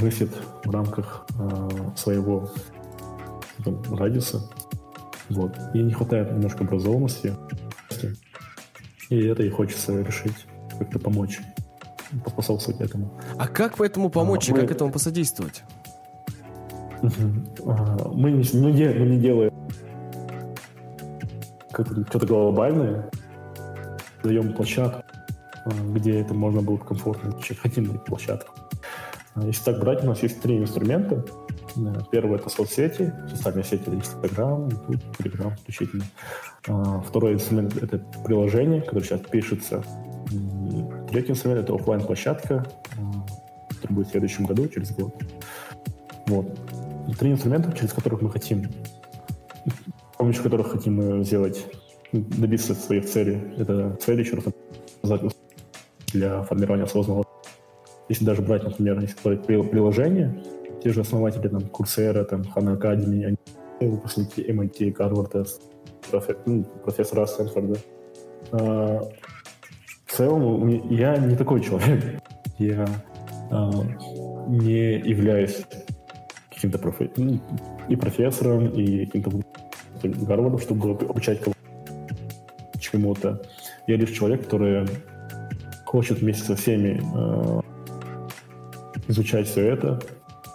мыслят 0.00 0.30
в 0.64 0.70
рамках 0.70 1.26
своего 1.96 2.48
радиуса, 3.90 4.40
вот. 5.28 5.56
И 5.74 5.82
не 5.82 5.92
хватает 5.92 6.32
немножко 6.32 6.64
образованности. 6.64 7.34
И 9.08 9.26
это 9.26 9.42
и 9.42 9.50
хочется 9.50 10.00
решить, 10.02 10.46
как-то 10.78 10.98
помочь, 10.98 11.40
поспособствовать 12.24 12.80
этому. 12.80 13.12
А 13.38 13.46
как 13.48 13.80
этому 13.80 14.10
помочь 14.10 14.48
а, 14.48 14.52
и 14.52 14.54
мы... 14.54 14.60
как 14.62 14.70
этому 14.70 14.90
посодействовать? 14.90 15.64
А, 17.02 18.08
мы 18.12 18.30
не, 18.30 18.44
мы 18.58 18.72
не, 18.72 18.88
мы 18.88 19.06
не 19.06 19.18
делаем 19.18 19.52
что-то 22.08 22.26
глобальное, 22.26 23.10
даем 24.22 24.52
площадку, 24.52 25.02
а, 25.64 25.70
где 25.94 26.20
это 26.20 26.34
можно 26.34 26.62
будет 26.62 26.84
комфортно 26.84 27.34
Хотим 27.60 27.98
площадку. 27.98 28.54
А, 29.34 29.46
если 29.46 29.64
так 29.64 29.80
брать, 29.80 30.04
у 30.04 30.06
нас 30.06 30.22
есть 30.22 30.40
три 30.40 30.58
инструмента— 30.58 31.24
Первое— 32.10 32.38
это 32.38 32.48
соцсети, 32.48 33.12
социальные 33.28 33.64
сети— 33.64 33.82
это 33.86 33.94
Инстаграм, 33.96 34.68
YouTube, 34.68 35.02
Telegram 35.18 35.56
включительно. 35.56 36.04
А, 36.68 37.00
второй 37.00 37.34
инструмент— 37.34 37.76
это 37.82 37.98
приложение, 38.24 38.82
которое 38.82 39.04
сейчас 39.04 39.20
пишется. 39.20 39.82
Третий 41.10 41.32
инструмент— 41.32 41.62
это 41.64 41.74
офлайн 41.74 42.02
площадка 42.02 42.66
которая 43.82 43.96
будет 43.96 44.06
в 44.08 44.10
следующем 44.10 44.44
году, 44.44 44.68
через 44.68 44.92
год. 44.92 45.12
Вот. 46.26 46.46
Три 47.18 47.32
инструмента, 47.32 47.72
через 47.76 47.92
которых 47.92 48.22
мы 48.22 48.30
хотим, 48.30 48.70
с 49.66 50.16
помощью 50.16 50.42
которых 50.44 50.70
хотим 50.70 51.24
сделать, 51.24 51.66
добиться 52.12 52.74
своих 52.74 53.06
целей. 53.06 53.40
Это 53.58 53.96
цели, 53.96 54.20
еще 54.22 54.36
раз 54.36 55.24
для 56.12 56.42
формирования 56.44 56.84
осознанного. 56.84 57.24
Если 58.08 58.24
даже 58.24 58.42
брать, 58.42 58.62
например, 58.62 59.00
если 59.00 59.16
брать 59.24 59.44
приложение, 59.44 60.42
те 60.82 60.92
же 60.92 61.00
основатели 61.00 61.48
там 61.48 61.62
Курсера, 61.62 62.24
там 62.24 62.44
Хана 62.44 62.72
Академи, 62.72 63.24
они 63.24 63.36
выпускники 63.80 64.42
MIT, 64.42 64.92
Гарварда, 64.92 65.44
профе, 66.10 66.36
ну, 66.46 66.64
профессора 66.84 67.26
Стэнфорда. 67.26 67.78
А, 68.52 69.00
в 70.06 70.12
целом, 70.12 70.68
я 70.90 71.16
не 71.16 71.36
такой 71.36 71.62
человек. 71.62 72.20
Я 72.58 72.86
а, 73.50 73.70
не 74.48 74.98
являюсь 74.98 75.64
каким-то 76.54 76.78
профи... 76.78 77.10
ну, 77.16 77.40
и 77.88 77.96
профессором, 77.96 78.68
и 78.68 79.06
каким-то 79.06 79.40
Гарвардом, 80.02 80.58
чтобы 80.58 80.92
обучать 80.92 81.40
кого-то 81.40 81.58
чему-то. 82.78 83.42
Я 83.86 83.96
лишь 83.96 84.10
человек, 84.10 84.44
который 84.44 84.86
хочет 85.86 86.20
вместе 86.20 86.44
со 86.44 86.56
всеми 86.56 87.00
э, 87.14 87.60
изучать 89.08 89.46
все 89.46 89.68
это, 89.68 90.00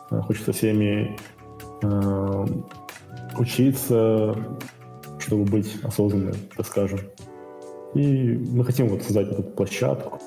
Э, 0.09 0.21
хочется 0.21 0.51
всеми 0.51 1.17
э, 1.81 2.45
учиться, 3.37 4.35
чтобы 5.19 5.43
быть 5.45 5.75
осознанным, 5.83 6.35
так 6.55 6.65
скажем. 6.65 6.99
И 7.93 8.33
мы 8.51 8.63
хотим 8.63 8.87
вот 8.89 9.03
создать 9.03 9.27
эту 9.29 9.43
площадку, 9.43 10.19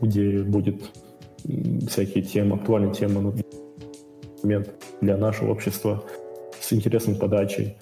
где 0.00 0.42
будет 0.42 0.90
всякие 1.88 2.24
темы, 2.24 2.56
актуальные 2.56 2.94
темы 2.94 3.20
на 3.20 3.34
момент 4.42 4.70
для 5.00 5.16
нашего 5.16 5.52
общества 5.52 6.04
с 6.60 6.72
интересной 6.72 7.14
подачей, 7.14 7.76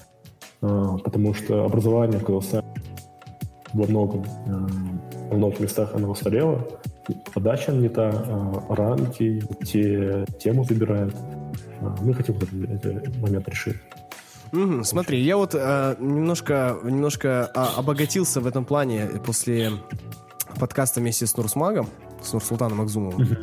э, 0.62 0.88
потому 1.02 1.34
что 1.34 1.64
образование 1.64 2.18
в 2.18 2.24
Казахстане 2.24 2.64
во 3.72 3.86
многом, 3.86 4.24
во 5.30 5.36
многих 5.36 5.60
местах 5.60 5.94
оно 5.94 6.10
устарело, 6.10 6.64
подача 7.32 7.72
не 7.72 7.88
та, 7.88 8.10
а, 8.10 8.74
рамки, 8.74 9.42
те 9.64 10.24
тему 10.38 10.62
выбирают. 10.62 11.14
А, 11.80 11.96
мы 12.00 12.14
хотим 12.14 12.36
этот, 12.36 13.16
момент 13.18 13.48
решить. 13.48 13.76
Угу, 14.52 14.84
смотри, 14.84 15.20
я 15.20 15.36
вот 15.36 15.54
э, 15.54 15.96
немножко, 15.98 16.78
немножко 16.84 17.50
э, 17.54 17.58
обогатился 17.76 18.40
в 18.40 18.46
этом 18.46 18.64
плане 18.64 19.06
после 19.26 19.72
подкаста 20.60 21.00
вместе 21.00 21.26
с 21.26 21.36
Нурсмагом, 21.36 21.88
с 22.22 22.32
Нурсултаном 22.32 22.80
Акзумовым. 22.80 23.38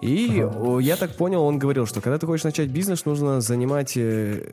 И 0.00 0.40
ага. 0.40 0.78
я 0.78 0.96
так 0.96 1.16
понял, 1.16 1.42
он 1.42 1.58
говорил, 1.58 1.86
что 1.86 2.00
когда 2.00 2.18
ты 2.18 2.26
хочешь 2.26 2.44
начать 2.44 2.68
бизнес, 2.68 3.04
нужно 3.04 3.40
занимать 3.40 3.96
э, 3.96 4.48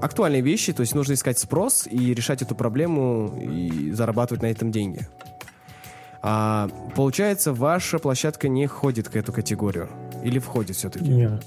актуальные 0.00 0.42
вещи, 0.42 0.72
то 0.72 0.82
есть 0.82 0.94
нужно 0.94 1.14
искать 1.14 1.40
спрос 1.40 1.88
и 1.90 2.14
решать 2.14 2.42
эту 2.42 2.54
проблему 2.54 3.36
и 3.42 3.90
зарабатывать 3.90 4.42
на 4.42 4.46
этом 4.46 4.70
деньги. 4.70 5.08
А, 6.28 6.68
получается, 6.96 7.52
ваша 7.52 8.00
площадка 8.00 8.48
не 8.48 8.66
входит 8.66 9.08
к 9.08 9.14
эту 9.14 9.32
категорию? 9.32 9.88
Или 10.24 10.40
входит 10.40 10.74
все-таки? 10.74 11.08
Нет, 11.08 11.44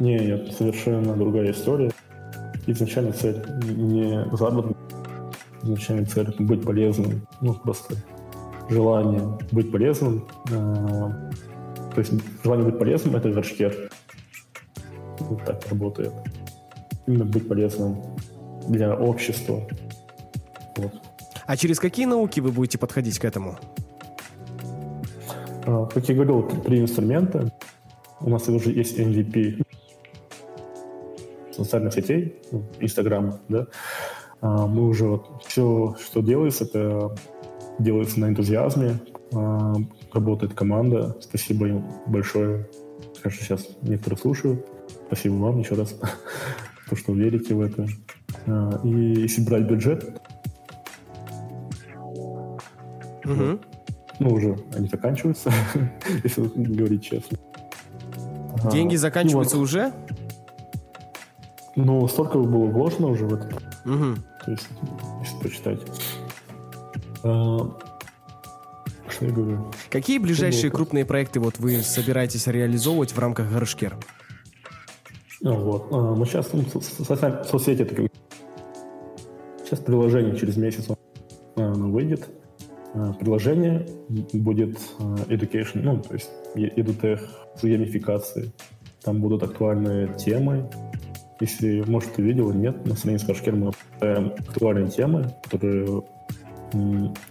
не, 0.00 0.18
нет, 0.18 0.52
совершенно 0.52 1.14
другая 1.14 1.52
история. 1.52 1.92
Изначально 2.66 3.12
цель 3.12 3.40
не 3.62 4.26
заработок, 4.36 4.76
изначально 5.62 6.04
цель 6.04 6.34
быть 6.40 6.64
полезным, 6.64 7.28
ну, 7.40 7.54
просто 7.54 7.94
желание 8.68 9.38
быть 9.52 9.70
полезным, 9.70 10.26
э, 10.50 10.50
То 11.94 12.00
есть 12.00 12.12
желание 12.42 12.66
быть 12.66 12.78
полезным— 12.78 13.14
это 13.16 13.28
вершкер. 13.28 13.88
Вот 15.20 15.44
так 15.44 15.64
работает. 15.70 16.12
Именно 17.06 17.24
быть 17.24 17.46
полезным 17.46 18.02
для 18.66 18.96
общества. 18.96 19.62
Вот. 20.76 20.92
А 21.46 21.56
через 21.56 21.78
какие 21.78 22.06
науки 22.06 22.40
вы 22.40 22.50
будете 22.50 22.78
подходить 22.78 23.16
к 23.20 23.24
этому? 23.24 23.60
А, 25.66 25.86
Как 25.86 26.08
я 26.08 26.14
говорил, 26.14 26.42
три 26.64 26.80
инструмента. 26.80 27.52
У 28.20 28.30
нас 28.30 28.48
уже 28.48 28.70
есть 28.70 28.98
MVP 28.98 29.64
социальных 31.52 31.92
сетей, 31.92 32.40
Инстаграма, 32.80 33.40
да. 33.48 33.66
А, 34.40 34.66
Мы 34.66 34.88
уже 34.88 35.06
вот 35.06 35.42
все, 35.46 35.96
что 36.00 36.20
делается, 36.22 36.64
это 36.64 37.14
делается 37.78 38.20
на 38.20 38.26
энтузиазме. 38.28 39.00
А, 39.34 39.74
Работает 40.12 40.54
команда. 40.54 41.16
Спасибо 41.20 41.66
им 41.68 41.84
большое. 42.06 42.68
Конечно, 43.22 43.44
сейчас 43.44 43.68
некоторые 43.82 44.18
слушают. 44.18 44.66
Спасибо 45.06 45.34
вам 45.34 45.58
еще 45.60 45.74
раз, 45.74 45.94
то, 46.90 46.96
что 46.96 47.12
верите 47.12 47.54
в 47.54 47.60
это. 47.60 47.86
И 48.84 48.88
если 48.88 49.44
брать 49.44 49.64
бюджет, 49.64 50.20
Мгм. 53.24 53.60
Ну, 54.18 54.30
уже 54.34 54.56
они 54.74 54.88
заканчиваются, 54.88 55.52
если 56.24 56.42
говорить 56.54 57.02
честно. 57.04 57.38
Деньги 58.72 58.94
и 58.94 58.96
заканчиваются 58.96 59.56
вот, 59.56 59.62
уже? 59.64 59.92
Ну, 61.76 62.06
столько 62.08 62.38
было 62.38 62.66
вложено 62.66 63.06
уже 63.08 63.26
в 63.26 63.34
это, 63.34 63.48
Мгм. 63.84 64.16
то 64.44 64.50
есть, 64.50 64.68
если 65.20 65.38
почитать. 65.38 65.80
А, 67.22 67.58
Что 69.08 69.26
я 69.26 69.32
говорю? 69.32 69.70
Какие 69.90 70.18
ближайшие 70.18 70.64
вопрос. 70.70 70.78
крупные 70.78 71.04
проекты 71.04 71.38
вот 71.40 71.58
вы 71.58 71.82
собираетесь 71.82 72.46
реализовывать 72.48 73.12
в 73.12 73.18
рамках 73.18 73.50
Горшкер? 73.52 73.96
Ну, 75.40 75.54
вот. 75.60 75.86
А, 75.92 76.14
Ну, 76.16 76.24
сейчас 76.24 76.52
ну, 76.52 76.64
соцсети 76.64 77.84
как- 77.84 78.10
Сейчас 79.64 79.80
приложение 79.80 80.36
через 80.36 80.56
месяц 80.56 80.86
а, 80.88 80.96
оно 81.56 81.90
выйдет. 81.90 82.28
А, 82.94 83.12
Приложение 83.14 83.86
будет 84.32 84.78
а, 84.98 85.16
education, 85.28 85.80
ну, 85.82 86.00
то 86.00 86.14
есть 86.14 86.30
edutech 86.54 87.20
с 87.56 87.62
геймификацией. 87.62 88.52
Там 89.02 89.20
будут 89.20 89.42
актуальные 89.42 90.14
темы. 90.14 90.68
Если, 91.40 91.82
может, 91.86 92.14
ты 92.14 92.22
видел, 92.22 92.52
нет, 92.52 92.84
на 92.84 92.96
странице 92.96 93.26
Башкир 93.28 93.54
мы 93.54 93.68
обсуждаем 93.68 94.32
актуальные 94.38 94.88
темы, 94.88 95.32
которые 95.44 96.02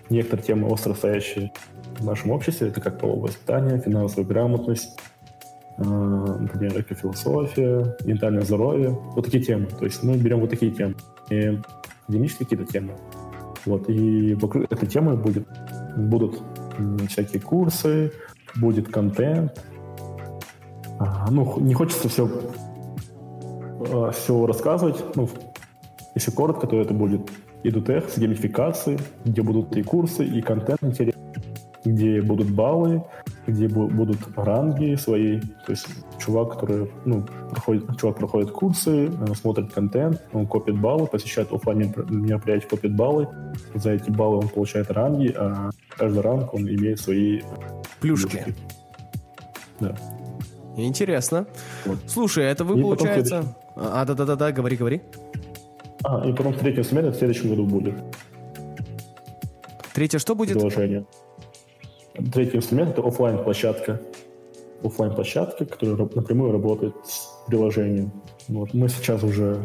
некоторые 0.10 0.46
темы 0.46 0.70
остро 0.70 0.94
стоящие 0.94 1.52
в 2.00 2.06
нашем 2.06 2.32
обществе. 2.32 2.70
Это 2.70 2.82
как 2.82 3.00
половое 3.00 3.28
воспитание, 3.28 3.80
финансовая 3.80 4.26
грамотность, 4.26 4.98
а, 5.78 5.84
например, 5.84 6.80
экофилософия, 6.82 7.96
ментальное 8.06 8.44
здоровье, 8.44 8.92
вот 9.16 9.26
такие 9.26 9.44
темы. 9.44 9.68
То 9.68 9.86
есть 9.86 10.04
мы 10.04 10.18
берем 10.18 10.40
вот 10.40 10.50
такие 10.50 10.72
темы, 10.72 10.96
и 11.30 11.60
академические 12.08 12.48
какие-то 12.48 12.72
темы. 12.72 12.94
Вот, 13.68 13.90
и 13.90 14.34
вокруг 14.36 14.72
этой 14.72 14.88
темы 14.88 15.18
будет, 15.18 15.46
будут 15.98 16.42
всякие 17.10 17.42
курсы, 17.42 18.14
будет 18.56 18.88
контент. 18.88 19.62
А, 21.00 21.30
ну, 21.30 21.60
не 21.60 21.74
хочется 21.74 22.08
все, 22.08 22.30
все 24.14 24.46
рассказывать. 24.46 25.04
Ну, 25.16 25.30
если 26.16 26.32
коротко, 26.32 26.66
то 26.66 26.80
это 26.80 26.94
будет 26.94 27.30
EduTech 27.64 28.10
с 28.10 28.18
геймификацией, 28.18 29.00
где 29.26 29.42
будут 29.42 29.76
и 29.76 29.84
курсы, 29.84 30.26
и 30.26 30.42
контент 30.42 30.82
интересный, 30.82 31.22
где 31.94 32.22
будут 32.22 32.50
баллы, 32.50 33.04
где 33.48 33.68
бу- 33.68 33.88
будут 33.90 34.20
ранги 34.36 34.96
свои. 34.96 35.40
То 35.40 35.72
есть 35.72 35.88
чувак, 36.20 36.54
который, 36.54 36.92
ну, 37.06 37.26
проходит, 37.50 37.98
чувак 38.00 38.18
проходит 38.18 38.52
курсы, 38.52 39.08
э, 39.08 39.34
смотрит 39.36 39.72
контент, 39.74 40.22
он 40.34 40.48
копит 40.48 40.80
баллы, 40.80 41.08
посещает 41.08 41.52
офлайн 41.52 41.82
меропри- 41.82 42.12
мероприятия, 42.12 42.68
копит 42.68 42.96
баллы. 42.96 43.28
За 43.76 43.92
эти 43.92 44.10
баллы 44.10 44.38
он 44.38 44.50
получает 44.50 44.92
ранги, 44.92 45.34
а 45.36 45.70
каждый 45.98 46.22
ранг 46.22 46.54
он 46.54 46.62
имеет 46.68 47.00
свои 47.00 47.42
Плюшки. 48.00 48.56
Да. 49.80 49.96
Интересно. 50.76 51.48
Вот. 51.86 51.98
Слушай, 52.08 52.46
это 52.46 52.64
вы, 52.64 52.80
И 52.80 52.84
потом 52.84 52.98
получается... 52.98 53.56
А, 53.76 54.06
да-да-да-да, 54.06 54.52
говори, 54.52 54.76
говори. 54.78 55.02
А, 56.04 56.28
и 56.28 56.34
потом 56.34 56.54
третий 56.54 56.80
инструмент 56.80 57.16
в 57.16 57.18
следующем 57.18 57.50
году 57.50 57.66
будет 57.66 57.96
Третье 59.94 60.20
что 60.20 60.36
будет? 60.36 60.54
приложение. 60.54 61.06
Третий 62.34 62.58
инструмент 62.58 62.92
это 62.92 63.08
офлайн 63.08 63.44
площадка 63.44 64.02
офлайн 64.84 65.14
площадка 65.14 65.66
которая 65.66 65.96
напрямую 65.96 66.52
работает 66.52 66.94
с 67.06 67.28
приложением. 67.48 68.12
Вот. 68.48 68.74
Мы 68.74 68.90
сейчас 68.90 69.24
уже 69.24 69.58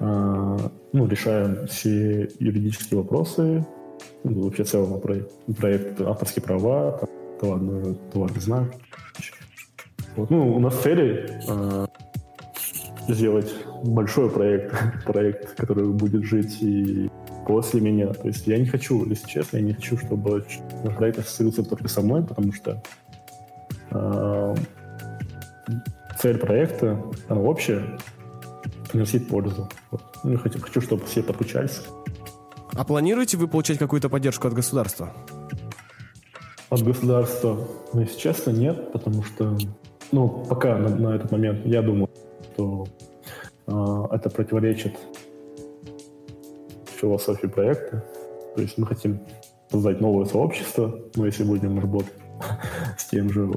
а, 0.00 0.70
ну, 0.92 1.06
решаем 1.06 1.66
все 1.66 2.28
юридические 2.38 3.00
вопросы, 3.00 3.66
ну, 4.24 4.42
вообще 4.42 4.64
в 4.64 4.68
целом 4.68 5.00
проект, 5.00 5.30
проект 5.58 6.00
авторские 6.00 6.42
права, 6.42 6.92
там, 6.98 7.08
товарный, 7.40 7.94
товарный 8.12 8.40
знак. 8.40 8.74
Вот. 10.16 10.30
Ну, 10.30 10.56
у 10.56 10.60
нас 10.60 10.74
цели 10.80 11.40
а, 11.48 11.86
сделать 13.08 13.52
большой 13.84 14.30
проект, 14.30 14.74
проект, 15.06 15.54
который 15.54 15.86
будет 15.86 16.24
жить 16.24 16.58
и 16.60 17.10
после 17.46 17.80
меня. 17.80 18.12
То 18.12 18.28
есть 18.28 18.46
я 18.46 18.58
не 18.58 18.66
хочу, 18.66 19.04
если 19.08 19.26
честно, 19.28 19.58
я 19.58 19.62
не 19.62 19.72
хочу, 19.72 19.96
чтобы 19.96 20.44
проект 20.96 21.18
ассоциировался 21.18 21.64
только 21.64 21.88
со 21.88 22.02
мной, 22.02 22.24
потому 22.24 22.52
что 22.52 22.82
э, 23.90 24.54
цель 26.18 26.38
проекта, 26.38 27.02
она 27.28 27.40
общая, 27.40 27.98
приносить 28.90 29.28
пользу. 29.28 29.68
Вот. 29.90 30.02
Ну, 30.24 30.32
я 30.32 30.38
хочу, 30.38 30.60
хочу, 30.60 30.80
чтобы 30.80 31.04
все 31.06 31.22
подключались. 31.22 31.82
А 32.74 32.84
планируете 32.84 33.36
вы 33.36 33.48
получать 33.48 33.78
какую-то 33.78 34.08
поддержку 34.08 34.48
от 34.48 34.54
государства? 34.54 35.12
От 36.68 36.82
государства, 36.82 37.68
ну, 37.92 38.00
если 38.00 38.18
честно, 38.18 38.50
нет, 38.50 38.92
потому 38.92 39.22
что, 39.22 39.56
ну, 40.10 40.44
пока 40.48 40.76
на, 40.78 40.88
на 40.88 41.14
этот 41.14 41.30
момент 41.30 41.64
я 41.64 41.80
думаю, 41.80 42.10
что 42.52 42.88
э, 43.66 44.14
это 44.14 44.30
противоречит 44.30 44.96
философии 46.96 47.46
проекта. 47.46 48.04
То 48.54 48.62
есть 48.62 48.78
мы 48.78 48.86
хотим 48.86 49.20
создать 49.70 50.00
новое 50.00 50.26
сообщество, 50.26 50.98
но 51.14 51.26
если 51.26 51.44
будем 51.44 51.78
работать 51.78 52.14
с 52.98 53.06
тем 53.06 53.30
же 53.30 53.50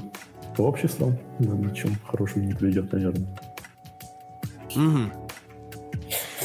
сообществом, 0.56 1.18
ну, 1.38 1.54
ничем 1.56 1.96
хорошим 2.06 2.46
не 2.46 2.54
приведет, 2.54 2.92
наверное. 2.92 3.28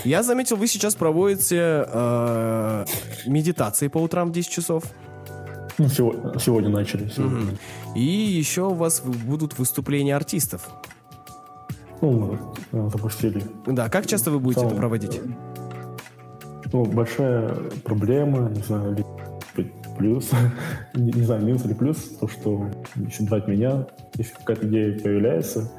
Я 0.03 0.23
заметил, 0.23 0.55
вы 0.55 0.67
сейчас 0.67 0.95
проводите 0.95 1.85
э, 1.87 2.85
медитации 3.25 3.87
по 3.87 3.97
утрам 3.97 4.29
в 4.29 4.31
10 4.31 4.49
часов. 4.51 4.83
Ну, 5.77 5.85
сего- 5.85 6.39
сегодня, 6.39 6.69
начали. 6.69 7.09
сегодня. 7.09 7.39
Мгм. 7.39 7.57
И 7.95 8.01
еще 8.03 8.63
у 8.63 8.73
вас 8.73 9.01
будут 9.01 9.57
выступления 9.57 10.15
артистов. 10.15 10.69
Ну, 12.01 12.37
мы 12.71 12.89
запустили. 12.89 13.43
Да, 13.65 13.89
как 13.89 14.05
часто 14.05 14.31
вы 14.31 14.39
будете 14.39 14.61
Там, 14.61 14.69
это 14.69 14.77
проводить? 14.77 15.19
Ну, 16.75 16.83
большая 16.83 17.55
проблема, 17.85 18.49
не 18.49 18.61
знаю, 18.61 18.95
ли 18.95 19.05
быть 19.55 19.71
плюс, 19.97 20.29
не, 20.93 21.13
не 21.13 21.21
знаю, 21.21 21.45
минус 21.45 21.63
или 21.63 21.73
плюс, 21.73 22.17
то, 22.19 22.27
что 22.27 22.69
если 22.97 23.25
брать 23.25 23.47
меня, 23.47 23.87
если 24.15 24.33
какая-то 24.33 24.67
идея 24.67 24.99
появляется, 24.99 25.71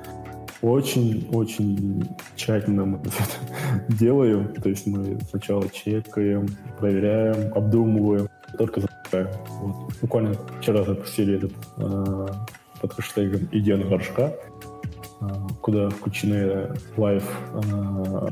очень-очень 0.63 2.09
тщательно 2.35 2.87
мы 2.87 2.97
это 3.05 3.95
делаем. 3.95 4.55
То 4.55 4.71
есть 4.71 4.87
мы 4.87 5.19
сначала 5.29 5.69
чекаем, 5.69 6.47
проверяем, 6.79 7.53
обдумываем, 7.53 8.31
только 8.57 8.81
запускаем. 8.81 9.29
Вот. 9.61 9.93
Буквально 10.01 10.33
вчера 10.63 10.83
запустили 10.83 11.37
этот 11.37 11.53
э, 11.77 12.27
под 12.81 12.93
хэштегом 12.95 13.51
«Идея 13.53 13.77
на 13.77 13.85
горшка», 13.85 14.33
э, 15.21 15.27
куда 15.61 15.91
включены 15.91 16.71
live 16.97 17.23
э, 17.53 18.29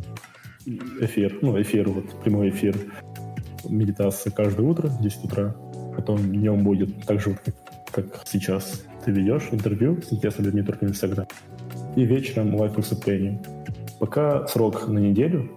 эфир, 0.67 1.39
ну, 1.43 1.61
эфир, 1.61 1.89
вот, 1.89 2.05
прямой 2.23 2.51
эфир 2.51 2.77
медитации 3.69 4.31
каждое 4.31 4.67
утро, 4.67 4.89
в 4.89 5.01
10 5.03 5.25
утра. 5.25 5.55
Потом 5.97 6.19
днем 6.19 6.65
будет 6.65 7.05
так 7.07 7.21
же, 7.21 7.39
как, 7.93 8.23
сейчас 8.25 8.85
ты 9.05 9.13
ведешь 9.13 9.49
интервью 9.53 10.01
с 10.03 10.13
интересными 10.13 10.47
людьми 10.47 10.63
только 10.63 10.85
в 10.85 10.89
Инстаграм. 10.89 11.27
И 11.97 12.05
вечером 12.05 12.55
live 12.57 12.77
выступление. 12.77 13.41
Пока 14.01 14.47
срок 14.49 14.89
на 14.89 14.99
неделю. 14.99 15.51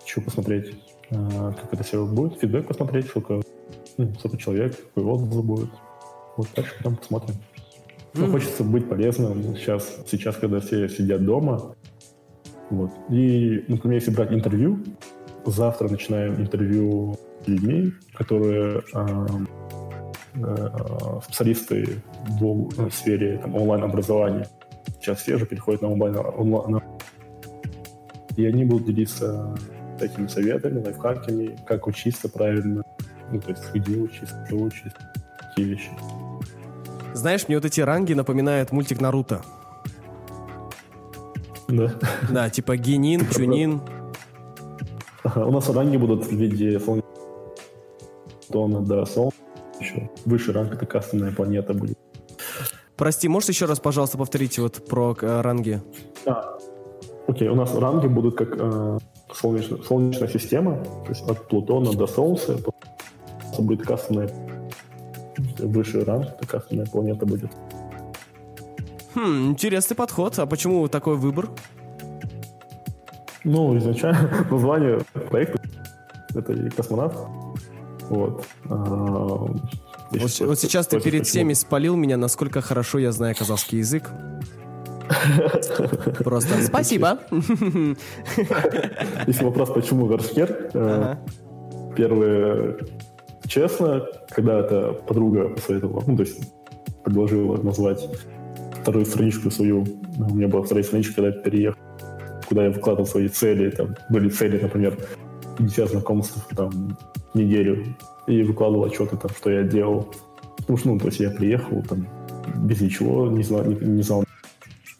Хочу 0.00 0.22
посмотреть, 0.22 0.72
а, 1.10 1.52
как 1.52 1.72
это 1.74 1.82
все 1.82 2.06
будет. 2.06 2.38
Фидбэк 2.40 2.68
посмотреть, 2.68 3.06
сколько, 3.06 3.40
ну, 3.98 4.14
сколько 4.18 4.36
человек, 4.36 4.76
какой 4.94 5.04
отзыв 5.04 5.44
будет. 5.44 5.70
Вот 6.36 6.48
так 6.54 6.66
что 6.66 6.82
там 6.84 6.96
посмотрим. 6.96 7.36
Ну, 8.14 8.22
Мгм. 8.22 8.32
хочется 8.32 8.64
быть 8.64 8.88
полезным 8.88 9.56
сейчас, 9.56 10.02
сейчас, 10.06 10.36
когда 10.36 10.60
все 10.60 10.88
сидят 10.88 11.24
дома. 11.24 11.74
Вот. 12.70 12.90
И, 13.10 13.64
например, 13.68 13.98
если 13.98 14.12
брать 14.12 14.32
интервью, 14.32 14.80
завтра 15.44 15.88
начинаем 15.88 16.36
интервью 16.36 17.18
с 17.44 17.48
людьми, 17.48 17.92
которые 18.14 18.82
а, 18.94 19.26
э, 20.34 21.20
специалисты 21.24 22.02
в 22.26 22.86
э, 22.86 22.90
сфере 22.90 23.38
там, 23.38 23.54
онлайн-образования. 23.56 24.46
Сейчас 25.00 25.18
все 25.20 25.38
же 25.38 25.46
переходят 25.46 25.82
на 25.82 25.90
онлайн, 25.90 26.16
онлайн. 26.16 26.82
И 28.36 28.46
они 28.46 28.64
будут 28.64 28.86
делиться 28.86 29.54
такими 29.98 30.28
советами, 30.28 30.82
лайфхаками, 30.82 31.58
как 31.66 31.86
учиться 31.86 32.28
правильно, 32.28 32.82
ну, 33.32 33.40
то 33.40 33.50
есть 33.50 33.62
где 33.74 33.96
учиться, 33.96 34.44
что 34.46 34.56
учиться, 34.56 35.12
такие 35.38 35.68
вещи. 35.68 35.90
Знаешь, 37.12 37.48
мне 37.48 37.56
вот 37.56 37.64
эти 37.64 37.80
ранги 37.80 38.14
напоминают 38.14 38.72
мультик 38.72 39.00
Наруто. 39.00 39.42
Да. 41.70 41.94
Да, 42.30 42.50
типа 42.50 42.76
Генин, 42.76 43.26
Чунин. 43.30 43.80
Ага, 45.22 45.46
у 45.46 45.52
нас 45.52 45.68
ранги 45.68 45.96
будут 45.96 46.26
в 46.26 46.32
виде 46.32 46.80
Солнца 46.80 47.06
до 48.80 49.04
Солнца. 49.06 49.36
Еще 49.78 50.10
выше 50.24 50.52
ранг 50.52 50.74
это 50.74 50.86
кастомная 50.86 51.32
планета 51.32 51.72
будет. 51.74 51.98
Прости, 52.96 53.28
можешь 53.28 53.48
еще 53.48 53.64
раз, 53.64 53.80
пожалуйста, 53.80 54.18
повторить 54.18 54.58
вот 54.58 54.86
про 54.86 55.16
э, 55.20 55.40
ранги? 55.40 55.80
А, 56.26 56.58
окей, 57.26 57.48
у 57.48 57.54
нас 57.54 57.74
ранги 57.74 58.08
будут 58.08 58.36
как 58.36 58.56
э, 58.58 58.98
солнечная, 59.32 59.78
солнечная 59.82 60.28
система, 60.28 60.84
то 60.84 61.08
есть 61.08 61.22
от 61.22 61.48
Плутона 61.48 61.92
до 61.92 62.06
Солнца. 62.06 62.58
Будет 63.58 63.86
кастомная 63.86 64.30
выше 65.58 66.04
ранг, 66.04 66.26
это 66.26 66.46
кастомная 66.46 66.86
планета 66.86 67.26
будет. 67.26 67.50
Хм, 69.14 69.50
интересный 69.50 69.96
подход. 69.96 70.38
А 70.38 70.46
почему 70.46 70.86
такой 70.88 71.16
выбор? 71.16 71.48
Ну, 73.44 73.76
изначально 73.78 74.46
название 74.50 75.00
проекта 75.30 75.60
это 76.34 76.52
и 76.52 76.68
космонавт. 76.70 77.16
Вот. 78.08 78.44
А, 78.68 78.74
вот, 78.74 80.40
вот 80.40 80.58
сейчас 80.58 80.86
ты 80.86 81.00
перед 81.00 81.20
почему? 81.20 81.24
всеми 81.24 81.52
спалил 81.54 81.96
меня, 81.96 82.16
насколько 82.16 82.60
хорошо 82.60 82.98
я 82.98 83.12
знаю 83.12 83.34
казахский 83.36 83.78
язык. 83.78 84.10
Просто 86.24 86.62
спасибо. 86.62 87.18
Если 89.26 89.44
вопрос, 89.44 89.70
почему 89.70 90.06
Вершкер, 90.06 90.70
э, 90.72 91.16
первое, 91.96 92.78
честно, 93.46 94.06
когда 94.30 94.60
это 94.60 94.92
подруга 94.92 95.48
посоветовала, 95.48 96.04
ну, 96.06 96.16
то 96.16 96.22
есть 96.22 96.52
предложила 97.04 97.56
назвать 97.56 98.08
вторую 98.82 99.06
страничку 99.06 99.50
свою, 99.50 99.84
у 100.18 100.34
меня 100.34 100.48
была 100.48 100.62
вторая 100.62 100.84
страничка, 100.84 101.14
когда 101.16 101.28
я 101.28 101.42
переехал, 101.42 101.80
куда 102.48 102.64
я 102.64 102.70
выкладывал 102.70 103.06
свои 103.06 103.28
цели, 103.28 103.70
там 103.70 103.96
были 104.08 104.28
цели, 104.28 104.60
например, 104.60 104.98
50 105.58 105.90
знакомств 105.90 106.46
там 106.56 106.98
неделю, 107.34 107.84
и 108.26 108.42
выкладывал 108.42 108.84
отчеты, 108.84 109.16
там, 109.16 109.30
что 109.30 109.50
я 109.50 109.62
делал. 109.62 110.12
Потому 110.56 110.78
что, 110.78 110.88
ну, 110.88 110.98
то 110.98 111.06
есть 111.06 111.20
я 111.20 111.30
приехал 111.30 111.82
там 111.82 112.06
без 112.56 112.80
ничего, 112.80 113.28
не 113.28 113.42
знал, 113.42 113.64
не, 113.64 113.76
не 113.76 114.02
знал, 114.02 114.24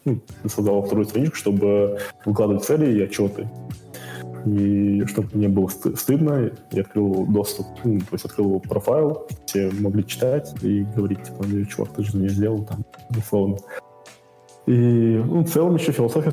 ну, 0.04 0.20
создал 0.46 0.82
вторую 0.82 1.06
страничку, 1.06 1.36
чтобы 1.36 1.98
выкладывать 2.24 2.64
цели 2.64 2.98
и 2.98 3.02
отчеты. 3.02 3.48
И 4.46 5.04
чтобы 5.06 5.28
мне 5.34 5.48
было 5.48 5.68
стыдно, 5.68 6.50
я 6.72 6.82
открыл 6.82 7.26
доступ, 7.26 7.66
ну, 7.84 7.98
то 8.00 8.12
есть 8.12 8.24
открыл 8.24 8.60
профайл, 8.60 9.26
все 9.46 9.70
могли 9.80 10.06
читать 10.06 10.54
и 10.62 10.82
говорить, 10.82 11.22
типа, 11.22 11.44
ну, 11.46 11.64
чувак, 11.66 11.92
ты 11.94 12.02
же 12.02 12.16
не 12.16 12.28
сделал, 12.28 12.64
там, 12.64 12.84
условно. 13.16 13.58
И, 14.66 14.72
ну, 14.72 15.42
в 15.42 15.50
целом 15.50 15.76
еще 15.76 15.92
философия 15.92 16.32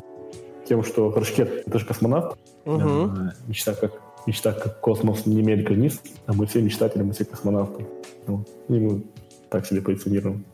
тем, 0.66 0.82
что 0.84 1.10
Рашкет— 1.12 1.64
это 1.66 1.78
же 1.78 1.86
космонавт, 1.86 2.38
угу. 2.64 3.10
мечта 3.46 3.74
как 3.74 4.00
мечта 4.26 4.52
как 4.52 4.80
космос 4.80 5.24
не 5.26 5.40
имеет 5.40 5.64
границ, 5.64 6.00
а 6.26 6.34
мы 6.34 6.46
все 6.46 6.60
мечтатели, 6.60 7.02
мы 7.02 7.14
все 7.14 7.24
космонавты. 7.24 7.86
Ну, 8.26 8.44
и 8.68 8.72
мы 8.74 9.02
так 9.48 9.66
себе 9.66 9.80
позиционируем. 9.80 10.44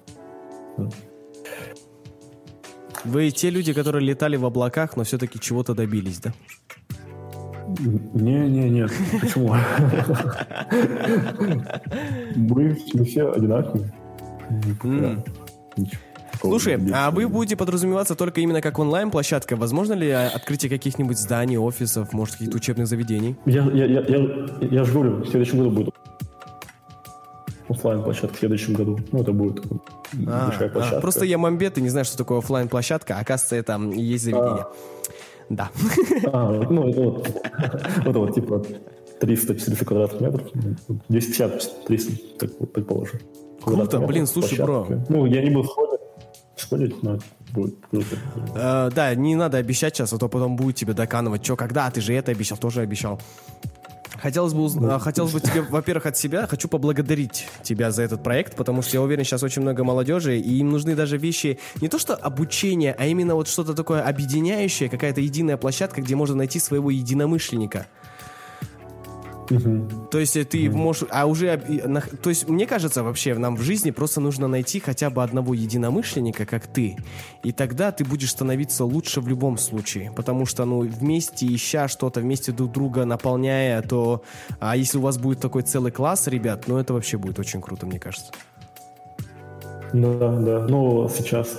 Вы 3.05 3.31
те 3.33 3.51
люди, 3.51 3.73
которые 3.73 4.07
летали 4.07 4.37
в 4.37 4.45
облаках, 4.45 4.97
но 4.97 5.03
все-таки 5.03 5.41
чего-то 5.41 5.75
добились, 5.75 6.21
да? 6.21 6.33
Не, 7.81 8.49
не, 8.49 8.70
нет. 8.70 8.93
Почему? 9.20 9.55
Мы 12.37 12.77
все 13.05 13.31
одинаковые. 13.31 13.93
Слушай, 16.41 16.79
а 16.93 17.11
вы 17.11 17.29
будете 17.29 17.57
подразумеваться 17.57 18.14
только 18.14 18.41
именно 18.41 18.61
как 18.61 18.79
онлайн-площадка? 18.79 19.57
Возможно 19.57 19.95
ли 19.95 20.11
открытие 20.11 20.68
каких-нибудь 20.68 21.18
зданий, 21.18 21.57
офисов, 21.57 22.12
может, 22.12 22.35
каких-то 22.35 22.57
учебных 22.57 22.87
заведений? 22.87 23.37
Я, 23.47 23.62
я, 23.72 23.87
я, 23.87 24.01
я, 24.01 24.29
я 24.61 24.85
же 24.85 24.93
говорю, 24.93 25.16
в 25.22 25.29
следующем 25.29 25.59
году 25.59 25.70
будет 25.70 25.95
офлайн 27.68 28.03
площадка 28.03 28.37
в 28.37 28.39
следующем 28.39 28.75
году. 28.75 28.99
Ну, 29.12 29.22
это 29.22 29.33
будет 29.33 29.64
а, 30.27 30.49
большая 30.49 30.68
площадка. 30.68 30.99
А, 30.99 31.01
просто 31.01 31.25
я 31.25 31.39
мамбет 31.39 31.79
и 31.79 31.83
не 31.83 31.89
знаю, 31.89 32.05
что 32.05 32.16
такое 32.16 32.39
офлайн 32.39 32.68
площадка 32.68 33.16
а 33.16 33.20
оказывается, 33.20 33.62
там 33.62 33.91
есть 33.91 34.25
заведение. 34.25 34.62
А. 34.62 34.72
Да. 35.49 35.71
А, 36.33 36.51
ну, 36.71 36.89
это 36.89 37.01
вот, 37.01 37.29
вот, 38.05 38.17
вот, 38.17 38.35
типа 38.35 38.65
300-400 39.21 39.85
квадратных 39.85 40.21
метров, 40.21 40.49
250-300, 41.09 42.39
так 42.39 42.51
вот, 42.59 42.73
предположим. 42.73 43.21
Круто, 43.63 43.99
блин, 44.01 44.27
слушай, 44.27 44.59
бро. 44.59 44.87
Ну, 45.09 45.27
я 45.27 45.43
не 45.43 45.51
буду 45.51 45.69
сходить, 45.69 46.01
сходить, 46.57 47.03
но 47.03 47.19
будет 47.53 47.77
круто. 47.91 48.17
Э, 48.55 48.91
да, 48.95 49.15
не 49.15 49.37
надо 49.37 49.59
обещать 49.59 49.97
сейчас, 49.97 50.13
а 50.13 50.19
то 50.19 50.29
потом 50.29 50.57
будет 50.57 50.77
тебе 50.77 50.93
доканывать, 50.93 51.45
что, 51.45 51.57
когда, 51.57 51.91
ты 51.91 52.01
же 52.01 52.13
это 52.13 52.33
обещал, 52.33 52.59
тоже 52.59 52.81
обещал. 52.83 53.21
Хотелось 54.25 54.55
бы, 54.55 54.62
уз... 54.62 54.75
ну, 54.75 54.99
хотелось 55.01 55.33
бы 55.33 55.41
тебе, 55.41 55.61
во-первых, 55.61 56.07
от 56.07 56.16
себя, 56.16 56.47
хочу 56.47 56.66
поблагодарить 56.66 57.47
тебя 57.62 57.91
за 57.91 58.05
этот 58.05 58.22
проект, 58.22 58.57
потому 58.57 58.81
что 58.81 58.97
я 58.97 59.03
уверен, 59.03 59.22
сейчас 59.22 59.43
очень 59.43 59.61
много 59.61 59.85
молодежи, 59.85 60.39
и 60.39 60.61
им 60.61 60.70
нужны 60.70 60.97
даже 60.97 61.18
вещи, 61.18 61.59
не 61.83 61.89
то 61.89 61.99
что 61.99 62.14
обучение, 62.14 62.97
а 62.99 63.05
именно 63.05 63.35
вот 63.35 63.49
что-то 63.49 63.75
такое 63.75 64.01
объединяющее, 64.01 64.89
какая-то 64.89 65.20
единая 65.20 65.59
площадка, 65.59 66.01
где 66.01 66.16
можно 66.16 66.37
найти 66.37 66.59
своего 66.59 66.89
единомышленника. 66.89 67.87
Угу. 69.51 70.09
То 70.11 70.19
есть 70.19 70.49
ты 70.49 70.69
угу. 70.69 70.79
можешь, 70.79 71.09
а 71.11 71.27
уже, 71.27 71.59
то 72.23 72.31
есть 72.31 72.49
мне 72.49 72.67
кажется 72.67 73.03
вообще 73.03 73.35
нам 73.35 73.57
в 73.57 73.63
жизни 73.63 73.91
просто 73.91 74.21
нужно 74.21 74.49
найти 74.49 74.81
хотя 74.81 75.11
бы 75.11 75.23
одного 75.23 75.55
единомышленника, 75.55 76.47
как 76.47 76.67
ты, 76.67 76.97
и 77.43 77.53
тогда 77.53 77.93
ты 77.93 78.05
будешь 78.05 78.31
становиться 78.31 78.85
лучше 78.85 79.21
в 79.21 79.29
любом 79.29 79.59
случае, 79.59 80.13
потому 80.17 80.47
что 80.47 80.65
ну 80.65 80.81
вместе 80.81 81.47
ища 81.47 81.89
что-то, 81.89 82.21
вместе 82.21 82.53
друг 82.53 82.73
друга 82.73 83.05
наполняя, 83.05 83.83
то, 83.83 84.23
а 84.61 84.77
если 84.77 84.99
у 84.99 85.03
вас 85.03 85.19
будет 85.19 85.41
такой 85.41 85.63
целый 85.63 85.93
класс, 85.93 86.27
ребят, 86.27 86.65
ну 86.67 86.79
это 86.79 86.95
вообще 86.95 87.19
будет 87.19 87.39
очень 87.39 87.61
круто, 87.61 87.87
мне 87.87 87.99
кажется. 87.99 88.33
Да, 89.93 90.33
да, 90.41 90.67
ну 90.69 91.09
сейчас 91.15 91.59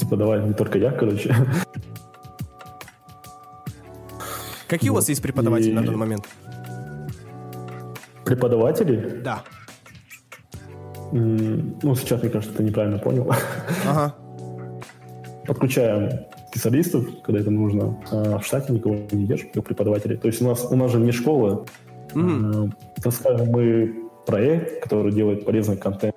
типа 0.00 0.16
давай 0.16 0.42
не 0.42 0.54
только 0.54 0.78
я, 0.78 0.90
короче. 0.90 1.34
Какие 4.68 4.90
вот. 4.90 4.96
у 4.96 4.98
вас 4.98 5.08
есть 5.08 5.22
преподаватели 5.22 5.70
и... 5.70 5.74
на 5.74 5.82
данный 5.82 5.98
момент? 5.98 6.26
Преподаватели? 8.26 9.20
Да. 9.24 9.42
Ну, 11.12 11.94
сейчас, 11.94 12.20
мне 12.20 12.30
кажется, 12.30 12.56
ты 12.56 12.64
неправильно 12.64 12.98
понял. 12.98 13.32
Ага. 13.86 14.14
Подключаем 15.46 16.26
специалистов, 16.50 17.06
когда 17.24 17.40
это 17.40 17.50
нужно. 17.50 18.02
А 18.10 18.38
в 18.38 18.44
штате 18.44 18.72
никого 18.72 18.96
не 19.12 19.26
держим, 19.26 19.50
как 19.54 19.64
преподавателей. 19.64 20.16
То 20.16 20.26
есть 20.26 20.42
у 20.42 20.44
нас, 20.46 20.66
у 20.70 20.74
нас 20.76 20.90
же 20.90 20.98
не 20.98 21.12
школа. 21.12 21.64
Mm-hmm. 22.14 22.72
Так 23.02 23.12
скажем, 23.12 23.48
мы 23.50 23.94
проект, 24.26 24.82
который 24.82 25.12
делает 25.12 25.44
полезный 25.44 25.76
контент. 25.76 26.16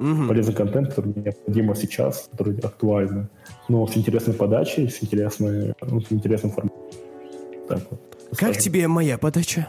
Mm-hmm. 0.00 0.28
Полезный 0.28 0.54
контент, 0.54 0.88
который 0.88 1.12
необходимо 1.14 1.76
сейчас, 1.76 2.28
который 2.32 2.58
актуально. 2.58 3.28
Но 3.68 3.86
с 3.86 3.96
интересной 3.96 4.34
подачей, 4.34 4.88
с, 4.90 5.02
интересной, 5.02 5.74
ну, 5.82 6.00
с 6.00 6.10
интересным 6.10 6.50
форматом. 6.50 6.82
Так 7.68 7.80
вот. 7.90 8.00
Как 8.36 8.56
тебе 8.56 8.88
моя 8.88 9.16
подача? 9.18 9.68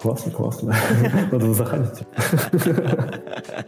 Классно, 0.00 0.32
классно. 0.32 0.76
Надо 1.32 1.54
заходить. 1.54 2.06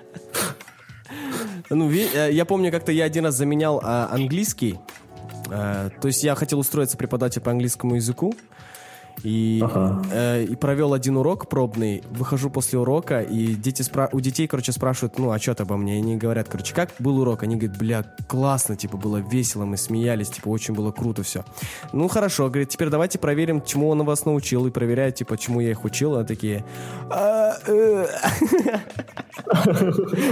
Ну, 1.73 1.89
э, 1.89 2.33
я 2.33 2.45
помню, 2.47 2.73
как-то 2.73 2.91
я 2.91 3.05
один 3.05 3.27
раз 3.27 3.37
заменял 3.37 3.81
а, 3.85 4.09
английский. 4.11 4.81
А, 5.49 5.89
то 6.01 6.09
есть 6.09 6.25
я 6.25 6.35
хотел 6.35 6.59
устроиться 6.59 6.97
преподавателем 6.97 7.45
по 7.45 7.53
английскому 7.53 7.95
языку. 7.95 8.35
И, 9.23 9.61
ага. 9.63 10.03
э, 10.13 10.45
и 10.45 10.57
провел 10.57 10.93
один 10.93 11.17
урок 11.17 11.49
пробный. 11.49 12.03
Выхожу 12.11 12.51
после 12.51 12.79
урока, 12.79 13.21
и 13.21 13.55
дети 13.55 13.83
спра- 13.83 14.09
у 14.13 14.21
детей, 14.21 14.47
короче, 14.47 14.73
спрашивают, 14.73 15.19
ну, 15.19 15.31
а 15.31 15.39
что 15.39 15.55
ты 15.55 15.63
обо 15.63 15.77
мне? 15.77 15.97
И 15.97 15.99
они 15.99 16.17
говорят, 16.17 16.49
короче, 16.49 16.75
как 16.75 16.91
был 16.99 17.21
урок? 17.21 17.43
Они 17.43 17.57
говорят, 17.57 17.79
бля, 17.79 18.05
классно, 18.27 18.77
типа, 18.77 18.97
было 18.97 19.19
весело, 19.19 19.65
мы 19.65 19.77
смеялись, 19.77 20.31
типа, 20.31 20.49
очень 20.49 20.75
было 20.75 20.93
круто 20.93 21.23
все. 21.23 21.45
Ну, 21.93 22.09
хорошо, 22.09 22.49
говорит, 22.49 22.71
теперь 22.71 22.89
давайте 22.89 23.19
проверим, 23.19 23.63
чему 23.63 23.89
он 23.89 24.05
вас 24.05 24.25
научил, 24.25 24.67
и 24.67 24.71
проверяют, 24.71 25.17
типа, 25.17 25.37
чему 25.37 25.61
я 25.61 25.71
их 25.71 25.85
учил. 25.85 26.17
Они 26.17 26.27
такие... 26.27 26.65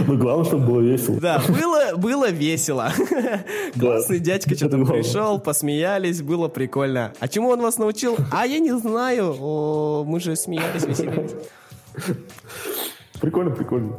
Ну, 0.06 0.16
главное, 0.18 0.44
чтобы 0.44 0.66
было 0.66 0.80
весело. 0.80 1.20
Да, 1.20 1.42
было, 1.48 1.96
было 1.96 2.30
весело. 2.30 2.90
Классный 3.78 4.18
дядька 4.20 4.54
что-то 4.54 4.78
пришел, 4.78 5.38
посмеялись, 5.38 6.22
было 6.22 6.48
прикольно. 6.48 7.12
А 7.20 7.28
чему 7.28 7.48
он 7.48 7.60
вас 7.60 7.78
научил? 7.78 8.16
А 8.32 8.46
я 8.46 8.58
не 8.58 8.72
знаю. 8.78 9.34
О, 9.40 10.04
мы 10.06 10.20
же 10.20 10.36
смеялись, 10.36 10.84
веселились. 10.86 11.32
Прикольно, 13.20 13.50
прикольно. 13.50 13.96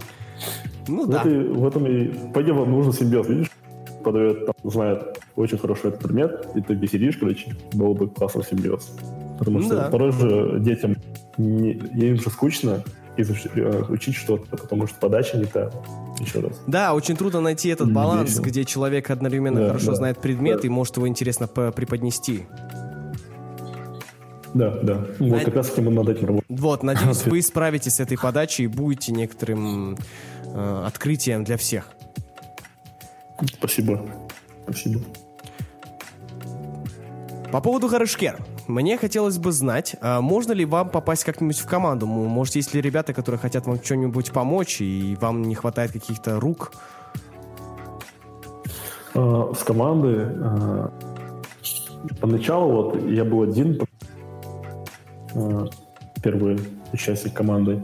Ну 0.88 1.06
В, 1.06 1.10
да. 1.10 1.22
этой- 1.22 1.48
в 1.50 1.68
этом 1.68 1.86
и 1.86 2.32
пойдем 2.34 2.58
вам 2.58 2.72
нужен 2.72 2.94
симбиоз, 2.94 3.28
видишь? 3.28 3.52
Подает, 4.04 4.46
там, 4.46 4.56
знает 4.72 5.20
очень 5.36 5.58
хорошо 5.58 5.90
этот 5.90 6.00
предмет, 6.02 6.48
и 6.56 6.62
ты 6.62 6.74
где 6.74 6.88
сидишь, 6.88 7.18
короче, 7.18 7.54
был 7.74 7.94
бы 7.94 8.08
классный 8.08 8.44
симбиоз. 8.44 8.90
Потому 9.38 9.60
Ну 9.60 9.66
что 9.66 9.76
да. 9.76 9.90
порой 9.90 10.12
же 10.14 10.60
детям, 10.60 10.96
не, 11.38 11.72
им 11.74 12.18
же 12.18 12.30
скучно 12.30 12.84
э, 13.24 13.84
учить 13.90 14.16
что-то, 14.16 14.58
потому 14.58 14.88
что 14.88 14.98
подача 15.00 15.38
не 15.38 15.46
та. 15.46 15.72
Еще 16.20 16.40
раз. 16.40 16.60
Да, 16.68 16.94
очень 16.94 17.16
трудно 17.16 17.42
найти 17.42 17.70
этот 17.70 17.92
баланс, 17.94 18.30
весело. 18.32 18.44
где 18.46 18.66
человек 18.66 19.10
одновременно 19.10 19.62
Да, 19.62 19.68
хорошо 19.68 19.88
да, 19.88 19.96
знает 19.96 20.20
предмет 20.20 20.62
да. 20.62 20.68
и 20.68 20.70
может 20.70 20.98
его 20.98 21.08
интересно 21.08 21.48
по- 21.48 21.72
преподнести. 21.72 22.46
Да, 24.54 24.72
да. 24.82 25.06
Вот 25.20 25.42
А- 25.42 25.46
как 25.46 25.56
раз 25.56 25.72
мы 25.78 25.92
над 25.92 26.10
этим 26.10 26.28
работаем. 26.28 26.46
Вот, 26.50 26.84
надеюсь, 26.84 27.24
вы 27.26 27.42
справитесь 27.42 27.96
с 27.96 28.00
этой 28.00 28.18
подачей 28.18 28.66
и 28.66 28.68
будете 28.68 29.12
некоторым 29.12 29.96
э, 30.46 30.84
открытием 30.88 31.44
для 31.44 31.58
всех. 31.58 31.88
Спасибо. 33.58 34.02
Спасибо. 34.64 35.02
По 37.52 37.62
поводу 37.62 37.88
Гарышкер. 37.88 38.38
Мне 38.70 39.00
хотелось 39.00 39.40
бы 39.40 39.52
знать, 39.52 39.96
а 40.00 40.22
можно 40.22 40.52
ли 40.52 40.64
вам 40.64 40.90
попасть 40.90 41.24
как-нибудь 41.24 41.58
в 41.58 41.66
команду? 41.66 42.06
Может, 42.06 42.56
есть 42.56 42.72
ли 42.76 42.82
ребята, 42.82 43.14
которые 43.14 43.40
хотят 43.40 43.66
вам 43.66 43.84
что-нибудь 43.84 44.32
помочь, 44.32 44.80
и 44.80 45.18
вам 45.20 45.42
не 45.42 45.56
хватает 45.56 45.92
каких-то 45.92 46.40
рук? 46.40 46.72
А, 49.16 49.52
С 49.58 49.64
команды 49.64 50.28
а, 50.40 50.94
поначалу 52.22 52.72
вот 52.72 53.10
я 53.10 53.26
был 53.26 53.42
один, 53.42 53.82
первый 56.22 56.60
участник 56.94 57.34
команды. 57.34 57.84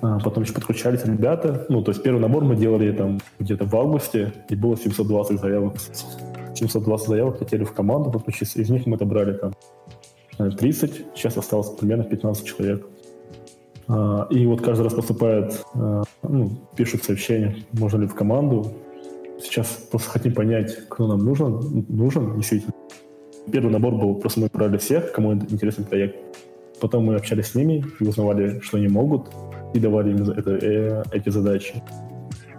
Потом 0.00 0.44
еще 0.44 0.54
подключались 0.54 1.04
ребята. 1.04 1.66
Ну, 1.68 1.82
то 1.82 1.90
есть 1.90 2.02
первый 2.02 2.20
набор 2.20 2.42
мы 2.42 2.56
делали 2.56 2.90
там 2.90 3.20
где-то 3.38 3.66
в 3.66 3.76
августе, 3.76 4.32
и 4.48 4.56
было 4.56 4.78
720 4.78 5.38
заявок. 5.38 5.74
720 6.54 7.06
заявок 7.06 7.38
хотели 7.38 7.64
в 7.64 7.74
команду 7.74 8.10
подключиться. 8.10 8.58
Из 8.62 8.70
них 8.70 8.86
мы 8.86 8.96
отобрали 8.96 9.34
там 9.34 9.52
30, 10.38 11.06
сейчас 11.14 11.36
осталось 11.36 11.70
примерно 11.70 12.04
15 12.04 12.46
человек. 12.46 12.86
А, 13.88 14.26
И 14.30 14.46
вот 14.46 14.62
каждый 14.62 14.82
раз 14.84 14.94
поступает, 14.94 15.64
а, 15.74 16.02
ну, 16.22 16.50
пишут 16.76 17.04
сообщение, 17.04 17.56
можно 17.72 18.02
ли 18.02 18.06
в 18.06 18.14
команду. 18.14 18.72
Сейчас 19.40 19.68
просто 19.90 20.10
хотим 20.10 20.34
понять, 20.34 20.88
кто 20.88 21.06
нам 21.06 21.24
нужен, 21.24 21.84
нужен 21.88 22.36
действительно. 22.36 22.72
Первый 23.52 23.70
набор 23.70 23.94
был, 23.94 24.14
просто 24.16 24.40
мы 24.40 24.48
брали 24.52 24.76
всех, 24.78 25.12
кому 25.12 25.34
интересен 25.34 25.84
проект. 25.84 26.16
Потом 26.80 27.04
мы 27.04 27.14
общались 27.14 27.46
с 27.46 27.54
ними 27.54 27.84
и 28.00 28.04
узнавали, 28.04 28.60
что 28.60 28.76
они 28.76 28.88
могут, 28.88 29.28
и 29.72 29.78
давали 29.78 30.10
им 30.10 30.22
это, 30.30 30.50
э, 30.50 31.02
эти 31.12 31.28
задачи. 31.30 31.82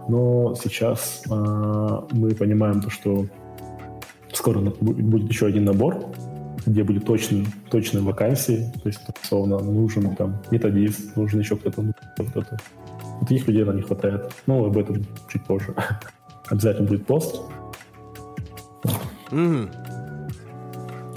Но 0.07 0.55
сейчас 0.55 1.23
а, 1.29 2.07
мы 2.11 2.33
понимаем 2.33 2.81
то, 2.81 2.89
что 2.89 3.25
скоро 4.31 4.59
будет 4.59 5.29
еще 5.29 5.47
один 5.47 5.65
набор, 5.65 6.05
где 6.65 6.83
будет 6.83 7.05
точный, 7.05 7.45
точные 7.69 8.03
вакансии, 8.03 8.71
то 8.81 8.89
есть, 8.89 9.01
условно, 9.23 9.59
нужен 9.59 10.15
там 10.15 10.41
методист, 10.51 11.15
нужен 11.15 11.39
еще 11.39 11.55
кто-то, 11.55 11.93
кто-то. 12.15 12.57
Вот 13.19 13.27
Таких 13.27 13.47
людей 13.47 13.63
нам 13.63 13.77
не 13.77 13.81
хватает. 13.81 14.31
Но 14.45 14.65
об 14.65 14.77
этом 14.77 15.05
чуть 15.31 15.43
позже. 15.45 15.73
Обязательно 16.49 16.87
будет 16.87 17.05
пост. 17.05 17.41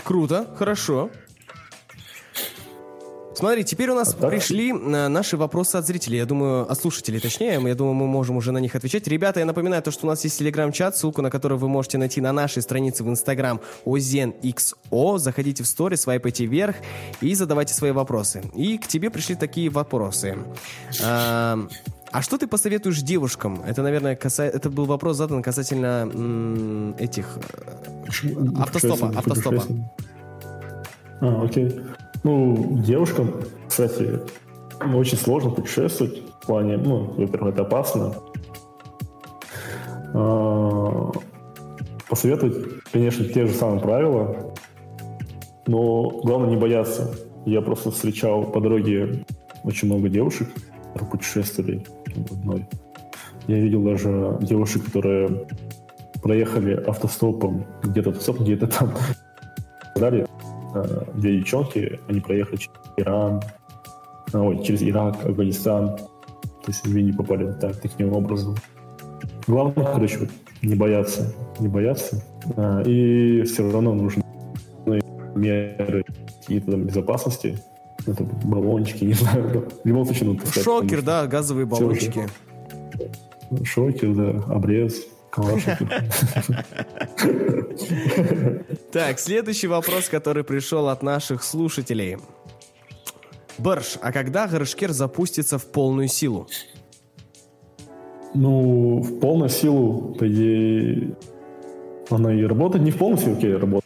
Круто, 0.04 0.46
хорошо. 0.56 1.10
Смотри, 3.40 3.64
теперь 3.64 3.88
у 3.88 3.94
нас 3.94 4.14
А 4.14 4.20
так- 4.20 4.30
пришли 4.30 4.70
э, 4.70 5.08
наши 5.08 5.36
вопросы 5.38 5.76
от 5.76 5.86
зрителей, 5.86 6.18
я 6.18 6.26
думаю, 6.26 6.70
от 6.70 6.78
слушателей 6.78 7.20
точнее, 7.20 7.58
я 7.66 7.74
думаю, 7.74 7.94
мы 7.94 8.06
можем 8.06 8.36
уже 8.36 8.52
на 8.52 8.58
них 8.58 8.74
отвечать. 8.76 9.08
Ребята, 9.08 9.40
я 9.40 9.46
напоминаю, 9.46 9.82
то, 9.82 9.90
что 9.90 10.06
у 10.06 10.10
нас 10.10 10.22
есть 10.24 10.38
телеграм-чат, 10.38 10.94
ссылку 10.96 11.22
на 11.22 11.30
который 11.30 11.56
вы 11.56 11.66
можете 11.68 11.96
найти 11.96 12.20
на 12.20 12.32
нашей 12.32 12.60
странице 12.62 13.02
в 13.02 13.08
инстаграм 13.08 13.58
OZENXO. 13.86 15.18
Заходите 15.18 15.62
в 15.62 15.66
стори, 15.66 15.96
свайпайте 15.96 16.44
вверх 16.44 16.76
и 17.22 17.34
задавайте 17.34 17.72
свои 17.72 17.92
вопросы. 17.92 18.42
И 18.54 18.76
к 18.76 18.86
тебе 18.86 19.08
пришли 19.08 19.34
такие 19.36 19.70
вопросы. 19.70 20.36
А, 21.02 21.58
а 22.12 22.20
что 22.22 22.36
ты 22.36 22.46
посоветуешь 22.46 23.00
девушкам? 23.00 23.62
Это, 23.66 23.80
наверное, 23.82 24.16
каса... 24.16 24.44
это 24.44 24.68
был 24.68 24.84
вопрос 24.84 25.16
задан 25.16 25.42
касательно 25.42 26.10
м, 26.12 26.94
этих 26.98 27.38
э, 28.22 28.46
Автостопа, 28.58 29.12
автостопа. 29.16 29.64
А, 31.22 31.42
окей. 31.42 31.74
Ну, 32.22 32.78
девушкам, 32.84 33.34
кстати, 33.68 34.20
ну, 34.84 34.98
очень 34.98 35.16
сложно 35.16 35.50
путешествовать 35.50 36.22
в 36.42 36.46
плане, 36.46 36.76
ну, 36.76 37.14
во-первых, 37.16 37.54
это 37.54 37.62
опасно. 37.62 38.14
А, 40.12 41.10
Посоветовать, 42.10 42.82
конечно, 42.92 43.24
те 43.24 43.46
же 43.46 43.54
самые 43.54 43.80
правила, 43.80 44.52
но 45.68 46.10
главное 46.24 46.50
не 46.50 46.56
бояться. 46.56 47.14
Я 47.46 47.62
просто 47.62 47.92
встречал 47.92 48.42
по 48.42 48.60
дороге 48.60 49.24
очень 49.62 49.86
много 49.86 50.08
девушек, 50.08 50.48
которые 50.92 51.10
путешествовали 51.12 51.86
одной. 52.32 52.66
Я 53.46 53.60
видел 53.60 53.84
даже 53.84 54.38
девушек, 54.40 54.86
которые 54.86 55.46
проехали 56.20 56.82
автостопом 56.84 57.64
где-то 57.84 58.12
где-то 58.40 58.66
там 58.66 58.92
далее. 59.96 60.26
Э, 60.74 61.04
Две 61.14 61.38
девчонки, 61.38 62.00
они 62.08 62.20
проехали 62.20 62.56
через 62.56 62.70
Иран, 62.96 63.42
а, 64.32 64.40
ой, 64.42 64.62
через 64.62 64.82
Ирак, 64.82 65.24
Афганистан. 65.24 65.96
То 65.96 66.68
есть 66.68 66.86
они 66.86 67.02
не 67.02 67.12
попали 67.12 67.52
так, 67.60 67.76
таким 67.80 68.12
образом. 68.12 68.54
Главное, 69.46 69.84
короче, 69.84 70.18
вот 70.18 70.28
не 70.62 70.74
бояться, 70.74 71.32
не 71.58 71.68
бояться. 71.68 72.22
А, 72.56 72.82
И 72.82 73.42
все 73.42 73.70
равно 73.70 73.94
нужны 73.94 74.22
меры 75.34 76.04
какие-то 76.40 76.72
там 76.72 76.84
безопасности. 76.84 77.58
Это 78.06 78.24
баллончики, 78.44 79.04
не 79.04 79.12
знаю. 79.12 79.68
В 79.84 79.86
любом 79.86 80.04
случае, 80.04 80.30
надо 80.30 80.46
Шокер, 80.46 80.98
потому 80.98 81.02
да, 81.02 81.26
газовые 81.26 81.66
баллончики. 81.66 82.26
Шокер, 83.64 84.14
да, 84.14 84.54
обрез. 84.54 85.06
Так, 88.92 89.18
следующий 89.18 89.68
вопрос, 89.68 90.08
который 90.08 90.44
пришел 90.44 90.88
от 90.88 91.02
наших 91.02 91.42
слушателей. 91.44 92.18
Барш, 93.58 93.98
а 94.02 94.12
когда 94.12 94.48
Гарышкер 94.48 94.90
запустится 94.92 95.58
в 95.58 95.66
полную 95.66 96.08
силу? 96.08 96.48
Ну, 98.34 99.00
в 99.00 99.20
полную 99.20 99.50
силу, 99.50 100.14
по 100.14 100.26
идее, 100.26 101.16
она 102.08 102.32
и 102.32 102.42
работает. 102.42 102.84
Не 102.84 102.90
в 102.90 102.96
полную 102.96 103.18
силу, 103.18 103.36
окей, 103.36 103.54
работает. 103.54 103.84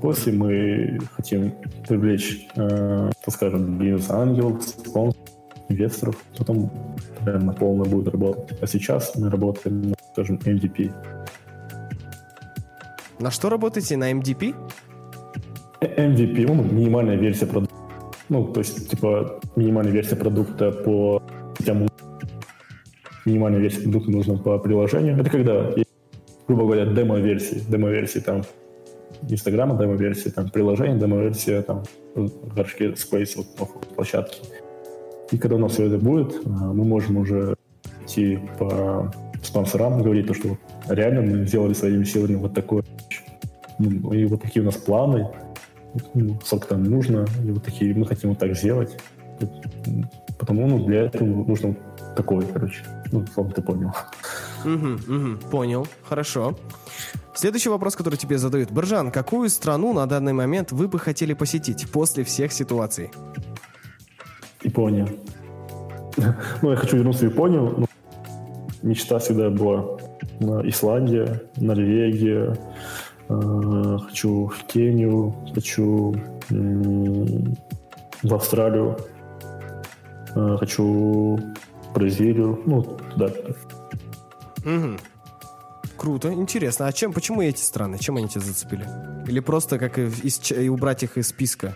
После 0.00 0.32
мы 0.32 1.00
хотим 1.16 1.52
привлечь, 1.88 2.46
э, 2.54 3.10
так 3.24 3.34
скажем, 3.34 3.78
бизнес-ангелов, 3.78 4.62
спонсоров, 4.62 5.16
инвесторов. 5.68 6.16
Потом, 6.36 6.70
наверное, 7.24 7.54
полно 7.54 7.84
будет 7.84 8.08
работать. 8.08 8.58
А 8.60 8.66
сейчас 8.66 9.14
мы 9.16 9.30
работаем, 9.30 9.82
на, 9.82 9.94
скажем, 10.12 10.38
MVP. 10.44 10.92
На 13.20 13.30
что 13.30 13.48
работаете? 13.48 13.96
На 13.96 14.12
MDP? 14.12 14.54
MVP, 15.80 16.46
ну, 16.46 16.62
минимальная 16.62 17.16
версия 17.16 17.46
продукта. 17.46 17.74
Ну, 18.28 18.52
то 18.52 18.60
есть, 18.60 18.90
типа, 18.90 19.40
минимальная 19.56 19.92
версия 19.92 20.16
продукта 20.16 20.70
по 20.70 21.22
сетям. 21.58 21.88
Минимальная 23.24 23.60
версия 23.60 23.82
продукта 23.82 24.10
нужна 24.10 24.36
по 24.36 24.58
приложению. 24.58 25.18
Это 25.18 25.30
когда, 25.30 25.72
грубо 26.46 26.64
говоря, 26.64 26.86
демо-версии. 26.86 27.62
Демо-версии 27.68 28.20
там 28.20 28.42
Инстаграма, 29.28 29.76
демо-версия 29.78 30.30
там 30.30 30.48
приложения, 30.50 30.98
демо-версия 30.98 31.62
там 31.62 31.82
в 32.14 32.54
горшке 32.54 32.90
Space, 32.90 33.36
вот, 33.36 33.54
по 33.56 33.66
площадке. 33.66 34.38
И 35.30 35.38
когда 35.38 35.56
у 35.56 35.58
нас 35.58 35.72
все 35.72 35.84
это 35.84 35.98
будет, 35.98 36.40
а, 36.46 36.72
мы 36.72 36.84
можем 36.84 37.18
уже 37.18 37.56
идти 38.04 38.38
по 38.58 39.12
спонсорам, 39.42 40.02
говорить 40.02 40.26
то, 40.26 40.34
что 40.34 40.56
реально 40.88 41.22
мы 41.22 41.46
сделали 41.46 41.74
своими 41.74 42.04
силами 42.04 42.36
вот 42.36 42.54
такое. 42.54 42.84
Ну, 43.78 44.12
И 44.12 44.24
вот 44.24 44.42
такие 44.42 44.62
у 44.62 44.66
нас 44.66 44.76
планы, 44.76 45.28
ну, 46.14 46.38
сколько 46.44 46.68
там 46.68 46.84
нужно, 46.84 47.26
и 47.44 47.50
вот 47.50 47.62
такие, 47.62 47.94
мы 47.94 48.06
хотим 48.06 48.30
вот 48.30 48.38
так 48.38 48.56
сделать. 48.56 48.96
Потому, 50.38 50.66
ну, 50.66 50.84
для 50.84 51.02
этого 51.02 51.26
нужно 51.26 51.76
такое, 52.16 52.46
короче. 52.46 52.82
Ну, 53.12 53.24
словно 53.32 53.52
ты 53.52 53.62
понял. 53.62 53.92
Угу, 54.64 55.14
угу, 55.14 55.50
понял, 55.50 55.86
хорошо. 56.02 56.56
Следующий 57.34 57.68
вопрос, 57.68 57.94
который 57.94 58.16
тебе 58.16 58.38
задают. 58.38 58.72
Баржан, 58.72 59.12
какую 59.12 59.48
страну 59.48 59.92
на 59.92 60.06
данный 60.06 60.32
момент 60.32 60.72
вы 60.72 60.88
бы 60.88 60.98
хотели 60.98 61.34
посетить 61.34 61.88
после 61.90 62.24
всех 62.24 62.52
ситуаций? 62.52 63.10
Япония. 64.62 65.06
Ну, 66.62 66.70
я 66.70 66.76
хочу 66.76 66.96
вернуться 66.96 67.26
в 67.26 67.30
Японию. 67.30 67.74
но 67.78 67.86
Мечта 68.82 69.18
всегда 69.18 69.50
была 69.50 69.98
Исландия, 70.68 71.42
Норвегия. 71.56 72.56
э, 73.28 73.98
Хочу 74.06 74.46
в 74.48 74.64
Кению, 74.66 75.34
хочу 75.54 76.14
в 76.50 78.34
Австралию. 78.34 78.96
Э, 80.34 80.56
хочу 80.58 81.36
в 81.36 81.92
Бразилию. 81.94 82.60
Ну, 82.66 82.82
туда. 82.82 83.30
Мгм. 84.64 84.98
Круто, 85.96 86.32
интересно. 86.32 86.86
А 86.86 86.92
чем, 86.92 87.12
почему 87.12 87.42
эти 87.42 87.60
страны? 87.60 87.98
Чем 87.98 88.16
они 88.16 88.28
тебя 88.28 88.40
зацепили? 88.40 88.86
Или 89.26 89.40
просто 89.40 89.78
как 89.78 89.98
и, 89.98 90.06
из, 90.22 90.40
и 90.52 90.68
убрать 90.68 91.02
их 91.02 91.16
из 91.18 91.28
списка? 91.28 91.74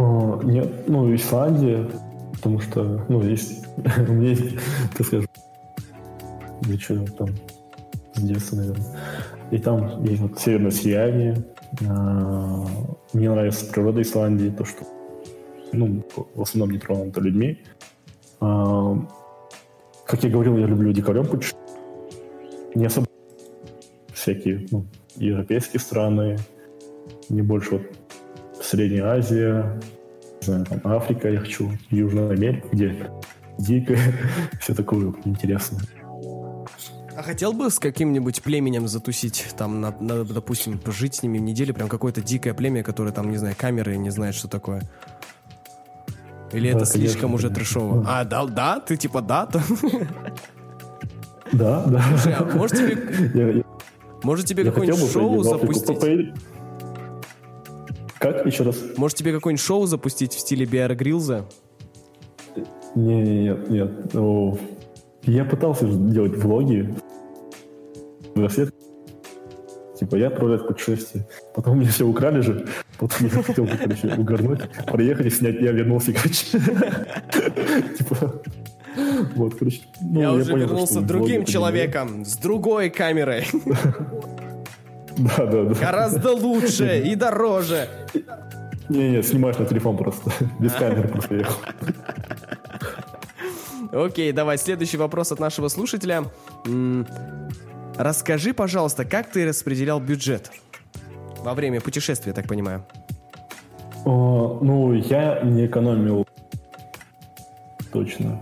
О, 0.00 0.40
Нет, 0.44 0.88
ну, 0.88 1.14
Исландия, 1.14 1.86
потому 2.32 2.58
что, 2.60 3.04
ну, 3.10 3.22
есть, 3.22 3.66
у 4.08 4.12
меня 4.12 4.30
есть, 4.30 4.56
так 4.96 5.06
скажем, 5.06 5.28
ничего 6.66 7.04
там, 7.18 7.28
с 8.14 8.22
детства, 8.22 8.56
наверное. 8.56 8.86
И 9.50 9.58
там 9.58 10.02
есть 10.04 10.22
вот 10.22 10.38
северное 10.38 10.70
сияние. 10.70 11.44
А, 11.86 12.64
Мне 13.12 13.30
нравится 13.30 13.66
природа 13.66 14.00
Исландии, 14.00 14.48
то, 14.48 14.64
что, 14.64 14.86
ну, 15.74 16.02
в 16.34 16.40
основном 16.40 16.70
не 16.70 16.78
тронуто 16.78 17.20
людьми. 17.20 17.62
А, 18.40 18.96
Как 20.06 20.24
я 20.24 20.30
говорил, 20.30 20.56
я 20.56 20.64
люблю 20.64 20.94
дикарем 20.94 21.26
путешествовать. 21.26 21.68
Не 22.74 22.86
особо 22.86 23.06
всякие, 24.14 24.66
ну, 24.70 24.86
европейские 25.16 25.80
страны, 25.80 26.38
не 27.28 27.42
больше 27.42 27.72
вот 27.72 27.82
Средняя 28.70 29.14
Азия, 29.18 29.80
знаю, 30.42 30.64
там 30.64 30.80
Африка, 30.84 31.28
я 31.28 31.40
хочу, 31.40 31.72
Южная 31.90 32.30
Америка, 32.30 32.68
где 32.70 33.10
дико, 33.58 33.96
все 34.60 34.74
такое 34.74 35.12
интересное. 35.24 35.80
А 37.16 37.22
хотел 37.24 37.52
бы 37.52 37.68
с 37.68 37.80
каким-нибудь 37.80 38.40
племенем 38.42 38.86
затусить, 38.86 39.44
там, 39.58 39.80
на, 39.80 39.90
на- 39.98 40.24
допустим, 40.24 40.78
пожить 40.78 41.16
с 41.16 41.24
ними 41.24 41.38
в 41.38 41.42
неделю, 41.42 41.74
прям 41.74 41.88
какое-то 41.88 42.22
дикое 42.22 42.54
племя, 42.54 42.84
которое 42.84 43.10
там, 43.10 43.28
не 43.32 43.38
знаю, 43.38 43.56
камеры 43.58 43.96
не 43.96 44.10
знает, 44.10 44.36
что 44.36 44.46
такое? 44.46 44.82
Или 46.52 46.70
Да, 46.70 46.76
это 46.76 46.86
слишком 46.86 47.22
конечно, 47.32 47.34
уже 47.34 47.48
конечно. 47.48 47.64
трешово? 47.64 48.04
А, 48.06 48.24
да, 48.24 48.46
да? 48.46 48.78
Ты 48.78 48.96
типа 48.96 49.20
да? 49.20 49.46
то- 49.46 49.62
Да, 51.52 51.84
да. 51.86 52.04
Слушай, 52.10 52.34
а 52.38 52.44
может 52.56 52.76
тебе, 52.76 53.56
Я, 53.56 53.64
может 54.22 54.46
тебе 54.46 54.62
какое-нибудь 54.62 55.10
шоу 55.10 55.42
запустить? 55.42 56.32
Как? 58.20 58.44
Еще 58.44 58.64
раз? 58.64 58.76
Может 58.98 59.16
тебе 59.16 59.32
какое-нибудь 59.32 59.64
шоу 59.64 59.86
запустить 59.86 60.34
в 60.34 60.38
стиле 60.38 60.66
Биара 60.66 60.94
Грилза? 60.94 61.46
Не, 62.94 63.22
не, 63.22 63.42
нет, 63.44 63.70
нет. 63.70 64.14
О, 64.14 64.58
Я 65.22 65.46
пытался 65.46 65.86
делать 65.86 66.36
влоги. 66.36 66.94
Университет. 68.34 68.74
Типа, 69.98 70.16
я 70.16 70.28
отправляюсь 70.28 70.62
в 70.62 70.66
путешествие. 70.66 71.26
Потом 71.54 71.78
мне 71.78 71.88
все 71.88 72.06
украли 72.06 72.40
же. 72.40 72.66
Потом 72.98 73.26
я 73.26 73.42
хотел, 73.42 73.66
короче, 73.66 74.14
угорнуть, 74.14 74.60
приехать 74.86 75.26
и 75.26 75.30
снять, 75.30 75.60
я 75.60 75.72
вернулся, 75.72 76.12
короче. 76.12 76.46
Типа, 77.98 78.42
вот, 79.34 79.54
короче. 79.54 79.80
ну, 80.02 80.20
я 80.20 80.32
уже 80.32 80.50
понял, 80.50 80.66
вернулся 80.66 81.00
другим 81.00 81.46
человеком, 81.46 82.24
с 82.26 82.36
другой 82.36 82.90
камерой. 82.90 83.46
Да, 85.16 85.46
да, 85.46 85.64
да. 85.64 85.74
Гораздо 85.74 86.32
лучше 86.32 87.00
и 87.00 87.14
дороже. 87.14 87.88
Не-не, 88.88 89.22
снимаешь 89.22 89.58
на 89.58 89.66
телефон 89.66 89.96
просто. 89.96 90.32
Без 90.58 90.72
камеры 90.72 91.08
просто 91.08 91.34
ехал. 91.36 91.56
Окей, 93.92 94.32
давай, 94.32 94.58
следующий 94.58 94.96
вопрос 94.96 95.32
от 95.32 95.40
нашего 95.40 95.68
слушателя. 95.68 96.24
Расскажи, 97.96 98.54
пожалуйста, 98.54 99.04
как 99.04 99.30
ты 99.30 99.46
распределял 99.46 100.00
бюджет 100.00 100.50
во 101.38 101.54
время 101.54 101.80
путешествия, 101.80 102.32
так 102.32 102.46
понимаю? 102.46 102.86
О, 104.04 104.58
ну, 104.62 104.92
я 104.94 105.40
не 105.42 105.66
экономил 105.66 106.26
точно. 107.92 108.40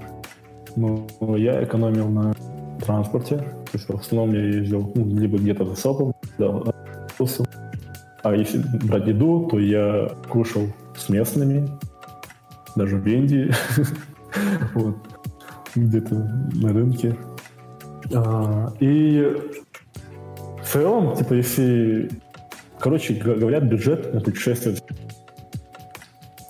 Но 0.77 1.07
я 1.37 1.65
экономил 1.65 2.09
на 2.09 2.35
транспорте. 2.85 3.45
То 3.71 3.79
есть 3.79 3.89
в 3.89 3.95
основном 3.95 4.35
я 4.35 4.43
ездил 4.43 4.93
ну, 4.95 5.19
либо 5.19 5.39
где-то 5.39 5.65
за 5.65 5.75
сопом, 5.75 6.15
да. 6.39 6.63
А 8.23 8.35
если 8.35 8.63
брать 8.85 9.07
еду, 9.07 9.49
то 9.51 9.59
я 9.59 10.09
кушал 10.29 10.63
с 10.97 11.09
местными, 11.09 11.69
даже 12.77 12.97
в 12.97 13.07
Индии, 13.07 13.53
вот, 14.75 14.97
где-то 15.75 16.15
на 16.55 16.73
рынке. 16.73 17.17
А, 18.15 18.73
И 18.81 19.37
в 20.63 20.67
целом, 20.67 21.17
типа, 21.17 21.35
если... 21.35 22.11
Короче, 22.79 23.15
говорят, 23.15 23.65
бюджет 23.65 24.15
на 24.15 24.21
путешествие 24.21 24.77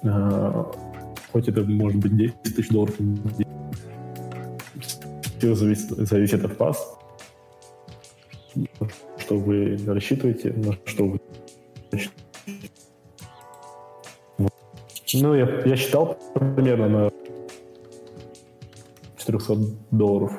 а, 0.05 0.71
хоть 1.33 1.49
это 1.49 1.63
может 1.63 2.01
быть 2.01 2.17
10 2.17 2.43
тысяч 2.43 2.69
долларов. 2.69 2.95
Все 5.39 5.55
зависит, 5.55 5.91
зависит 5.91 6.45
от 6.45 6.59
вас. 6.59 6.99
Что 9.19 9.37
вы 9.37 9.79
рассчитываете, 9.87 10.53
на 10.53 10.77
что 10.85 11.05
вы. 11.05 11.21
Ну, 15.15 15.35
я, 15.35 15.63
я 15.65 15.77
считал 15.77 16.19
примерно 16.35 16.89
на 16.89 17.13
400 19.17 19.57
долларов 19.91 20.33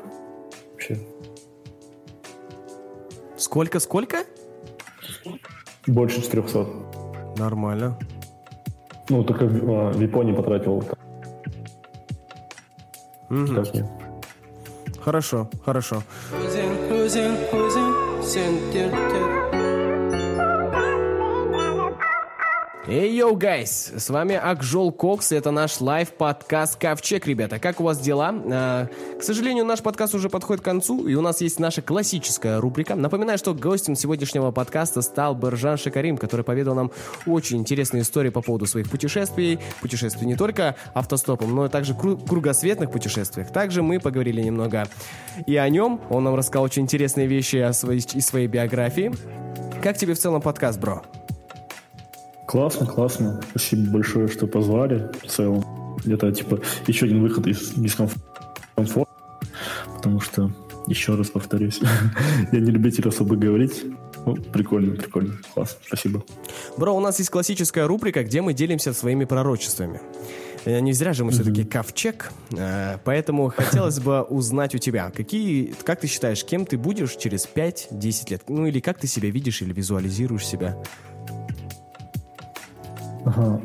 вообще. 0.72 0.99
Сколько, 3.38 3.80
сколько? 3.80 4.17
Больше 5.88 6.22
400. 6.22 6.67
Нормально. 7.38 7.97
Ну, 9.09 9.24
только 9.24 9.45
в, 9.45 9.72
а, 9.72 9.91
в 9.91 9.99
Японии 9.99 10.34
потратил 10.34 10.84
Мгм. 13.30 13.55
как 13.55 13.74
нет. 13.74 13.86
Хорошо, 15.01 15.49
хорошо. 15.65 16.03
Cruising, 16.32 16.89
cruising, 16.89 17.51
cruising, 17.51 18.09
sentirte. 18.30 19.49
Ey, 22.91 23.18
yo, 23.18 23.36
guys! 23.36 23.91
С 23.96 24.10
вами 24.10 24.34
Акжол 24.36 24.92
Кокс, 24.92 25.32
это 25.32 25.52
наш 25.52 25.80
live-подкаст 25.80 26.76
Ковчег, 26.78 27.28
ребята. 27.28 27.60
Как 27.60 27.80
у 27.80 27.84
вас 27.84 28.00
дела? 28.00 28.34
А, 28.52 28.88
к 29.20 29.22
сожалению, 29.22 29.64
наш 29.64 29.84
подкаст 29.84 30.16
уже 30.16 30.28
подходит 30.28 30.62
к 30.62 30.66
концу, 30.66 31.08
и 31.08 31.14
у 31.14 31.22
нас 31.22 31.40
есть 31.40 31.60
наша 31.60 31.84
классическая 31.84 32.60
рубрика. 32.60 32.96
Напоминаю, 32.96 33.38
что 33.38 33.54
гостем 33.54 33.94
сегодняшнего 33.94 34.50
подкаста 34.50 35.04
стал 35.04 35.36
Биржан 35.36 35.78
Шакарим, 35.78 36.18
который 36.18 36.42
поведал 36.42 36.74
нам 36.74 36.92
очень 37.28 37.58
интересные 37.58 38.02
истории 38.02 38.30
по 38.32 38.42
поводу 38.42 38.66
своих 38.66 38.90
путешествий. 38.90 39.60
Путешествий 39.82 40.26
не 40.26 40.36
только 40.36 40.76
автостопом, 40.96 41.54
но 41.54 41.68
и 41.68 41.70
также 41.70 41.94
кру- 41.94 42.28
кругосветных 42.28 42.90
путешествиях. 42.90 43.52
Также 43.52 43.84
мы 43.84 44.00
поговорили 44.00 44.42
немного 44.42 44.88
и 45.46 45.56
о 45.58 45.70
нем. 45.70 46.02
Он 46.10 46.24
нам 46.24 46.34
рассказал 46.34 46.64
очень 46.64 46.82
интересные 46.82 47.28
вещи 47.28 47.58
о 47.58 47.72
своей, 47.72 48.02
из 48.16 48.26
своей 48.26 48.48
биографии. 48.48 49.12
Как 49.84 49.96
тебе 49.96 50.16
в 50.16 50.20
целом 50.20 50.42
подкаст, 50.42 50.80
бро? 50.80 51.04
Классно, 52.50 52.88
классно. 52.88 53.39
Спасибо 53.51 53.92
большое, 53.92 54.28
что 54.28 54.47
позвали. 54.47 55.08
В 55.24 55.28
целом, 55.28 55.63
это 56.04 56.32
типа 56.32 56.59
еще 56.88 57.05
один 57.05 57.21
выход 57.21 57.46
из 57.46 57.74
дискомфорта, 57.76 58.32
потому 59.96 60.20
что 60.20 60.51
еще 60.88 61.13
раз 61.13 61.30
повторюсь, 61.30 61.80
я 62.51 62.59
не 62.59 62.71
любитель 62.71 63.08
особо 63.08 63.36
говорить. 63.36 63.84
Ну, 64.26 64.34
прикольно, 64.36 64.96
прикольно, 64.96 65.36
классно, 65.54 65.78
спасибо. 65.86 66.24
Бро, 66.76 66.97
у 66.97 67.00
нас 67.00 67.20
есть 67.20 67.30
классическая 67.30 67.86
рубрика, 67.86 68.24
где 68.24 68.42
мы 68.42 68.55
делимся 68.55 68.93
своими 68.93 69.26
пророчествами. 69.26 70.01
Э, 70.66 70.80
Не 70.80 70.93
зря 70.93 71.13
же 71.13 71.26
мы 71.26 71.32
все-таки 71.32 71.63
ковчег, 71.63 72.32
э, 72.58 72.97
поэтому 73.04 73.54
хотелось 73.55 74.00
бы 74.00 74.24
узнать 74.24 74.74
у 74.74 74.80
тебя, 74.80 75.12
какие, 75.16 75.76
как 75.84 76.00
ты 76.00 76.08
считаешь, 76.08 76.43
кем 76.43 76.66
ты 76.66 76.80
будешь 76.80 77.16
через 77.16 77.47
5-10 77.47 78.32
лет? 78.32 78.42
Ну 78.47 78.66
или 78.66 78.80
как 78.80 78.97
ты 78.97 79.05
себя 79.05 79.30
видишь 79.30 79.62
или 79.62 79.71
визуализируешь 79.71 80.47
себя? 80.47 80.76
Ага. 83.30 83.62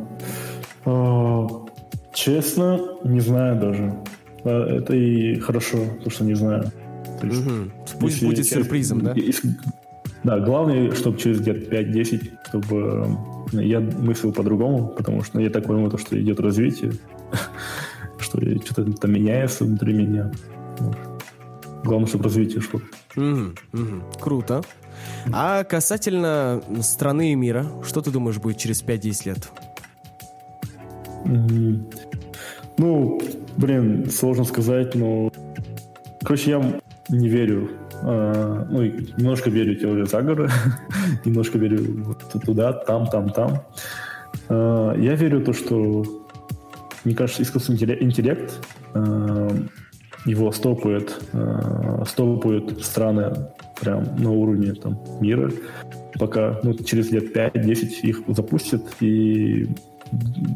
А, 0.85 1.47
честно, 2.13 2.81
не 3.05 3.21
знаю 3.21 3.61
даже. 3.61 3.95
А, 4.45 4.77
Это 4.79 4.95
и 4.95 5.37
хорошо, 5.41 5.79
то, 6.03 6.11
что 6.11 6.25
не 6.25 6.35
знаю. 6.35 6.65
То 7.21 7.27
есть, 7.27 7.45
Мгм. 7.47 7.73
Пусть 8.01 8.15
если- 8.17 8.27
будет 8.27 8.47
сюрпризом, 8.47 9.01
да? 9.01 9.13
если- 9.15 9.57
да, 10.25 10.39
главное, 10.41 10.93
чтобы 10.93 11.19
через 11.19 11.41
где-то 11.41 11.61
5-10, 11.71 12.31
чтобы 12.49 13.07
я 13.53 13.81
мыслил 13.81 14.33
по-другому, 14.33 14.89
потому 14.89 15.23
что 15.23 15.41
я 15.41 15.51
так 15.51 15.65
понимаю, 15.67 15.91
то, 15.91 15.99
что 15.99 16.21
идет 16.21 16.41
развитие, 16.41 16.93
что 18.19 18.41
что-то 18.65 18.93
там 18.93 19.13
меняется 19.13 19.65
внутри 19.65 19.95
меня. 19.95 20.31
Вот. 20.79 20.97
Главное, 21.85 22.09
чтобы 22.09 22.25
развитие 22.25 22.61
шло. 22.63 22.81
Мгм, 23.17 23.55
мгм. 23.73 24.03
Круто. 24.21 24.63
А 25.33 25.65
касательно 25.65 26.63
страны 26.83 27.33
и 27.33 27.35
мира, 27.35 27.67
что 27.87 28.01
ты 28.01 28.11
думаешь 28.11 28.39
будет 28.39 28.59
через 28.59 28.83
5-10 28.83 29.27
лет? 29.27 29.49
М, 31.25 31.87
Ну, 32.77 33.21
блин, 33.57 34.11
сложно 34.11 34.45
сказать, 34.45 34.95
но... 34.97 35.31
Короче, 36.23 36.51
я 36.51 36.81
не 37.09 37.29
верю. 37.29 37.71
А, 38.03 38.67
ну, 38.69 38.83
немножко 38.83 39.49
верю 39.51 39.77
в 39.77 39.81
теорию 39.81 40.07
заговора, 40.07 40.51
немножко 41.25 41.59
верю 41.59 42.03
вот 42.05 42.25
туда, 42.45 42.73
там, 42.73 43.07
там, 43.07 43.31
там. 43.31 43.63
Э, 44.49 44.95
Я 44.99 45.15
верю 45.15 45.39
в 45.41 45.45
то, 45.45 45.53
что, 45.53 46.05
мне 47.05 47.15
кажется, 47.15 47.43
искусственный 47.43 47.79
интелле- 47.79 48.03
интеллект 48.03 48.55
э, 48.95 49.51
его 50.25 50.53
стопает, 50.53 51.21
э, 51.33 52.05
стопают 52.07 52.85
страны 52.85 53.33
прям 53.81 54.05
на 54.17 54.31
уровне 54.31 54.73
там, 54.75 54.99
мира, 55.21 55.51
пока 56.19 56.61
ну, 56.63 56.75
через 56.75 57.11
лет 57.11 57.37
5-10 57.37 58.01
их 58.03 58.23
запустят, 58.29 58.83
и 59.01 59.69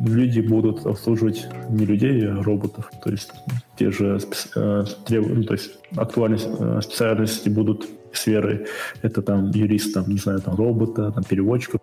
люди 0.06 0.40
будут 0.40 0.86
обслуживать 0.86 1.46
не 1.70 1.84
людей, 1.84 2.28
а 2.28 2.42
роботов. 2.42 2.90
То 3.02 3.10
есть 3.10 3.30
те 3.78 3.90
же 3.90 4.18
э, 4.54 4.84
треб- 5.06 5.28
ну, 5.28 5.42
то 5.44 5.54
есть 5.54 5.70
актуальные 5.96 6.40
э, 6.40 6.80
специальности 6.82 7.48
будут 7.48 7.88
сферы. 8.12 8.66
Это 9.02 9.22
там 9.22 9.50
юрист, 9.50 9.94
там, 9.94 10.08
не 10.08 10.18
знаю, 10.18 10.40
там 10.40 10.54
робота, 10.54 11.10
там 11.12 11.24
переводчика, 11.24 11.78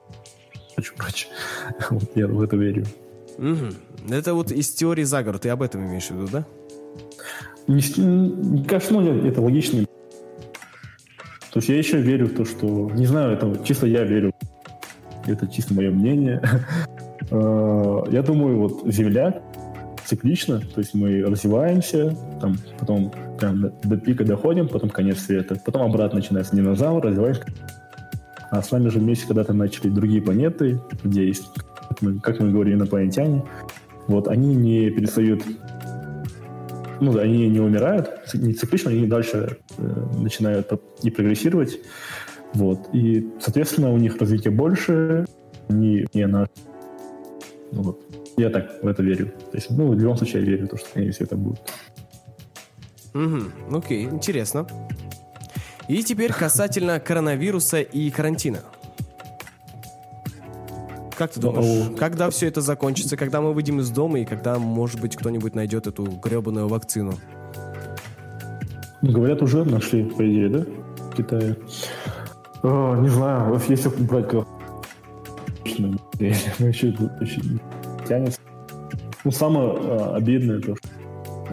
прочее, 0.75 0.93
прочее. 0.97 1.31
Вот 1.89 2.11
я 2.15 2.27
в 2.27 2.41
это 2.41 2.55
верю. 2.55 2.85
Мгм. 3.37 3.75
Это 4.09 4.33
вот 4.33 4.51
из 4.51 4.69
теории 4.69 5.03
заговора, 5.03 5.39
ты 5.39 5.49
об 5.49 5.61
этом 5.61 5.85
имеешь 5.85 6.07
в 6.07 6.11
виду, 6.11 6.27
да? 6.31 6.45
Не, 7.67 8.63
кажется, 8.65 8.93
ну, 8.93 9.25
это 9.25 9.41
логично. 9.41 9.85
То 11.51 11.59
есть 11.59 11.69
я 11.69 11.77
еще 11.77 11.99
верю 11.99 12.27
в 12.27 12.35
то, 12.35 12.45
что... 12.45 12.91
Не 12.93 13.05
знаю, 13.05 13.31
это 13.31 13.63
чисто 13.63 13.87
я 13.87 14.03
верю. 14.03 14.33
Это 15.25 15.47
чисто 15.47 15.73
мое 15.73 15.89
мнение. 15.89 16.41
Э, 17.31 18.03
Я 18.11 18.21
думаю, 18.21 18.59
вот 18.59 18.83
Земля 18.85 19.41
циклично, 20.05 20.59
то 20.59 20.81
есть 20.81 20.93
мы 20.93 21.23
развиваемся, 21.23 22.15
там, 22.39 22.57
потом 22.79 23.11
прям 23.39 23.71
до, 23.83 23.97
пика 23.97 24.23
доходим, 24.23 24.67
потом 24.67 24.89
конец 24.89 25.19
света, 25.19 25.59
потом 25.65 25.83
обратно 25.83 26.19
начинается 26.19 26.55
динозавр, 26.55 27.01
развиваемся. 27.01 27.45
А 28.51 28.61
с 28.61 28.71
нами 28.71 28.89
же 28.89 28.99
вместе 28.99 29.25
когда-то 29.27 29.53
начали 29.53 29.89
другие 29.89 30.21
планеты, 30.21 30.79
где 31.03 31.25
есть, 31.25 31.45
как 31.89 32.01
мы, 32.01 32.19
как 32.19 32.39
мы 32.39 32.51
говорим, 32.51 32.75
инопланетяне. 32.75 33.43
Вот 34.07 34.27
они 34.27 34.55
не 34.55 34.91
перестают 34.91 35.41
ну, 37.05 37.19
они 37.19 37.47
не 37.49 37.59
умирают, 37.59 38.09
не 38.33 38.53
циклично, 38.53 38.91
они 38.91 39.07
дальше 39.07 39.57
э, 39.77 40.05
начинают 40.17 40.71
и 41.03 41.09
прогрессировать. 41.09 41.79
Вот. 42.53 42.89
И, 42.93 43.27
соответственно, 43.39 43.91
у 43.91 43.97
них 43.97 44.17
развитие 44.17 44.51
больше, 44.51 45.25
они 45.69 46.05
не 46.13 46.27
на... 46.27 46.47
Ну, 47.71 47.81
вот. 47.81 48.01
Я 48.37 48.49
так 48.49 48.83
в 48.83 48.87
это 48.87 49.01
верю. 49.03 49.27
То 49.51 49.57
есть, 49.57 49.69
ну, 49.69 49.89
в 49.89 49.99
любом 49.99 50.17
случае, 50.17 50.43
я 50.43 50.49
верю, 50.49 50.67
что, 50.75 50.87
конечно, 50.93 51.23
это 51.23 51.37
будет. 51.37 51.59
Мгм. 53.13 53.51
Окей, 53.71 54.03
интересно. 54.05 54.67
И 55.87 56.03
теперь 56.03 56.33
касательно 56.33 56.99
коронавируса 56.99 57.79
и 57.79 58.09
карантина. 58.09 58.61
Как 61.17 61.31
ты 61.31 61.39
думаешь, 61.39 61.89
О. 61.91 61.95
когда 61.95 62.29
все 62.29 62.47
это 62.47 62.61
закончится, 62.61 63.15
когда 63.15 63.41
мы 63.41 63.53
выйдем 63.53 63.79
из 63.79 63.89
дома 63.89 64.19
и 64.19 64.25
когда, 64.25 64.59
может 64.59 64.99
быть, 64.99 65.15
кто-нибудь 65.15 65.55
найдет 65.55 65.87
эту 65.87 66.03
гребаную 66.03 66.67
вакцину? 66.67 67.13
Ну, 69.01 69.11
Говорят, 69.11 69.41
уже 69.41 69.63
нашли, 69.63 70.03
по 70.03 70.25
идее, 70.25 70.49
да? 70.49 70.65
В 71.11 71.15
Китае. 71.15 71.55
А, 72.63 72.99
не 72.99 73.09
знаю, 73.09 73.61
если 73.67 73.89
брать. 73.89 74.31
Ну, 75.77 75.97
еще, 76.19 76.87
еще 77.21 77.41
тянется. 78.07 78.39
Ну, 79.23 79.31
самое 79.31 79.73
а, 79.77 80.15
обидное 80.15 80.59
то, 80.59 80.75
что 80.75 80.84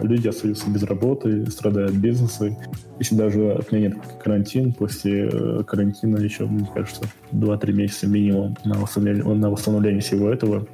люди 0.03 0.27
остаются 0.27 0.69
без 0.69 0.83
работы, 0.83 1.49
страдают 1.49 1.93
бизнесы. 1.93 2.57
Если 2.99 3.15
даже 3.15 3.53
отменят 3.53 3.95
карантин, 4.23 4.73
после 4.73 5.29
э, 5.31 5.63
карантина 5.65 6.17
еще, 6.17 6.45
мне 6.45 6.67
кажется, 6.73 7.03
2-3 7.31 7.73
месяца 7.73 8.07
минимум 8.07 8.55
на 8.65 8.79
восстановление, 8.79 9.33
на 9.33 9.49
восстановление 9.49 10.01
всего 10.01 10.29
этого. 10.29 10.67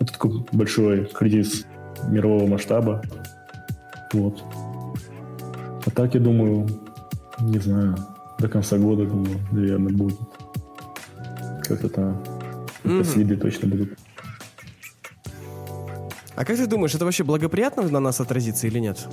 Это 0.00 0.12
такой 0.12 0.44
большой 0.52 1.06
кризис 1.06 1.66
мирового 2.08 2.46
масштаба. 2.46 3.02
Вот. 4.12 4.42
А 5.86 5.90
так, 5.90 6.14
я 6.14 6.20
думаю, 6.20 6.66
не 7.40 7.58
знаю, 7.58 7.96
до 8.38 8.48
конца 8.48 8.78
года, 8.78 9.04
думаю, 9.04 9.38
наверное, 9.52 9.92
будет. 9.92 10.18
Как-то 11.62 11.88
там 11.88 12.22
Мгм. 12.84 12.98
последы 12.98 13.36
точно 13.36 13.68
будут. 13.68 13.98
А 16.36 16.44
как 16.44 16.56
ты 16.56 16.66
думаешь, 16.66 16.94
это 16.94 17.04
вообще 17.04 17.24
благоприятно 17.24 17.82
на 17.88 18.00
нас 18.00 18.20
отразится 18.20 18.66
или 18.66 18.78
нет? 18.80 19.06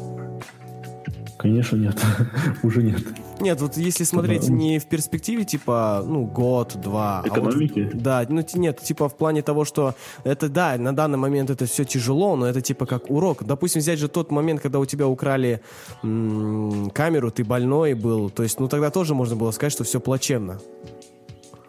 Конечно, 1.38 1.76
нет. 1.76 1.99
Уже 2.64 2.84
нет. 2.84 3.02
Нет, 3.39 3.60
вот 3.61 3.76
если 3.76 4.03
смотреть 4.03 4.45
Да. 4.48 4.53
не 4.53 4.77
в 4.77 4.85
перспективе, 4.85 5.43
типа, 5.43 6.03
ну, 6.07 6.26
год, 6.26 6.76
два. 6.80 7.19
а 7.19 7.22
вот- 7.30 7.31
Экономики? 7.31 7.89
да, 7.93 8.23
ну, 8.30 8.43
нет, 8.53 8.80
типа 8.81 9.10
в 9.10 9.15
плане 9.18 9.41
того, 9.41 9.65
что 9.65 9.95
это, 10.23 10.49
да, 10.49 10.77
на 10.77 10.95
данный 10.95 11.18
момент 11.18 11.49
это 11.49 11.65
все 11.65 11.84
тяжело, 11.84 12.35
но 12.35 12.45
это 12.45 12.61
типа 12.61 12.85
как 12.85 13.10
урок. 13.10 13.43
Допустим, 13.43 13.81
взять 13.81 13.98
же 13.98 14.07
тот 14.07 14.30
момент, 14.31 14.61
когда 14.61 14.77
у 14.77 14.85
тебя 14.85 15.07
украли 15.07 15.61
м, 16.03 16.91
камеру, 16.93 17.31
ты 17.31 17.43
больной 17.43 17.95
был, 17.95 18.30
то 18.30 18.43
есть, 18.43 18.60
ну, 18.60 18.68
тогда 18.68 18.91
тоже 18.91 19.15
можно 19.15 19.35
было 19.35 19.49
сказать, 19.49 19.73
что 19.73 19.84
все 19.84 19.99
плачевно. 19.99 20.60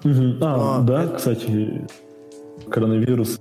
Мгм. 0.04 0.38
А, 0.42 0.78
А, 0.78 0.82
да, 0.82 1.04
это- 1.04 1.16
кстати, 1.16 1.86
коронавирус. 2.68 3.40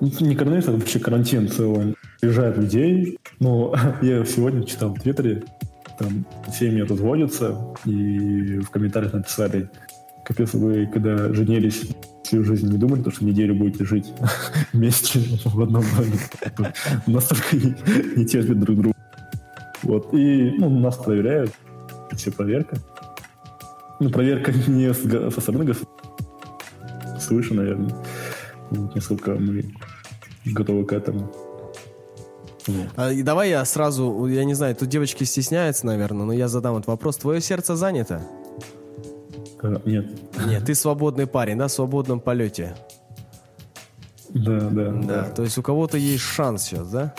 Не 0.00 0.34
коронавирус, 0.34 0.68
а 0.68 0.72
вообще 0.72 0.98
карантин 0.98 1.48
в 1.48 1.54
целом. 1.54 1.94
Приезжают 2.20 2.56
людей. 2.56 3.18
Ну, 3.38 3.74
я 4.02 4.24
сегодня 4.24 4.64
читал 4.64 4.94
в 4.94 5.00
Твиттере, 5.00 5.42
там 5.98 6.24
семьи 6.52 6.80
разводятся, 6.82 7.56
и 7.84 8.58
в 8.58 8.70
комментариях 8.70 9.12
написали, 9.12 9.68
капец, 10.24 10.54
вы 10.54 10.86
когда 10.86 11.32
женились, 11.34 11.90
всю 12.24 12.44
жизнь 12.44 12.70
не 12.70 12.78
думали, 12.78 13.02
то, 13.02 13.10
что 13.10 13.24
неделю 13.24 13.54
будете 13.54 13.84
жить 13.84 14.06
вместе 14.72 15.20
в 15.44 15.60
одном 15.60 15.84
доме. 15.96 16.72
Настолько 17.06 17.56
не, 18.16 18.24
терпят 18.24 18.58
друг 18.60 18.76
друга. 18.78 18.96
Вот. 19.82 20.14
И 20.14 20.54
ну, 20.58 20.70
нас 20.70 20.96
проверяют. 20.96 21.52
Все 22.12 22.30
проверка. 22.30 22.76
Ну, 23.98 24.10
проверка 24.10 24.52
не 24.52 24.92
со 24.94 25.40
стороны 25.40 25.64
государства, 25.64 27.18
свыше, 27.18 27.54
наверное. 27.54 27.94
Вот, 28.70 28.94
насколько 28.94 29.34
мы 29.34 29.64
готовы 30.44 30.84
к 30.84 30.92
этому. 30.92 31.30
Вот. 32.66 32.86
А, 32.96 33.10
и 33.12 33.22
давай 33.22 33.50
я 33.50 33.64
сразу, 33.64 34.26
я 34.26 34.44
не 34.44 34.54
знаю, 34.54 34.76
тут 34.76 34.88
девочки 34.88 35.24
стесняются, 35.24 35.86
наверное, 35.86 36.26
но 36.26 36.32
я 36.32 36.48
задам 36.48 36.76
этот 36.76 36.88
вопрос. 36.88 37.16
Твое 37.16 37.40
сердце 37.40 37.74
занято? 37.76 38.22
А, 39.62 39.80
нет. 39.84 40.06
Нет, 40.46 40.64
ты 40.64 40.74
свободный 40.74 41.26
парень, 41.26 41.58
да, 41.58 41.68
в 41.68 41.72
свободном 41.72 42.20
полете. 42.20 42.74
Да, 44.30 44.60
да, 44.70 44.90
Да, 44.92 45.22
то 45.24 45.42
есть 45.42 45.58
у 45.58 45.62
кого-то 45.62 45.96
есть 45.98 46.22
шанс 46.22 46.62
сейчас, 46.64 46.88
да? 46.88 47.14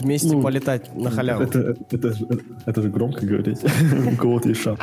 Вместе 0.00 0.32
Ну, 0.34 0.42
полетать 0.42 0.92
на 0.96 1.10
халяву. 1.10 1.44
Это, 1.44 1.76
это, 1.92 2.12
же- 2.12 2.26
это 2.66 2.82
же 2.82 2.88
громко 2.90 3.24
говорить. 3.24 3.60
У 4.12 4.16
кого-то 4.16 4.48
есть 4.48 4.62
шанс. 4.62 4.80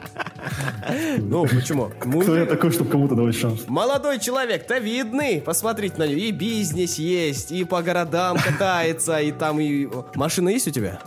Ну, 1.18 1.46
почему? 1.46 1.92
Кто 2.00 2.38
я 2.38 2.46
такой, 2.46 2.72
чтобы 2.72 2.90
кому-то 2.90 3.16
давать 3.16 3.36
шанс? 3.36 3.62
Молодой 3.68 4.20
человек-то 4.20 4.80
видный. 4.80 5.42
Посмотрите 5.42 5.98
на 5.98 6.08
него. 6.08 6.20
И 6.20 6.32
бизнес 6.32 6.96
есть, 6.96 7.52
и 7.52 7.64
по 7.64 7.82
городам 7.82 8.38
катается, 8.38 9.20
и 9.20 9.32
там 9.32 9.60
и... 9.60 9.88
Машина 10.16 10.50
есть 10.50 10.68
у 10.68 10.72
тебя? 10.72 11.00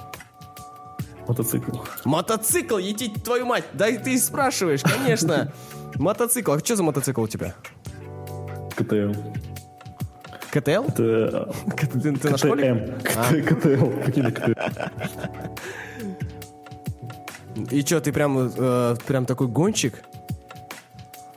Мотоцикл. 1.26 1.78
Мотоцикл, 2.04 2.78
идти 2.78 3.08
твою 3.08 3.46
мать. 3.46 3.64
Да 3.72 3.88
и 3.88 3.96
ты 3.98 4.18
спрашиваешь, 4.18 4.82
конечно. 4.82 5.52
Мотоцикл. 5.94 6.52
А 6.52 6.58
что 6.58 6.76
за 6.76 6.82
мотоцикл 6.82 7.22
у 7.22 7.28
тебя? 7.28 7.54
КТЛ. 8.76 9.12
КТЛ? 10.50 10.84
Это 10.88 11.52
Ты, 11.92 12.12
ты 12.12 12.30
на 12.30 12.36
школе? 12.36 12.98
А. 13.16 13.32
КТМ. 13.32 13.54
КТЛ. 13.54 13.86
Какие 14.04 14.30
КТЛ? 14.30 14.52
И 17.70 17.82
что, 17.82 18.00
ты 18.00 18.12
прям, 18.12 18.50
э, 18.56 18.96
прям 19.06 19.26
такой 19.26 19.48
гонщик? 19.48 20.02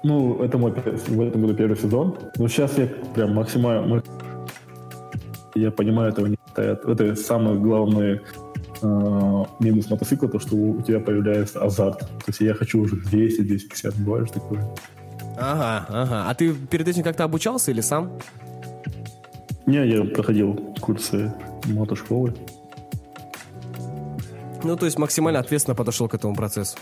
Ну, 0.03 0.43
это 0.43 0.57
мой 0.57 0.71
в 0.71 1.21
этом 1.21 1.41
году 1.41 1.55
первый 1.55 1.77
сезон. 1.77 2.15
Но 2.37 2.47
сейчас 2.47 2.77
я 2.77 2.87
прям 3.13 3.33
максимально... 3.33 4.03
Я 5.55 5.71
понимаю, 5.71 6.11
этого 6.11 6.27
не 6.27 6.37
хватает. 6.37 6.85
Это 6.85 7.15
самый 7.15 7.57
главный 7.57 8.21
э, 8.81 9.43
минус 9.59 9.89
мотоцикла, 9.89 10.29
то, 10.29 10.39
что 10.39 10.55
у 10.55 10.81
тебя 10.81 10.99
появляется 10.99 11.63
азарт. 11.63 11.99
То 11.99 12.27
есть 12.27 12.41
я 12.41 12.53
хочу 12.53 12.81
уже 12.81 12.97
200-250, 12.97 14.03
бывает 14.03 14.27
же 14.27 14.33
такое. 14.33 14.63
Ага, 15.37 15.85
ага. 15.89 16.29
А 16.29 16.33
ты 16.33 16.53
перед 16.53 16.87
этим 16.87 17.03
как-то 17.03 17.23
обучался 17.23 17.71
или 17.71 17.81
сам? 17.81 18.11
Не, 19.65 19.87
я 19.87 20.03
проходил 20.03 20.53
курсы 20.79 21.33
мотошколы. 21.65 22.33
Ну, 24.65 24.75
то 24.75 24.85
есть 24.85 24.97
максимально 24.97 25.39
ответственно 25.39 25.75
подошел 25.75 26.09
к 26.09 26.15
этому 26.15 26.35
процессу. 26.35 26.77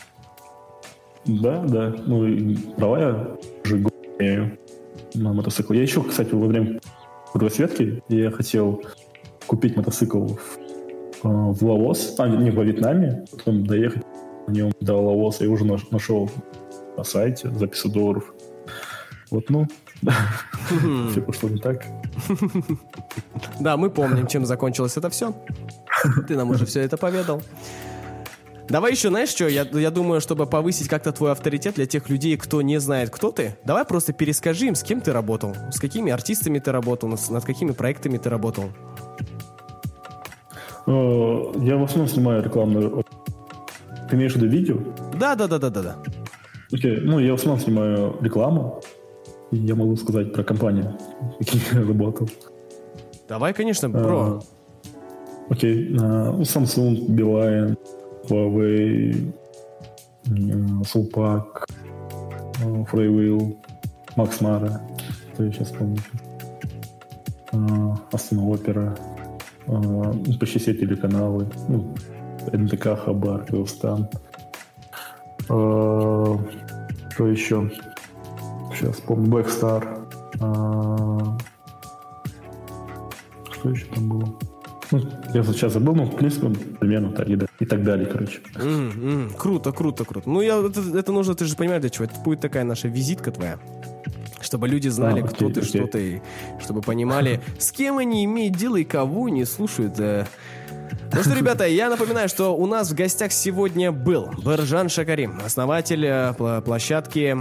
Да, 1.26 1.64
да. 1.64 1.94
Ну, 2.06 2.26
и 2.26 2.56
права 2.56 3.00
я 3.00 3.28
уже 3.66 3.78
год 3.78 3.94
имею 4.18 4.58
на 5.14 5.34
мотоцикл. 5.34 5.74
Я 5.74 5.82
еще, 5.82 6.02
кстати, 6.02 6.34
во 6.34 6.48
время 6.48 6.80
кругосветки 7.34 8.02
я 8.08 8.32
хотел 8.32 8.84
купить 9.48 9.76
мотоцикл 9.76 10.28
в, 10.28 10.58
э, 10.58 10.68
в 11.24 11.62
Лаос, 11.62 12.16
а, 12.20 12.28
не, 12.28 12.52
во 12.52 12.64
Вьетнаме, 12.64 13.26
потом 13.32 13.66
доехать 13.66 14.04
на 14.48 14.52
нем 14.54 14.72
до 14.80 14.96
Лаоса. 14.96 15.44
Я 15.44 15.50
уже 15.50 15.66
наш- 15.66 15.92
нашел 15.92 16.30
на 16.98 17.04
сайте 17.04 17.50
за 17.52 17.68
500 17.68 17.92
долларов. 17.92 18.34
Вот, 19.30 19.50
ну, 19.50 19.68
все 21.12 21.22
пошло 21.22 21.50
не 21.50 21.60
так. 21.60 21.84
Да, 23.60 23.78
мы 23.78 23.90
помним, 23.90 24.28
чем 24.28 24.46
закончилось 24.46 24.96
это 24.98 25.10
все. 25.10 25.34
Ты 26.28 26.36
нам 26.36 26.50
уже 26.52 26.66
все 26.66 26.82
это 26.82 26.98
поведал. 26.98 27.42
Давай 28.70 28.92
еще, 28.92 29.10
знаешь 29.10 29.30
что, 29.30 29.48
я, 29.48 29.64
я 29.74 29.92
думаю, 29.92 30.22
чтобы 30.22 30.46
повысить 30.46 30.88
как-то 30.88 31.12
твой 31.12 31.32
авторитет 31.34 31.76
для 31.76 31.86
тех 31.86 32.10
людей, 32.10 32.38
кто 32.38 32.62
не 32.62 32.80
знает, 32.80 33.10
кто 33.10 33.30
ты, 33.32 33.58
давай 33.66 33.84
просто 33.84 34.14
перескажи 34.14 34.68
им, 34.68 34.76
с 34.76 34.84
кем 34.84 35.02
ты 35.02 35.12
работал, 35.12 35.54
с 35.70 35.80
какими 35.80 36.12
артистами 36.14 36.60
ты 36.60 36.72
работал, 36.72 37.10
над, 37.10 37.20
над 37.30 37.44
какими 37.44 37.72
проектами 37.72 38.18
ты 38.18 38.30
работал. 38.30 38.66
Э, 40.88 41.44
Я 41.60 41.78
в 41.78 41.84
основном 41.84 42.08
снимаю 42.08 42.44
рекламную... 42.44 43.04
Ты 44.10 44.16
имеешь 44.16 44.34
в 44.34 44.36
виду 44.38 44.48
видео? 44.48 44.78
Да, 45.20 45.36
да, 45.36 45.48
да, 45.48 45.60
да, 45.60 45.70
да, 45.70 45.82
да. 45.82 45.96
Окей, 46.72 47.00
ну 47.02 47.20
я 47.20 47.34
в 47.34 47.36
основном 47.36 47.60
снимаю 47.64 48.18
рекламу. 48.22 48.82
Я 49.52 49.76
могу 49.76 49.96
сказать 49.96 50.34
про 50.34 50.44
компанию, 50.44 50.98
в 51.36 51.38
каких 51.40 51.74
я 51.74 51.82
работал. 51.82 52.30
Давай, 53.28 53.54
конечно, 53.54 53.88
Э, 53.88 53.90
бро. 53.90 54.44
Окей, 55.50 55.94
э, 55.94 56.32
ну, 56.32 56.42
Samsung, 56.42 57.08
Beeline, 57.10 57.78
Huawei, 58.30 59.34
м, 60.28 60.84
Sulpak, 60.86 61.66
э, 62.62 62.84
Freewheel, 62.92 63.56
Max 64.16 64.42
Mara, 64.42 64.80
что 65.34 65.44
я 65.44 65.52
сейчас 65.52 65.70
помню. 65.70 66.00
Э, 67.52 67.96
Астана 68.12 68.44
Опера, 68.48 68.96
ну, 69.68 70.14
почти 70.40 70.60
все 70.60 70.74
телеканалы, 70.74 71.48
ну, 71.68 71.94
НТК, 72.52 72.96
Хабар, 72.96 73.46
Кыргызстан. 73.46 74.08
Что 75.46 77.28
еще? 77.28 77.70
Сейчас 78.74 78.98
помню, 79.02 79.30
Black 79.30 79.48
Star. 79.48 79.84
Э, 80.40 81.38
Что 83.52 83.70
еще 83.70 83.86
там 83.94 84.10
было? 84.10 84.28
Ну, 84.94 85.02
я 85.34 85.44
сейчас 85.44 85.74
забыл, 85.74 85.96
ну, 85.96 86.06
в 86.06 86.16
принципе, 86.16 86.50
примерно 86.80 87.12
так 87.12 87.28
и, 87.28 87.66
так 87.66 87.84
далее, 87.84 88.06
короче. 88.06 88.42
М, 88.56 89.32
Круто, 89.38 89.72
круто, 89.72 90.06
круто. 90.06 90.30
Ну, 90.30 90.42
я, 90.42 90.58
это, 90.60 90.82
это 90.96 91.12
нужно, 91.12 91.34
ты 91.34 91.46
же 91.46 91.56
понимаешь, 91.56 91.82
для 91.82 91.90
чего. 91.90 92.06
Это 92.06 92.20
будет 92.20 92.42
такая 92.42 92.64
наша 92.64 92.88
визитка 92.90 93.32
твоя. 93.32 93.58
Чтобы 94.40 94.68
люди 94.68 94.90
знали, 94.90 95.22
А, 95.22 95.28
кто 95.28 95.48
окей, 95.48 95.54
ты, 95.56 95.60
окей. 95.62 95.70
что 95.82 95.88
ты, 95.88 96.22
чтобы 96.62 96.82
понимали, 96.82 97.42
с 97.58 97.72
кем 97.72 97.98
они 97.98 98.24
имеют 98.26 98.56
дело 98.56 98.76
и 98.76 98.84
кого 98.84 99.30
не 99.30 99.46
слушают. 99.46 100.00
э. 100.00 100.26
Ну 101.12 101.24
что, 101.24 101.34
ребята, 101.34 101.66
я 101.66 101.90
напоминаю, 101.90 102.30
что 102.30 102.56
у 102.56 102.66
нас 102.68 102.92
в 102.92 102.96
гостях 102.96 103.32
сегодня 103.32 103.92
был 103.92 104.30
Баржан 104.44 104.90
Шакарим, 104.90 105.40
основатель 105.44 106.06
э, 106.06 106.62
площадки 106.64 107.36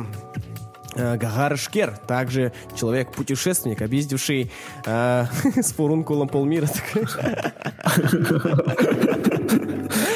Гагар 0.94 1.56
Шкер, 1.56 1.96
также 2.06 2.52
человек-путешественник, 2.76 3.82
объездивший 3.82 4.50
э, 4.84 5.26
с 5.56 5.72
фурункулом 5.72 6.28
полмира. 6.28 6.66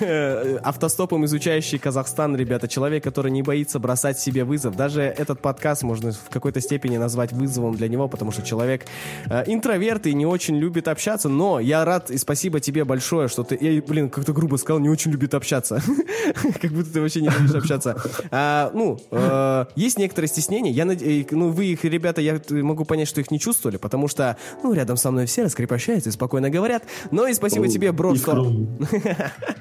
Э, 0.00 0.58
Автостопом 0.62 1.24
изучающий 1.24 1.78
Казахстан, 1.78 2.36
ребята. 2.36 2.68
Человек, 2.68 3.04
который 3.04 3.30
не 3.30 3.42
боится 3.42 3.78
бросать 3.78 4.18
себе 4.18 4.44
вызов. 4.44 4.76
Даже 4.76 5.02
этот 5.02 5.40
подкаст 5.40 5.82
можно 5.82 6.12
в 6.12 6.30
какой-то 6.30 6.60
степени 6.60 6.96
назвать 6.96 7.32
вызовом 7.32 7.74
для 7.74 7.88
него, 7.88 8.08
потому 8.08 8.32
что 8.32 8.42
человек 8.42 8.84
э, 9.26 9.44
интроверт 9.46 10.06
и 10.06 10.14
не 10.14 10.26
очень 10.26 10.56
любит 10.56 10.88
общаться. 10.88 11.28
Но 11.28 11.60
я 11.60 11.84
рад 11.84 12.10
и 12.10 12.18
спасибо 12.18 12.60
тебе 12.60 12.84
большое, 12.84 13.28
что 13.28 13.42
ты... 13.44 13.58
Я, 13.60 13.82
блин, 13.82 14.10
как-то 14.10 14.32
грубо 14.32 14.56
сказал, 14.56 14.80
не 14.80 14.88
очень 14.88 15.10
любит 15.10 15.34
общаться. 15.34 15.82
Как 16.60 16.70
будто 16.72 16.92
ты 16.92 17.00
вообще 17.00 17.20
не 17.20 17.28
любишь 17.28 17.54
общаться. 17.54 17.96
А, 18.30 18.70
Ну, 18.74 18.98
э, 19.10 19.64
есть 19.76 19.98
некоторые 19.98 20.28
стеснения. 20.28 20.70
Я 20.70 20.84
над- 20.84 21.02
э, 21.02 21.24
Ну, 21.30 21.50
вы 21.50 21.66
их, 21.66 21.84
ребята, 21.84 22.20
я 22.20 22.40
могу 22.50 22.84
понять, 22.84 23.08
что 23.08 23.20
их 23.20 23.30
не 23.30 23.38
чувствовали, 23.38 23.76
потому 23.76 24.08
что, 24.08 24.36
ну, 24.62 24.72
рядом 24.72 24.96
со 24.96 25.10
мной 25.10 25.26
все 25.26 25.44
раскрепощаются 25.44 26.10
и 26.10 26.12
спокойно 26.12 26.50
говорят. 26.50 26.84
Но 27.10 27.26
и 27.26 27.34
спасибо 27.34 27.68
тебе, 27.68 27.92
бро, 27.92 28.14
что... 28.14 28.43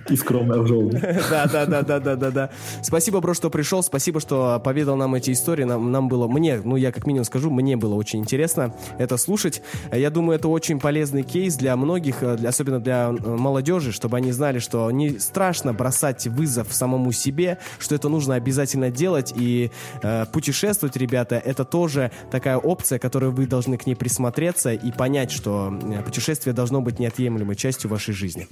И 0.10 0.15
скромный 0.15 0.60
обжел. 0.60 0.91
Да, 1.30 1.47
да, 1.47 1.65
да, 1.65 1.81
да, 1.81 1.99
да, 1.99 2.15
да, 2.15 2.31
да. 2.31 2.49
Спасибо, 2.81 3.19
бро, 3.22 3.34
что 3.34 3.49
пришел. 3.49 3.81
Спасибо, 3.84 4.19
что 4.19 4.61
поведал 4.64 4.95
нам 4.95 5.15
эти 5.15 5.31
истории. 5.31 5.64
Нам, 5.64 5.91
нам 5.91 6.07
было, 6.07 6.27
мне, 6.27 6.61
ну 6.64 6.76
я 6.76 6.91
как 6.91 7.07
минимум 7.07 7.26
скажу, 7.26 7.49
мне 7.49 7.77
было 7.77 7.95
очень 7.95 8.19
интересно 8.19 8.73
это 8.97 9.18
слушать. 9.18 9.61
Я 9.91 10.10
думаю, 10.10 10.38
это 10.38 10.47
очень 10.47 10.80
полезный 10.80 11.23
кейс 11.23 11.55
для 11.55 11.76
многих, 11.76 12.22
э, 12.22 12.35
для- 12.38 12.49
особенно 12.49 12.80
для 12.80 13.10
э, 13.10 13.27
молодежи, 13.30 13.91
чтобы 13.91 14.18
они 14.18 14.31
знали, 14.31 14.60
что 14.60 14.89
не 14.91 15.19
страшно 15.19 15.73
бросать 15.73 16.27
вызов 16.27 16.73
самому 16.73 17.11
себе, 17.11 17.57
что 17.80 17.95
это 17.95 18.10
нужно 18.10 18.35
обязательно 18.35 18.91
делать 18.91 19.34
и 19.35 19.72
э, 20.01 20.26
путешествовать, 20.31 20.95
ребята, 20.97 21.35
это 21.38 21.64
тоже 21.65 22.11
такая 22.31 22.57
опция, 22.57 22.99
которую 22.99 23.31
вы 23.31 23.47
должны 23.47 23.77
к 23.77 23.85
ней 23.85 23.95
присмотреться 23.95 24.73
и 24.73 24.91
понять, 24.91 25.31
что 25.31 25.73
э, 25.84 26.01
путешествие 26.03 26.53
должно 26.53 26.81
быть 26.81 26.99
неотъемлемой 26.99 27.55
частью 27.55 27.89
вашей 27.89 28.14
жизни. 28.14 28.47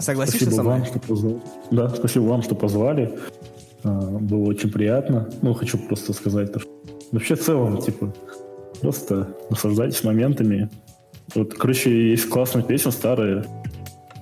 Согласишься 0.00 0.44
Спасибо 0.44 0.50
со 0.50 0.62
мной? 0.62 0.78
вам, 0.78 0.84
что 0.86 0.98
позвали. 1.00 1.40
Да, 1.70 1.88
спасибо 1.88 2.22
вам, 2.24 2.42
что 2.42 2.54
позвали. 2.54 3.18
А, 3.82 4.00
Было 4.18 4.44
очень 4.44 4.70
приятно. 4.70 5.28
Ну, 5.42 5.54
хочу 5.54 5.78
просто 5.78 6.12
сказать, 6.12 6.52
то, 6.52 6.60
что 6.60 6.70
вообще 7.12 7.34
в 7.34 7.40
целом, 7.42 7.78
типа, 7.80 8.12
просто 8.80 9.28
наслаждайтесь 9.50 10.04
моментами. 10.04 10.70
Вот, 11.34 11.54
короче, 11.54 12.10
есть 12.10 12.28
классная 12.28 12.62
песня 12.62 12.90
старая. 12.92 13.44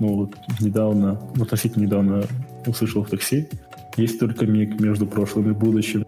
Ну, 0.01 0.17
вот 0.17 0.31
недавно, 0.61 1.21
ну, 1.35 1.45
относительно 1.45 1.85
недавно 1.85 2.25
услышал 2.67 3.05
в 3.05 3.11
такси. 3.11 3.49
Есть 3.97 4.19
только 4.19 4.47
миг 4.47 4.81
между 4.81 5.07
прошлым 5.07 5.51
и 5.51 5.55
будущим. 5.55 6.05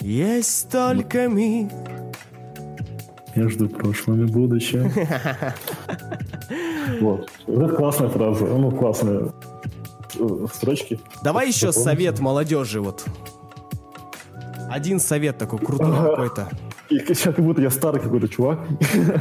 Есть 0.00 0.70
только 0.70 1.28
миг. 1.28 1.70
Между 3.36 3.68
прошлым 3.68 4.24
и 4.24 4.26
будущим. 4.26 4.90
Вот. 7.00 7.30
Это 7.46 7.68
классная 7.68 8.08
фраза. 8.08 8.44
Ну, 8.46 8.70
классная 8.70 9.32
э, 10.18 10.46
строчки. 10.52 10.98
Давай 11.22 11.48
еще 11.48 11.72
совет 11.72 12.18
молодежи, 12.20 12.80
вот. 12.80 13.04
Один 14.70 15.00
совет 15.00 15.38
такой 15.38 15.58
крутой 15.58 15.92
какой-то. 15.92 16.48
Сейчас 16.88 17.34
как 17.34 17.44
будто 17.44 17.60
я 17.62 17.70
старый 17.70 18.00
какой-то 18.00 18.28
чувак. 18.28 18.58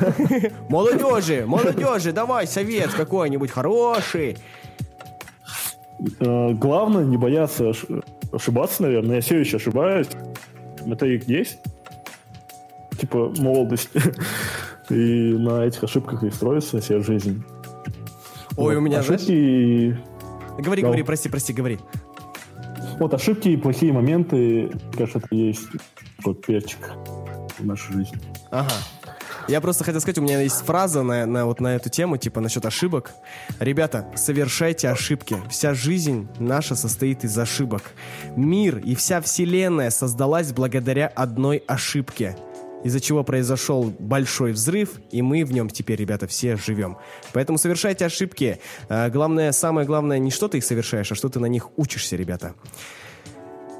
Молодежи, 0.69 1.43
молодежи, 1.45 2.11
давай 2.11 2.47
совет 2.47 2.91
какой-нибудь 2.93 3.51
хороший. 3.51 4.37
Э, 6.19 6.49
Главное 6.53 7.03
не 7.05 7.17
бояться 7.17 7.65
ош- 7.69 8.03
ошибаться, 8.31 8.83
наверное. 8.83 9.15
Я 9.17 9.21
все 9.21 9.39
еще 9.39 9.57
ошибаюсь. 9.57 10.07
Это 10.85 11.05
и 11.05 11.21
есть. 11.27 11.59
Типа 12.99 13.31
молодость. 13.37 13.89
И 14.89 15.33
на 15.37 15.65
этих 15.65 15.83
ошибках 15.83 16.23
и 16.23 16.31
строится 16.31 16.79
вся 16.81 16.99
жизнь. 16.99 17.43
Ой, 18.57 18.75
у 18.75 18.79
Вот. 18.79 18.85
меня, 18.85 18.99
ошибки, 18.99 19.25
знаешь... 19.25 19.97
Говори, 20.59 20.81
Да. 20.81 20.87
говори, 20.87 21.03
прости, 21.03 21.29
прости, 21.29 21.53
говори. 21.53 21.79
Вот 22.99 23.13
ошибки 23.13 23.49
и 23.49 23.57
плохие 23.57 23.93
моменты, 23.93 24.69
кажется, 24.97 25.19
это 25.19 25.33
есть 25.35 25.67
вот 26.25 26.45
перчик 26.45 26.79
в 27.57 27.65
нашей 27.65 27.93
жизни. 27.93 28.17
Ага. 28.51 28.71
Я 29.47 29.61
просто 29.61 29.83
хотел 29.83 29.99
сказать, 29.99 30.17
у 30.19 30.21
меня 30.21 30.41
есть 30.41 30.61
фраза 30.63 31.01
на, 31.01 31.25
на 31.25 31.45
вот 31.45 31.59
на 31.59 31.75
эту 31.75 31.89
тему, 31.89 32.17
типа 32.17 32.39
насчет 32.39 32.65
ошибок. 32.65 33.11
Ребята, 33.59 34.05
совершайте 34.15 34.89
ошибки. 34.89 35.37
Вся 35.49 35.73
жизнь 35.73 36.27
наша 36.37 36.75
состоит 36.75 37.23
из 37.23 37.35
ошибок. 37.37 37.81
Мир 38.35 38.77
и 38.77 38.93
вся 38.93 39.21
вселенная 39.21 39.89
создалась 39.89 40.51
благодаря 40.51 41.07
одной 41.07 41.63
ошибке. 41.65 42.35
Из-за 42.83 42.99
чего 42.99 43.23
произошел 43.23 43.93
большой 43.99 44.53
взрыв, 44.53 45.01
и 45.11 45.21
мы 45.21 45.43
в 45.43 45.51
нем 45.51 45.69
теперь, 45.69 45.99
ребята, 45.99 46.27
все 46.27 46.55
живем. 46.55 46.97
Поэтому 47.33 47.57
совершайте 47.57 48.05
ошибки. 48.05 48.59
А, 48.87 49.09
Главное, 49.09 49.51
самое 49.51 49.85
главное, 49.85 50.17
не 50.19 50.31
что 50.31 50.47
ты 50.47 50.59
их 50.59 50.63
совершаешь, 50.63 51.11
а 51.11 51.15
что 51.15 51.29
ты 51.29 51.39
на 51.39 51.47
них 51.47 51.69
учишься, 51.77 52.15
ребята. 52.15 52.53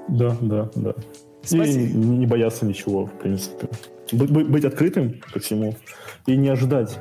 Да, 0.09 0.35
да, 0.41 0.69
да. 0.75 0.93
Спасибо. 1.43 1.65
И 1.65 1.93
не 1.93 2.25
бояться 2.25 2.65
ничего, 2.65 3.05
в 3.05 3.11
принципе. 3.19 3.69
Быть, 4.11 4.65
открытым 4.65 5.21
ко 5.33 5.39
всему. 5.39 5.75
И 6.25 6.35
не 6.35 6.49
ожидать 6.49 6.97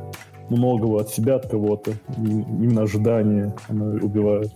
многого 0.51 1.01
от 1.01 1.11
себя, 1.11 1.37
от 1.37 1.51
кого-то. 1.51 1.93
Именно 2.17 2.83
ожидание, 2.83 3.55
оно 3.69 3.87
убивает. 3.87 4.53